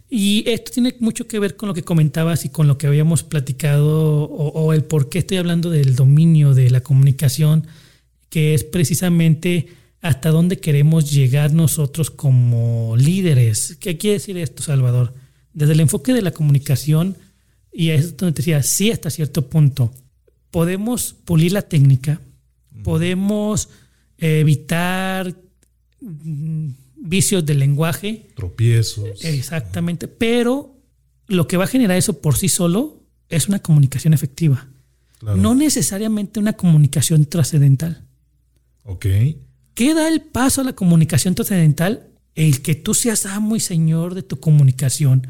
Y 0.09 0.49
esto 0.49 0.71
tiene 0.71 0.95
mucho 1.01 1.27
que 1.27 1.41
ver 1.41 1.57
con 1.57 1.69
lo 1.69 1.75
que 1.75 1.83
comentabas 1.83 2.45
y 2.45 2.49
con 2.49 2.69
lo 2.69 2.79
que 2.79 2.87
habíamos 2.87 3.25
platicado 3.25 4.23
o, 4.23 4.73
el 4.73 4.85
por 4.85 5.09
qué 5.09 5.19
estoy 5.19 5.39
hablando 5.39 5.69
del 5.69 5.97
dominio 5.97 6.55
de 6.55 6.71
la 6.71 6.83
comunicación, 6.83 7.67
que 8.31 8.55
es 8.55 8.63
precisamente 8.63 9.67
hasta 10.01 10.31
dónde 10.31 10.61
queremos 10.61 11.11
llegar 11.11 11.53
nosotros 11.53 12.09
como 12.13 12.95
líderes. 12.97 13.79
¿Qué 13.81 13.99
quiere 13.99 14.15
decir 14.15 14.39
esto, 14.39 14.63
Salvador? 14.63 15.13
Desde 15.53 15.73
el 15.73 15.81
enfoque 15.81 16.13
de 16.13 16.23
la 16.23 16.31
comunicación, 16.31 17.17
y 17.75 17.91
es 17.91 18.17
donde 18.17 18.33
te 18.35 18.43
decía, 18.43 18.63
sí, 18.63 18.93
hasta 18.93 19.11
cierto 19.11 19.49
punto. 19.49 19.93
Podemos 20.53 21.15
pulir 21.25 21.53
la 21.53 21.63
técnica, 21.63 22.21
podemos 22.85 23.69
evitar 24.17 25.35
mm, 26.01 26.69
vicios 26.97 27.45
del 27.45 27.59
lenguaje. 27.59 28.29
Tropiezos. 28.37 29.25
Exactamente, 29.25 30.07
pero 30.07 30.77
lo 31.27 31.49
que 31.49 31.57
va 31.57 31.65
a 31.65 31.69
generar 31.69 31.97
eso 31.97 32.21
por 32.21 32.37
sí 32.37 32.49
solo 32.49 33.03
es 33.29 33.49
una 33.49 33.59
comunicación 33.59 34.15
efectiva. 34.15 34.69
No 35.21 35.55
necesariamente 35.55 36.39
una 36.39 36.53
comunicación 36.53 37.25
trascendental. 37.25 38.05
Ok. 38.85 39.07
¿Qué 39.75 39.95
da 39.95 40.07
el 40.09 40.21
paso 40.21 40.61
a 40.61 40.65
la 40.65 40.75
comunicación 40.75 41.35
trascendental? 41.35 42.09
El 42.35 42.63
que 42.63 42.75
tú 42.75 42.95
seas 42.95 43.27
amo 43.27 43.57
y 43.57 43.61
señor 43.61 44.15
de 44.15 44.23
tu 44.23 44.41
comunicación, 44.41 45.27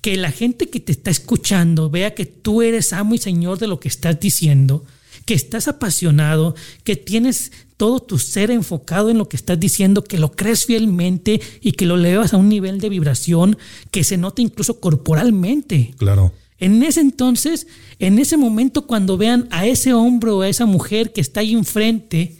que 0.00 0.16
la 0.16 0.30
gente 0.30 0.68
que 0.68 0.80
te 0.80 0.92
está 0.92 1.10
escuchando 1.10 1.90
vea 1.90 2.14
que 2.14 2.26
tú 2.26 2.62
eres 2.62 2.92
amo 2.92 3.14
y 3.14 3.18
señor 3.18 3.58
de 3.58 3.66
lo 3.66 3.78
que 3.78 3.88
estás 3.88 4.18
diciendo, 4.18 4.84
que 5.26 5.34
estás 5.34 5.68
apasionado, 5.68 6.54
que 6.84 6.96
tienes 6.96 7.52
todo 7.76 8.00
tu 8.00 8.18
ser 8.18 8.50
enfocado 8.50 9.10
en 9.10 9.18
lo 9.18 9.28
que 9.28 9.36
estás 9.36 9.60
diciendo, 9.60 10.02
que 10.02 10.18
lo 10.18 10.32
crees 10.32 10.64
fielmente 10.64 11.40
y 11.60 11.72
que 11.72 11.84
lo 11.84 11.96
llevas 11.96 12.32
a 12.32 12.38
un 12.38 12.48
nivel 12.48 12.80
de 12.80 12.88
vibración 12.88 13.58
que 13.90 14.04
se 14.04 14.16
note 14.16 14.40
incluso 14.40 14.80
corporalmente. 14.80 15.94
Claro. 15.98 16.32
En 16.58 16.82
ese 16.82 17.00
entonces, 17.00 17.66
en 17.98 18.18
ese 18.18 18.38
momento, 18.38 18.86
cuando 18.86 19.18
vean 19.18 19.46
a 19.50 19.66
ese 19.66 19.92
hombre 19.92 20.30
o 20.30 20.40
a 20.40 20.48
esa 20.48 20.64
mujer 20.64 21.12
que 21.12 21.20
está 21.20 21.40
ahí 21.40 21.52
enfrente, 21.52 22.38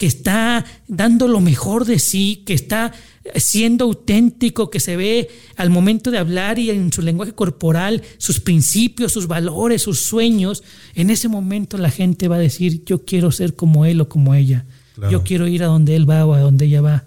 que 0.00 0.06
está 0.06 0.64
dando 0.88 1.28
lo 1.28 1.42
mejor 1.42 1.84
de 1.84 1.98
sí, 1.98 2.42
que 2.46 2.54
está 2.54 2.94
siendo 3.34 3.84
auténtico, 3.84 4.70
que 4.70 4.80
se 4.80 4.96
ve 4.96 5.28
al 5.56 5.68
momento 5.68 6.10
de 6.10 6.16
hablar 6.16 6.58
y 6.58 6.70
en 6.70 6.90
su 6.90 7.02
lenguaje 7.02 7.34
corporal, 7.34 8.00
sus 8.16 8.40
principios, 8.40 9.12
sus 9.12 9.26
valores, 9.26 9.82
sus 9.82 9.98
sueños, 10.00 10.62
en 10.94 11.10
ese 11.10 11.28
momento 11.28 11.76
la 11.76 11.90
gente 11.90 12.28
va 12.28 12.36
a 12.36 12.38
decir, 12.38 12.82
yo 12.86 13.04
quiero 13.04 13.30
ser 13.30 13.56
como 13.56 13.84
él 13.84 14.00
o 14.00 14.08
como 14.08 14.34
ella, 14.34 14.64
yo 15.10 15.22
quiero 15.22 15.46
ir 15.46 15.62
a 15.64 15.66
donde 15.66 15.94
él 15.96 16.08
va 16.08 16.24
o 16.24 16.32
a 16.32 16.40
donde 16.40 16.64
ella 16.64 16.80
va, 16.80 17.04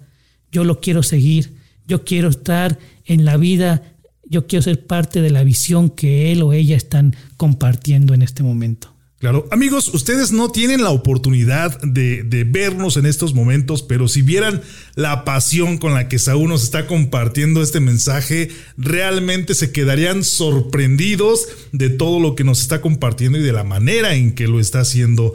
yo 0.52 0.62
lo 0.62 0.80
quiero 0.80 1.02
seguir, 1.02 1.56
yo 1.88 2.04
quiero 2.04 2.28
estar 2.28 2.78
en 3.06 3.24
la 3.24 3.36
vida, 3.36 3.82
yo 4.24 4.46
quiero 4.46 4.62
ser 4.62 4.86
parte 4.86 5.20
de 5.20 5.30
la 5.30 5.42
visión 5.42 5.90
que 5.90 6.30
él 6.30 6.42
o 6.42 6.52
ella 6.52 6.76
están 6.76 7.16
compartiendo 7.36 8.14
en 8.14 8.22
este 8.22 8.44
momento. 8.44 8.93
Claro, 9.24 9.48
amigos, 9.50 9.88
ustedes 9.94 10.32
no 10.32 10.50
tienen 10.50 10.82
la 10.82 10.90
oportunidad 10.90 11.80
de, 11.80 12.46
vernos 12.46 12.98
en 12.98 13.06
estos 13.06 13.32
momentos, 13.32 13.82
pero 13.82 14.06
si 14.06 14.20
vieran 14.20 14.60
la 14.96 15.24
pasión 15.24 15.78
con 15.78 15.94
la 15.94 16.10
que 16.10 16.18
Saúl 16.18 16.50
nos 16.50 16.62
está 16.62 16.86
compartiendo 16.86 17.62
este 17.62 17.80
mensaje, 17.80 18.50
realmente 18.76 19.54
se 19.54 19.72
quedarían 19.72 20.24
sorprendidos 20.24 21.48
de 21.72 21.88
todo 21.88 22.20
lo 22.20 22.34
que 22.34 22.44
nos 22.44 22.60
está 22.60 22.82
compartiendo 22.82 23.38
y 23.38 23.42
de 23.42 23.54
la 23.54 23.64
manera 23.64 24.14
en 24.14 24.34
que 24.34 24.46
lo 24.46 24.60
está 24.60 24.80
haciendo. 24.80 25.32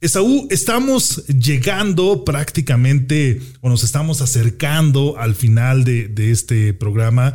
Esaú, 0.00 0.48
estamos 0.50 1.26
llegando 1.26 2.24
prácticamente 2.24 3.42
o 3.60 3.68
nos 3.68 3.84
estamos 3.84 4.22
acercando 4.22 5.18
al 5.18 5.34
final 5.34 5.84
de, 5.84 6.08
de 6.08 6.30
este 6.30 6.72
programa, 6.72 7.34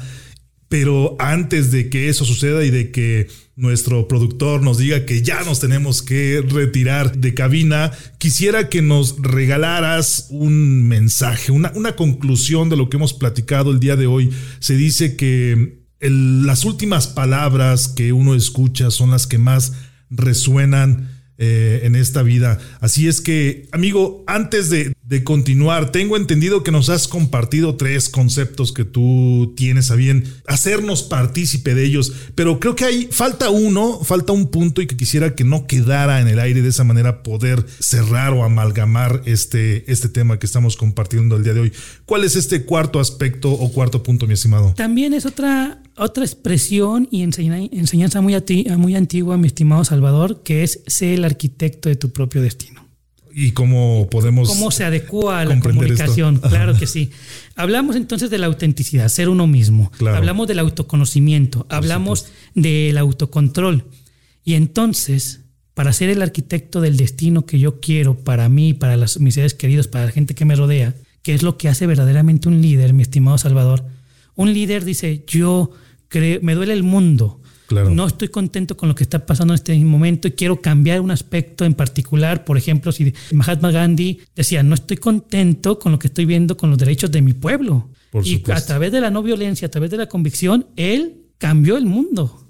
pero 0.68 1.16
antes 1.20 1.70
de 1.70 1.92
que 1.92 2.10
eso 2.10 2.26
suceda 2.26 2.66
y 2.66 2.72
de 2.72 2.90
que 2.90 3.28
nuestro 3.62 4.08
productor 4.08 4.64
nos 4.64 4.80
diga 4.80 5.06
que 5.06 5.22
ya 5.22 5.44
nos 5.44 5.60
tenemos 5.60 6.02
que 6.02 6.44
retirar 6.46 7.16
de 7.16 7.36
cabina, 7.36 7.92
quisiera 8.18 8.70
que 8.70 8.82
nos 8.82 9.22
regalaras 9.22 10.26
un 10.32 10.88
mensaje, 10.88 11.52
una, 11.52 11.72
una 11.76 11.96
conclusión 11.96 12.70
de 12.70 12.76
lo 12.76 12.90
que 12.90 12.98
hemos 12.98 13.14
platicado 13.14 13.70
el 13.70 13.80
día 13.80 13.96
de 13.96 14.08
hoy. 14.08 14.32
Se 14.60 14.76
dice 14.76 15.16
que 15.16 15.80
las 16.00 16.66
últimas 16.66 17.06
palabras 17.06 17.88
que 17.88 18.14
uno 18.14 18.34
escucha 18.34 18.90
son 18.90 19.12
las 19.12 19.28
que 19.28 19.38
más 19.38 19.74
resuenan 20.10 21.22
eh, 21.38 21.82
en 21.84 21.96
esta 21.96 22.24
vida. 22.24 22.58
Así 22.80 23.08
es 23.08 23.22
que, 23.22 23.68
amigo, 23.72 24.24
antes 24.26 24.72
de, 24.72 24.94
de, 25.12 25.24
continuar, 25.24 25.92
tengo 25.92 26.18
entendido 26.18 26.64
que 26.64 26.72
nos 26.72 26.90
has 26.90 27.08
compartido 27.08 27.76
tres 27.76 28.10
conceptos 28.10 28.72
que 28.72 28.86
tú 28.86 29.54
tienes 29.56 29.92
a 29.92 29.96
bien 29.96 30.24
hacernos 30.48 31.04
partícipe 31.04 31.76
de 31.76 31.84
ellos, 31.84 32.14
pero 32.34 32.60
creo 32.60 32.76
que 32.76 32.86
hay 32.86 33.08
falta 33.12 33.50
uno, 33.50 34.00
falta 34.04 34.34
un 34.34 34.50
punto 34.50 34.82
y 34.82 34.88
que 34.88 34.98
quisiera 34.98 35.36
que 35.36 35.44
no 35.44 35.68
quedara 35.68 36.22
en 36.22 36.28
el 36.28 36.40
aire 36.40 36.62
de 36.62 36.70
esa 36.70 36.84
manera 36.84 37.24
poder 37.24 37.66
cerrar 37.80 38.34
o 38.34 38.44
amalgamar 38.44 39.22
este, 39.26 39.92
este 39.92 40.10
tema 40.10 40.40
que 40.40 40.46
estamos 40.46 40.78
compartiendo 40.78 41.36
el 41.36 41.44
día 41.44 41.54
de 41.54 41.60
hoy. 41.60 41.74
¿Cuál 42.06 42.24
es 42.24 42.36
este 42.36 42.64
cuarto 42.64 43.00
aspecto 43.00 43.52
o 43.52 43.72
cuarto 43.72 44.04
punto, 44.04 44.28
mi 44.28 44.34
estimado? 44.34 44.74
También 44.76 45.14
es 45.14 45.26
otra 45.26 45.82
otra 45.98 46.24
expresión 46.24 47.08
y 47.12 47.22
enseñanza 47.22 48.22
muy, 48.22 48.36
muy 48.78 48.96
antigua, 48.96 49.38
mi 49.38 49.48
estimado 49.48 49.84
Salvador, 49.84 50.42
que 50.44 50.64
es 50.64 50.82
ser 50.88 51.14
el 51.14 51.26
arquitecto 51.26 51.90
de 51.90 51.96
tu 51.96 52.12
propio 52.12 52.42
destino. 52.42 52.81
¿Y 53.34 53.52
cómo 53.52 54.08
podemos... 54.10 54.50
¿Cómo 54.50 54.72
se 54.72 54.84
adecua 54.84 55.42
a 55.42 55.46
la 55.46 55.60
comunicación? 55.60 56.38
Claro 56.38 56.78
que 56.78 56.88
sí. 56.88 57.12
Hablamos 57.56 57.96
entonces 57.96 58.30
de 58.30 58.38
la 58.38 58.48
autenticidad, 58.48 59.08
ser 59.10 59.30
uno 59.30 59.48
mismo. 59.48 59.92
Hablamos 60.08 60.48
del 60.48 60.60
autoconocimiento, 60.60 61.66
hablamos 61.70 62.28
del 62.56 62.98
autocontrol. 62.98 63.86
Y 64.44 64.56
entonces, 64.56 65.42
para 65.74 65.94
ser 65.94 66.10
el 66.10 66.22
arquitecto 66.22 66.82
del 66.82 66.98
destino 66.98 67.46
que 67.46 67.60
yo 67.60 67.80
quiero 67.80 68.18
para 68.18 68.50
mí, 68.50 68.74
para 68.74 68.98
los, 68.98 69.20
mis 69.20 69.36
seres 69.36 69.54
queridos, 69.54 69.88
para 69.88 70.06
la 70.06 70.12
gente 70.12 70.36
que 70.36 70.46
me 70.46 70.56
rodea, 70.56 70.96
que 71.22 71.34
es 71.34 71.44
lo 71.44 71.58
que 71.58 71.70
hace 71.70 71.86
verdaderamente 71.88 72.50
un 72.50 72.62
líder, 72.62 72.94
mi 72.94 73.04
estimado 73.04 73.38
Salvador, 73.38 73.86
un 74.36 74.54
líder 74.54 74.86
dice, 74.86 75.24
yo 75.28 75.72
creo, 76.08 76.40
me 76.42 76.56
duele 76.56 76.74
el 76.74 76.84
mundo. 76.84 77.41
No 77.72 78.08
estoy 78.08 78.28
contento 78.28 78.78
con 78.78 78.90
lo 78.90 78.96
que 78.96 79.04
está 79.04 79.26
pasando 79.26 79.54
en 79.54 79.56
este 79.56 79.76
momento 79.80 80.28
y 80.28 80.32
quiero 80.32 80.62
cambiar 80.62 81.02
un 81.02 81.12
aspecto 81.12 81.66
en 81.66 81.74
particular. 81.74 82.46
Por 82.46 82.58
ejemplo, 82.58 82.92
si 82.92 83.14
Mahatma 83.32 83.72
Gandhi 83.72 84.20
decía, 84.36 84.64
no 84.64 84.76
estoy 84.76 84.98
contento 84.98 85.80
con 85.80 85.92
lo 85.92 86.00
que 86.00 86.08
estoy 86.08 86.26
viendo 86.26 86.58
con 86.58 86.70
los 86.70 86.80
derechos 86.80 87.12
de 87.12 87.22
mi 87.22 87.34
pueblo. 87.34 87.90
y 88.24 88.42
a 88.52 88.66
través 88.66 88.92
de 88.92 89.02
la 89.02 89.10
no 89.10 89.24
violencia, 89.24 89.68
a 89.68 89.72
través 89.72 89.92
de 89.92 89.98
la 89.98 90.08
convicción, 90.08 90.68
él 90.76 91.28
cambió 91.38 91.78
el 91.78 91.86
mundo. 91.86 92.48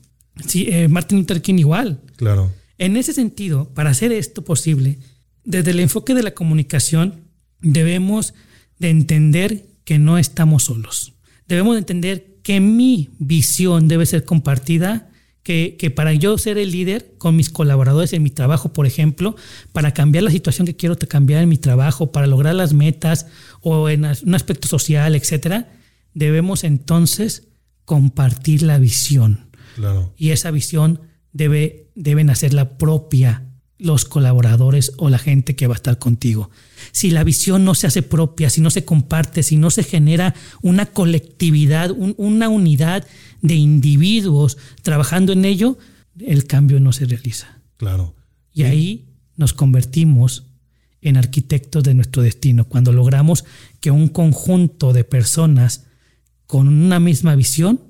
Sí, 0.47 0.67
eh, 0.69 0.87
Martin 0.87 1.19
Luther 1.19 1.41
King 1.41 1.59
igual. 1.59 2.01
Claro. 2.15 2.51
En 2.77 2.97
ese 2.97 3.13
sentido, 3.13 3.69
para 3.73 3.91
hacer 3.91 4.11
esto 4.11 4.43
posible, 4.43 4.97
desde 5.43 5.71
el 5.71 5.79
enfoque 5.79 6.13
de 6.13 6.23
la 6.23 6.31
comunicación, 6.31 7.21
debemos 7.61 8.33
de 8.79 8.89
entender 8.89 9.67
que 9.83 9.99
no 9.99 10.17
estamos 10.17 10.63
solos 10.63 11.13
debemos 11.51 11.77
entender 11.77 12.37
que 12.43 12.61
mi 12.61 13.09
visión 13.19 13.89
debe 13.89 14.05
ser 14.05 14.23
compartida, 14.23 15.09
que, 15.43 15.91
para 15.95 16.13
yo 16.13 16.37
ser 16.37 16.57
el 16.57 16.71
líder 16.71 17.13
con 17.17 17.35
mis 17.35 17.49
colaboradores 17.49 18.13
en 18.13 18.23
mi 18.23 18.29
trabajo, 18.29 18.73
por 18.73 18.85
ejemplo, 18.85 19.35
para 19.71 19.93
cambiar 19.93 20.23
la 20.23 20.31
situación 20.31 20.67
que 20.67 20.75
quiero 20.75 20.97
cambiar 20.97 21.41
en 21.43 21.49
mi 21.49 21.57
trabajo, 21.57 22.11
para 22.11 22.27
lograr 22.27 22.55
las 22.55 22.73
metas 22.73 23.27
o 23.61 23.89
en 23.89 24.05
un 24.05 24.35
aspecto 24.35 24.67
social, 24.67 25.15
etcétera, 25.15 25.69
debemos 26.13 26.63
entonces 26.63 27.47
compartir 27.85 28.61
la 28.61 28.77
visión. 28.77 29.47
Y 30.15 30.29
esa 30.29 30.51
visión 30.51 31.01
debe, 31.31 31.89
deben 31.95 32.29
hacerla 32.29 32.77
propia 32.77 33.50
los 33.81 34.05
colaboradores 34.05 34.93
o 34.97 35.09
la 35.09 35.17
gente 35.17 35.55
que 35.55 35.65
va 35.65 35.73
a 35.73 35.75
estar 35.75 35.97
contigo. 35.97 36.51
Si 36.91 37.09
la 37.09 37.23
visión 37.23 37.65
no 37.65 37.73
se 37.73 37.87
hace 37.87 38.03
propia, 38.03 38.51
si 38.51 38.61
no 38.61 38.69
se 38.69 38.85
comparte, 38.85 39.41
si 39.41 39.57
no 39.57 39.71
se 39.71 39.83
genera 39.83 40.35
una 40.61 40.85
colectividad, 40.85 41.91
una 41.97 42.47
unidad 42.47 43.07
de 43.41 43.55
individuos 43.55 44.57
trabajando 44.83 45.33
en 45.33 45.45
ello, 45.45 45.79
el 46.19 46.45
cambio 46.45 46.79
no 46.79 46.93
se 46.93 47.05
realiza. 47.05 47.59
Claro. 47.77 48.15
Y 48.53 48.63
ahí 48.63 49.07
nos 49.35 49.53
convertimos 49.53 50.45
en 51.01 51.17
arquitectos 51.17 51.83
de 51.83 51.95
nuestro 51.95 52.21
destino, 52.21 52.65
cuando 52.65 52.91
logramos 52.91 53.45
que 53.79 53.89
un 53.89 54.07
conjunto 54.09 54.93
de 54.93 55.03
personas 55.03 55.85
con 56.45 56.67
una 56.67 56.99
misma 56.99 57.33
visión 57.33 57.81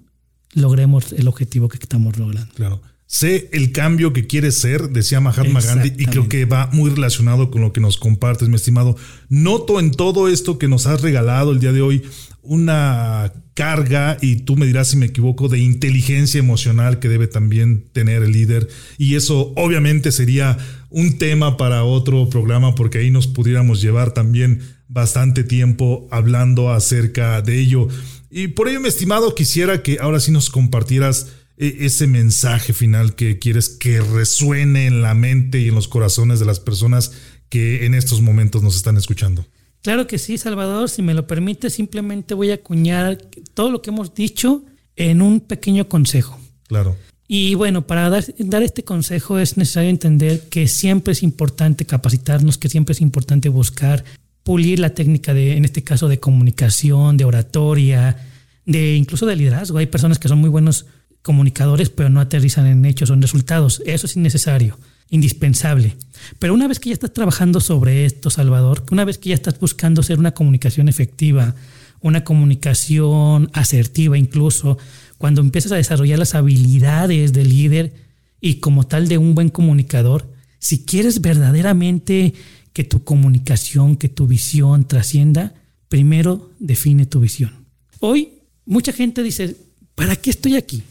logremos 0.54 1.12
el 1.12 1.28
objetivo 1.28 1.68
que 1.68 1.78
estamos 1.78 2.18
logrando. 2.18 2.54
Claro. 2.54 2.82
Sé 3.12 3.50
el 3.52 3.74
cambio 3.74 4.14
que 4.14 4.26
quieres 4.26 4.58
ser, 4.58 4.90
decía 4.90 5.20
Mahatma 5.20 5.60
Gandhi, 5.60 5.92
y 5.98 6.06
creo 6.06 6.30
que 6.30 6.46
va 6.46 6.70
muy 6.72 6.90
relacionado 6.90 7.52
con 7.52 7.60
lo 7.60 7.74
que 7.74 7.82
nos 7.82 7.98
compartes, 7.98 8.48
mi 8.48 8.56
estimado. 8.56 8.96
Noto 9.28 9.82
en 9.82 9.92
todo 9.92 10.30
esto 10.30 10.58
que 10.58 10.70
nos 10.70 10.88
has 10.88 11.02
regalado 11.02 11.52
el 11.52 11.60
día 11.60 11.74
de 11.74 11.82
hoy 11.82 12.04
una 12.42 13.34
carga, 13.54 14.18
y 14.22 14.38
tú 14.38 14.56
me 14.56 14.66
dirás 14.66 14.88
si 14.88 14.96
me 14.96 15.08
equivoco, 15.08 15.50
de 15.50 15.60
inteligencia 15.60 16.40
emocional 16.40 17.00
que 17.00 17.10
debe 17.10 17.28
también 17.28 17.84
tener 17.92 18.24
el 18.24 18.32
líder. 18.32 18.70
Y 18.98 19.16
eso 19.16 19.52
obviamente 19.58 20.14
sería 20.14 20.58
un 20.90 21.18
tema 21.18 21.58
para 21.58 21.84
otro 21.84 22.30
programa, 22.30 22.76
porque 22.76 23.00
ahí 23.00 23.12
nos 23.12 23.28
pudiéramos 23.28 23.82
llevar 23.82 24.14
también 24.14 24.62
bastante 24.88 25.44
tiempo 25.44 26.08
hablando 26.12 26.72
acerca 26.72 27.42
de 27.42 27.60
ello. 27.60 27.90
Y 28.30 28.48
por 28.48 28.70
ello, 28.70 28.80
mi 28.80 28.88
estimado, 28.88 29.36
quisiera 29.36 29.84
que 29.84 29.98
ahora 30.00 30.22
sí 30.22 30.32
nos 30.32 30.50
compartieras 30.50 31.28
ese 31.62 32.08
mensaje 32.08 32.74
final 32.74 33.14
que 33.14 33.38
quieres 33.38 33.70
que 33.70 34.02
resuene 34.02 34.88
en 34.88 35.04
la 35.04 35.14
mente 35.14 35.60
y 35.60 35.68
en 35.68 35.76
los 35.76 35.88
corazones 35.88 36.40
de 36.40 36.46
las 36.46 36.60
personas 36.60 37.12
que 37.50 37.86
en 37.86 37.94
estos 37.94 38.22
momentos 38.22 38.64
nos 38.64 38.76
están 38.76 38.98
escuchando. 38.98 39.46
Claro 39.84 40.08
que 40.08 40.18
sí, 40.18 40.40
Salvador. 40.40 40.90
Si 40.90 41.04
me 41.04 41.14
lo 41.14 41.28
permite, 41.28 41.70
simplemente 41.70 42.34
voy 42.34 42.50
a 42.50 42.56
acuñar 42.56 43.18
todo 43.54 43.70
lo 43.70 43.82
que 43.82 43.92
hemos 43.92 44.16
dicho 44.16 44.64
en 44.96 45.22
un 45.22 45.40
pequeño 45.40 45.88
consejo. 45.88 46.40
Claro. 46.68 46.98
Y 47.28 47.54
bueno, 47.54 47.86
para 47.86 48.10
dar, 48.10 48.26
dar, 48.40 48.64
este 48.64 48.84
consejo 48.84 49.38
es 49.38 49.56
necesario 49.56 49.90
entender 49.90 50.50
que 50.50 50.68
siempre 50.68 51.14
es 51.14 51.22
importante 51.22 51.86
capacitarnos, 51.86 52.58
que 52.58 52.70
siempre 52.70 52.94
es 52.94 53.02
importante 53.02 53.50
buscar 53.50 54.04
pulir 54.44 54.80
la 54.80 54.96
técnica 54.96 55.34
de, 55.34 55.58
en 55.58 55.66
este 55.66 55.84
caso, 55.84 56.08
de 56.08 56.20
comunicación, 56.20 57.18
de 57.18 57.26
oratoria, 57.26 58.18
de 58.66 58.96
incluso 58.96 59.26
de 59.28 59.36
liderazgo. 59.36 59.78
Hay 59.78 59.86
personas 59.86 60.18
que 60.18 60.28
son 60.28 60.40
muy 60.40 60.50
buenos 60.50 60.88
comunicadores, 61.22 61.90
pero 61.90 62.10
no 62.10 62.20
aterrizan 62.20 62.68
en 62.68 62.86
hechos 62.86 63.10
o 63.10 63.14
en 63.14 63.22
resultados. 63.22 63.82
Eso 63.86 64.06
es 64.06 64.16
innecesario, 64.16 64.78
indispensable. 65.10 65.96
Pero 66.40 66.54
una 66.54 66.68
vez 66.68 66.80
que 66.80 66.90
ya 66.90 66.94
estás 66.94 67.14
trabajando 67.14 67.60
sobre 67.60 68.06
esto, 68.06 68.30
Salvador, 68.30 68.84
una 68.92 69.06
vez 69.06 69.18
que 69.18 69.30
ya 69.30 69.36
estás 69.36 69.60
buscando 69.60 70.04
ser 70.04 70.20
una 70.20 70.34
comunicación 70.34 70.90
efectiva, 70.90 71.56
una 72.02 72.24
comunicación 72.24 73.50
asertiva 73.54 74.18
incluso, 74.18 74.78
cuando 75.18 75.42
empiezas 75.42 75.72
a 75.72 75.76
desarrollar 75.76 76.18
las 76.18 76.34
habilidades 76.34 77.34
de 77.34 77.46
líder 77.46 77.94
y 78.40 78.56
como 78.56 78.88
tal 78.88 79.08
de 79.08 79.20
un 79.20 79.36
buen 79.36 79.50
comunicador, 79.50 80.28
si 80.58 80.84
quieres 80.84 81.22
verdaderamente 81.22 82.34
que 82.74 82.84
tu 82.84 83.04
comunicación, 83.04 83.98
que 83.98 84.10
tu 84.10 84.28
visión 84.28 84.88
trascienda, 84.88 85.54
primero 85.90 86.52
define 86.60 87.06
tu 87.06 87.20
visión. 87.20 87.66
Hoy 88.00 88.30
mucha 88.66 88.94
gente 88.94 89.22
dice, 89.22 89.56
¿para 89.94 90.16
qué 90.16 90.30
estoy 90.30 90.56
aquí? 90.56 90.84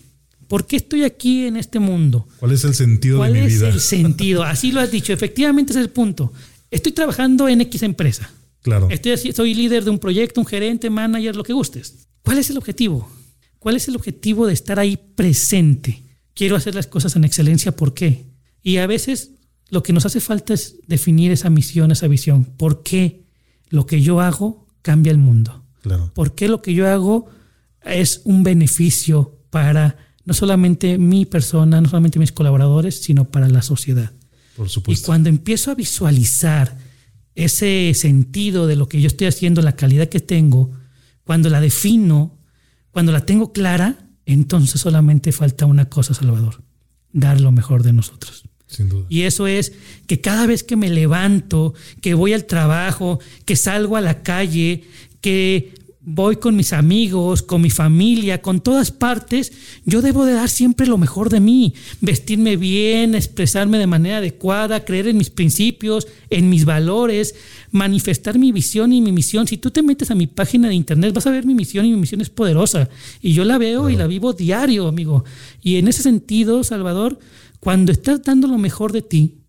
¿Por 0.51 0.67
qué 0.67 0.75
estoy 0.75 1.05
aquí 1.05 1.47
en 1.47 1.57
este 1.57 1.79
mundo? 1.79 2.27
¿Cuál 2.41 2.51
es 2.51 2.65
el 2.65 2.75
sentido 2.75 3.23
de 3.23 3.31
mi 3.31 3.47
vida? 3.47 3.59
¿Cuál 3.61 3.69
es 3.69 3.75
el 3.77 3.81
sentido? 3.81 4.43
Así 4.43 4.73
lo 4.73 4.81
has 4.81 4.91
dicho, 4.91 5.13
efectivamente 5.13 5.73
es 5.73 5.77
el 5.77 5.91
punto. 5.91 6.33
Estoy 6.73 6.91
trabajando 6.91 7.49
en 7.49 7.61
X 7.61 7.85
empresa. 7.85 8.29
Claro. 8.61 8.89
Estoy 8.91 9.17
soy 9.33 9.55
líder 9.55 9.85
de 9.85 9.91
un 9.91 10.01
proyecto, 10.01 10.41
un 10.41 10.49
gerente, 10.49 10.91
manager, 10.91 11.37
lo 11.37 11.45
que 11.45 11.53
gustes. 11.53 12.09
¿Cuál 12.25 12.39
es 12.39 12.51
el 12.51 12.59
objetivo? 12.59 13.09
¿Cuál 13.61 13.77
es 13.77 13.87
el 13.87 13.95
objetivo 13.95 14.49
de 14.49 14.55
estar 14.55 14.81
ahí 14.81 14.99
presente? 15.15 16.03
Quiero 16.35 16.57
hacer 16.57 16.75
las 16.75 16.89
cosas 16.89 17.15
en 17.15 17.23
excelencia, 17.23 17.77
¿por 17.77 17.95
qué? 17.95 18.27
Y 18.61 18.79
a 18.79 18.89
veces 18.89 19.31
lo 19.69 19.85
que 19.85 19.93
nos 19.93 20.05
hace 20.05 20.19
falta 20.19 20.53
es 20.53 20.79
definir 20.89 21.31
esa 21.31 21.49
misión, 21.49 21.93
esa 21.93 22.09
visión. 22.09 22.45
¿Por 22.45 22.83
qué 22.83 23.23
lo 23.69 23.87
que 23.87 24.03
yo 24.03 24.21
hago 24.21 24.67
cambia 24.83 25.13
el 25.13 25.19
mundo? 25.19 25.65
Claro. 25.83 26.11
¿Por 26.13 26.35
qué 26.35 26.49
lo 26.49 26.61
que 26.61 26.75
yo 26.75 26.89
hago 26.89 27.29
es 27.85 28.23
un 28.25 28.43
beneficio 28.43 29.39
para 29.51 30.10
no 30.31 30.35
solamente 30.35 30.97
mi 30.97 31.27
persona, 31.27 31.81
no 31.81 31.89
solamente 31.89 32.21
mis 32.21 32.31
colaboradores, 32.31 33.01
sino 33.03 33.25
para 33.25 33.49
la 33.49 33.63
sociedad? 33.63 34.13
Por 34.55 34.69
Y 34.69 34.71
supuesto. 34.71 35.07
cuando 35.07 35.29
empiezo 35.29 35.73
a 35.73 35.75
visualizar 35.75 36.79
ese 37.35 37.91
sentido 37.97 38.69
de 38.69 38.77
lo 38.77 38.89
que 38.89 39.01
yo 39.01 39.09
estoy 39.09 39.27
haciendo, 39.27 39.61
la 39.61 39.75
calidad 39.75 40.09
que 40.09 40.21
tengo, 40.21 40.71
cuando 41.25 41.51
la 41.51 41.61
defino, 41.61 42.39
cuando 42.93 43.11
la 43.11 43.27
tengo 43.27 43.53
clara, 43.53 44.07
entonces 44.25 44.81
solamente 44.81 45.33
falta 45.33 45.67
una 45.67 45.87
cosa, 45.89 46.15
Salvador, 46.15 46.63
dar 47.13 47.41
lo 47.41 47.51
mejor 47.51 47.83
de 47.83 47.93
nosotros. 47.93 48.45
Sin 48.69 48.89
duda. 48.89 49.07
Y 49.09 49.23
eso 49.23 49.49
es 49.49 49.73
que 50.07 50.21
cada 50.21 50.47
vez 50.47 50.63
que 50.63 50.77
me 50.77 50.91
levanto, 50.91 51.75
que 52.01 52.15
voy 52.15 52.35
al 52.35 52.45
trabajo, 52.45 53.19
que 53.45 53.57
salgo 53.57 53.97
a 53.97 54.01
la 54.01 54.23
calle, 54.23 54.85
que 55.21 55.75
voy 56.03 56.37
con 56.37 56.57
mis 56.57 56.73
amigos, 56.73 57.43
con 57.43 57.61
mi 57.61 57.69
familia, 57.69 58.41
con 58.41 58.61
todas 58.61 58.91
partes, 58.91 59.53
yo 59.85 60.01
debo 60.01 60.25
de 60.25 60.33
dar 60.33 60.49
siempre 60.49 60.87
lo 60.87 60.97
mejor 60.97 61.29
de 61.29 61.41
mí, 61.41 61.75
vestirme 62.01 62.57
bien, 62.57 63.15
expresarme 63.15 63.79
de 63.79 63.87
manera 63.87 64.19
adecuada, 64.19 64.85
creer 64.85 65.09
en 65.09 65.19
mis 65.19 65.29
principios, 65.29 66.09
en 66.31 66.49
mis 66.49 66.65
valores, 66.65 67.35
manifestar 67.71 68.39
mi 68.39 68.51
visión 68.51 68.93
y 68.93 69.03
mi 69.03 69.13
misión. 69.13 69.47
Si 69.47 69.59
tú 69.59 69.71
te 69.71 69.83
metes 69.83 70.11
a 70.11 70.15
mi 70.15 70.27
página 70.27 70.69
de 70.69 70.75
internet, 70.75 71.13
vas 71.15 71.27
a 71.27 71.31
ver 71.31 71.45
mi 71.45 71.55
misión 71.55 71.85
y 71.85 71.91
mi 71.91 72.01
misión 72.01 72.23
es 72.23 72.31
poderosa. 72.31 72.89
Y 73.21 73.35
yo 73.35 73.45
la 73.45 73.59
veo 73.59 73.91
y 73.91 73.97
la 73.97 74.07
vivo 74.07 74.33
diario, 74.33 74.89
amigo. 74.89 75.25
Y 75.63 75.77
en 75.77 75.89
ese 75.89 76.03
sentido, 76.03 76.65
Salvador, 76.65 77.19
cuando 77.61 77.93
estás 77.93 78.23
dando 78.23 78.49
lo 78.49 78.57
mejor 78.57 78.93
de 78.93 79.03
ti, 79.03 79.40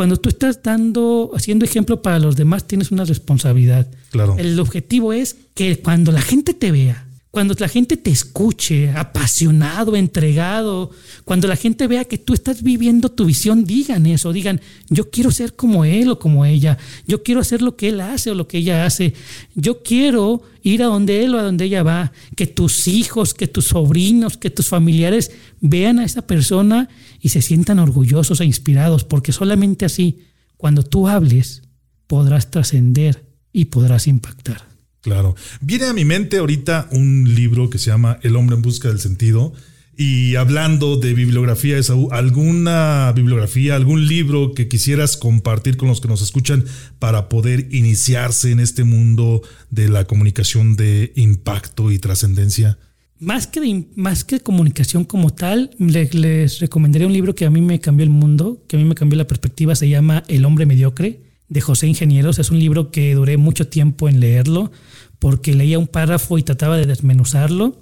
cuando 0.00 0.16
tú 0.16 0.30
estás 0.30 0.62
dando, 0.62 1.30
haciendo 1.34 1.66
ejemplo 1.66 2.00
para 2.00 2.18
los 2.18 2.34
demás, 2.34 2.66
tienes 2.66 2.90
una 2.90 3.04
responsabilidad. 3.04 3.86
Claro. 4.08 4.34
El 4.38 4.58
objetivo 4.58 5.12
es 5.12 5.36
que 5.52 5.78
cuando 5.78 6.10
la 6.10 6.22
gente 6.22 6.54
te 6.54 6.72
vea, 6.72 7.06
cuando 7.30 7.54
la 7.58 7.68
gente 7.68 7.96
te 7.96 8.10
escuche, 8.10 8.90
apasionado, 8.90 9.94
entregado, 9.94 10.90
cuando 11.24 11.46
la 11.46 11.54
gente 11.54 11.86
vea 11.86 12.04
que 12.04 12.18
tú 12.18 12.34
estás 12.34 12.62
viviendo 12.62 13.08
tu 13.08 13.24
visión, 13.24 13.64
digan 13.64 14.06
eso, 14.06 14.32
digan, 14.32 14.60
yo 14.88 15.10
quiero 15.10 15.30
ser 15.30 15.54
como 15.54 15.84
él 15.84 16.10
o 16.10 16.18
como 16.18 16.44
ella, 16.44 16.76
yo 17.06 17.22
quiero 17.22 17.40
hacer 17.40 17.62
lo 17.62 17.76
que 17.76 17.90
él 17.90 18.00
hace 18.00 18.32
o 18.32 18.34
lo 18.34 18.48
que 18.48 18.58
ella 18.58 18.84
hace, 18.84 19.14
yo 19.54 19.82
quiero 19.84 20.42
ir 20.62 20.82
a 20.82 20.86
donde 20.86 21.22
él 21.22 21.34
o 21.36 21.38
a 21.38 21.44
donde 21.44 21.66
ella 21.66 21.84
va, 21.84 22.10
que 22.34 22.48
tus 22.48 22.88
hijos, 22.88 23.32
que 23.32 23.46
tus 23.46 23.66
sobrinos, 23.66 24.36
que 24.36 24.50
tus 24.50 24.66
familiares 24.68 25.30
vean 25.60 26.00
a 26.00 26.04
esa 26.04 26.26
persona 26.26 26.88
y 27.20 27.28
se 27.28 27.42
sientan 27.42 27.78
orgullosos 27.78 28.40
e 28.40 28.44
inspirados, 28.44 29.04
porque 29.04 29.30
solamente 29.30 29.84
así, 29.84 30.18
cuando 30.56 30.82
tú 30.82 31.06
hables, 31.06 31.62
podrás 32.08 32.50
trascender 32.50 33.24
y 33.52 33.66
podrás 33.66 34.08
impactar. 34.08 34.69
Claro. 35.00 35.34
Viene 35.60 35.86
a 35.86 35.92
mi 35.92 36.04
mente 36.04 36.38
ahorita 36.38 36.88
un 36.92 37.34
libro 37.34 37.70
que 37.70 37.78
se 37.78 37.90
llama 37.90 38.18
El 38.22 38.36
hombre 38.36 38.56
en 38.56 38.62
busca 38.62 38.88
del 38.88 39.00
sentido. 39.00 39.52
Y 39.96 40.36
hablando 40.36 40.96
de 40.96 41.12
bibliografía, 41.12 41.76
¿alguna 42.10 43.12
bibliografía, 43.14 43.76
algún 43.76 44.06
libro 44.06 44.54
que 44.54 44.66
quisieras 44.66 45.18
compartir 45.18 45.76
con 45.76 45.88
los 45.88 46.00
que 46.00 46.08
nos 46.08 46.22
escuchan 46.22 46.64
para 46.98 47.28
poder 47.28 47.68
iniciarse 47.70 48.50
en 48.50 48.60
este 48.60 48.84
mundo 48.84 49.42
de 49.68 49.88
la 49.88 50.06
comunicación 50.06 50.76
de 50.76 51.12
impacto 51.16 51.90
y 51.90 51.98
trascendencia? 51.98 52.78
Más 53.18 53.46
que, 53.46 53.60
de, 53.60 53.88
más 53.94 54.24
que 54.24 54.40
comunicación 54.40 55.04
como 55.04 55.34
tal, 55.34 55.70
les, 55.78 56.14
les 56.14 56.60
recomendaría 56.60 57.06
un 57.06 57.12
libro 57.12 57.34
que 57.34 57.44
a 57.44 57.50
mí 57.50 57.60
me 57.60 57.78
cambió 57.78 58.04
el 58.04 58.10
mundo, 58.10 58.64
que 58.66 58.76
a 58.76 58.78
mí 58.78 58.86
me 58.86 58.94
cambió 58.94 59.18
la 59.18 59.26
perspectiva, 59.26 59.74
se 59.76 59.90
llama 59.90 60.24
El 60.28 60.46
hombre 60.46 60.64
mediocre, 60.64 61.20
de 61.50 61.60
José 61.60 61.86
Ingenieros. 61.86 62.38
Es 62.38 62.50
un 62.50 62.58
libro 62.58 62.90
que 62.90 63.14
duré 63.14 63.36
mucho 63.36 63.68
tiempo 63.68 64.08
en 64.08 64.20
leerlo, 64.20 64.72
porque 65.18 65.52
leía 65.52 65.78
un 65.78 65.86
párrafo 65.88 66.38
y 66.38 66.42
trataba 66.42 66.78
de 66.78 66.86
desmenuzarlo. 66.86 67.78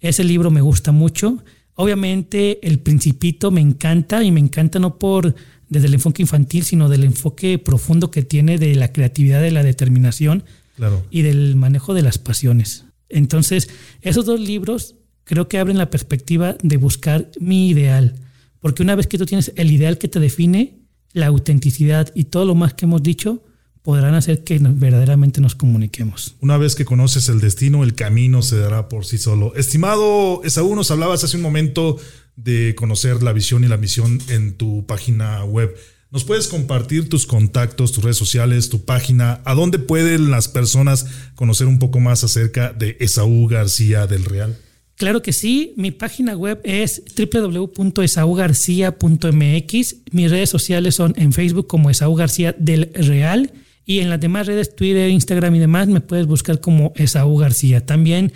Ese 0.00 0.24
libro 0.24 0.50
me 0.50 0.60
gusta 0.62 0.90
mucho. 0.90 1.44
Obviamente 1.76 2.66
El 2.66 2.80
Principito 2.80 3.50
me 3.52 3.60
encanta 3.60 4.24
y 4.24 4.32
me 4.32 4.40
encanta 4.40 4.80
no 4.80 4.98
por 4.98 5.34
desde 5.68 5.86
el 5.86 5.94
enfoque 5.94 6.22
infantil, 6.22 6.64
sino 6.64 6.88
del 6.88 7.04
enfoque 7.04 7.58
profundo 7.58 8.10
que 8.10 8.22
tiene 8.22 8.58
de 8.58 8.74
la 8.74 8.92
creatividad, 8.92 9.40
de 9.40 9.52
la 9.52 9.62
determinación 9.62 10.44
Claro. 10.76 11.02
y 11.10 11.22
del 11.22 11.54
manejo 11.56 11.94
de 11.94 12.02
las 12.02 12.18
pasiones. 12.18 12.84
Entonces, 13.08 13.68
esos 14.00 14.24
dos 14.26 14.40
libros 14.40 14.96
creo 15.24 15.48
que 15.48 15.58
abren 15.58 15.78
la 15.78 15.90
perspectiva 15.90 16.56
de 16.62 16.76
buscar 16.78 17.30
mi 17.40 17.68
ideal, 17.68 18.16
porque 18.60 18.82
una 18.82 18.94
vez 18.94 19.06
que 19.06 19.18
tú 19.18 19.24
tienes 19.26 19.52
el 19.56 19.70
ideal 19.70 19.98
que 19.98 20.08
te 20.08 20.18
define, 20.18 20.81
la 21.12 21.26
autenticidad 21.26 22.10
y 22.14 22.24
todo 22.24 22.44
lo 22.44 22.54
más 22.54 22.74
que 22.74 22.84
hemos 22.84 23.02
dicho 23.02 23.42
podrán 23.82 24.14
hacer 24.14 24.44
que 24.44 24.58
verdaderamente 24.60 25.40
nos 25.40 25.54
comuniquemos. 25.54 26.36
Una 26.40 26.56
vez 26.56 26.74
que 26.74 26.84
conoces 26.84 27.28
el 27.28 27.40
destino, 27.40 27.82
el 27.82 27.94
camino 27.94 28.42
se 28.42 28.56
dará 28.58 28.88
por 28.88 29.04
sí 29.04 29.18
solo. 29.18 29.54
Estimado 29.56 30.42
Esaú, 30.44 30.74
nos 30.76 30.90
hablabas 30.90 31.24
hace 31.24 31.36
un 31.36 31.42
momento 31.42 31.98
de 32.36 32.74
conocer 32.76 33.22
la 33.22 33.32
visión 33.32 33.64
y 33.64 33.68
la 33.68 33.76
misión 33.76 34.20
en 34.28 34.54
tu 34.54 34.86
página 34.86 35.44
web. 35.44 35.74
¿Nos 36.10 36.24
puedes 36.24 36.46
compartir 36.46 37.08
tus 37.08 37.26
contactos, 37.26 37.92
tus 37.92 38.04
redes 38.04 38.18
sociales, 38.18 38.68
tu 38.68 38.84
página? 38.84 39.40
¿A 39.44 39.54
dónde 39.54 39.78
pueden 39.78 40.30
las 40.30 40.46
personas 40.46 41.06
conocer 41.34 41.66
un 41.66 41.78
poco 41.78 42.00
más 42.00 42.22
acerca 42.22 42.72
de 42.72 42.96
Esaú 43.00 43.48
García 43.48 44.06
del 44.06 44.26
Real? 44.26 44.56
Claro 45.02 45.20
que 45.20 45.32
sí, 45.32 45.74
mi 45.76 45.90
página 45.90 46.36
web 46.36 46.60
es 46.62 47.02
www.esaugarcia.mx. 47.16 49.96
Mis 50.12 50.30
redes 50.30 50.48
sociales 50.48 50.94
son 50.94 51.12
en 51.16 51.32
Facebook 51.32 51.66
como 51.66 51.90
Esaú 51.90 52.14
García 52.14 52.54
del 52.56 52.88
Real 52.94 53.50
y 53.84 53.98
en 53.98 54.10
las 54.10 54.20
demás 54.20 54.46
redes, 54.46 54.76
Twitter, 54.76 55.10
Instagram 55.10 55.56
y 55.56 55.58
demás, 55.58 55.88
me 55.88 56.00
puedes 56.00 56.26
buscar 56.26 56.60
como 56.60 56.92
Esaú 56.94 57.36
García. 57.36 57.84
También 57.84 58.32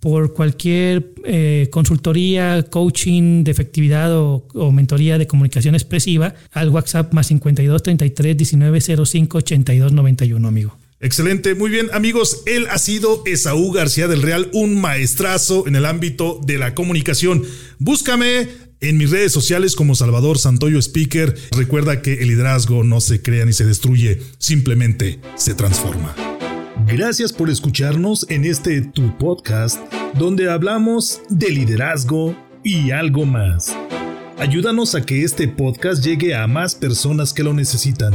por 0.00 0.32
cualquier 0.32 1.12
eh, 1.26 1.68
consultoría, 1.70 2.62
coaching 2.62 3.44
de 3.44 3.50
efectividad 3.50 4.16
o, 4.16 4.48
o 4.54 4.72
mentoría 4.72 5.18
de 5.18 5.26
comunicación 5.26 5.74
expresiva 5.74 6.34
al 6.50 6.70
WhatsApp 6.70 7.12
más 7.12 7.26
52 7.26 7.82
33 7.82 8.38
19 8.38 8.80
05 8.80 9.36
82 9.36 9.92
91, 9.92 10.48
amigo. 10.48 10.78
Excelente, 10.98 11.54
muy 11.54 11.68
bien 11.68 11.88
amigos, 11.92 12.42
él 12.46 12.66
ha 12.70 12.78
sido 12.78 13.22
Esaú 13.26 13.70
García 13.70 14.08
del 14.08 14.22
Real, 14.22 14.48
un 14.54 14.80
maestrazo 14.80 15.66
en 15.66 15.76
el 15.76 15.84
ámbito 15.84 16.40
de 16.46 16.56
la 16.56 16.74
comunicación. 16.74 17.44
Búscame 17.78 18.48
en 18.80 18.96
mis 18.96 19.10
redes 19.10 19.32
sociales 19.32 19.76
como 19.76 19.94
Salvador 19.94 20.38
Santoyo 20.38 20.78
Speaker. 20.78 21.34
Recuerda 21.52 22.00
que 22.00 22.14
el 22.14 22.28
liderazgo 22.28 22.82
no 22.82 23.02
se 23.02 23.20
crea 23.20 23.44
ni 23.44 23.52
se 23.52 23.66
destruye, 23.66 24.22
simplemente 24.38 25.20
se 25.34 25.54
transforma. 25.54 26.14
Gracias 26.86 27.32
por 27.32 27.50
escucharnos 27.50 28.26
en 28.30 28.44
este 28.44 28.80
tu 28.80 29.18
podcast 29.18 29.80
donde 30.18 30.50
hablamos 30.50 31.20
de 31.28 31.50
liderazgo 31.50 32.34
y 32.64 32.90
algo 32.90 33.26
más. 33.26 33.76
Ayúdanos 34.38 34.94
a 34.94 35.04
que 35.04 35.24
este 35.24 35.46
podcast 35.48 36.02
llegue 36.02 36.34
a 36.34 36.46
más 36.46 36.74
personas 36.74 37.32
que 37.32 37.42
lo 37.42 37.52
necesitan. 37.52 38.14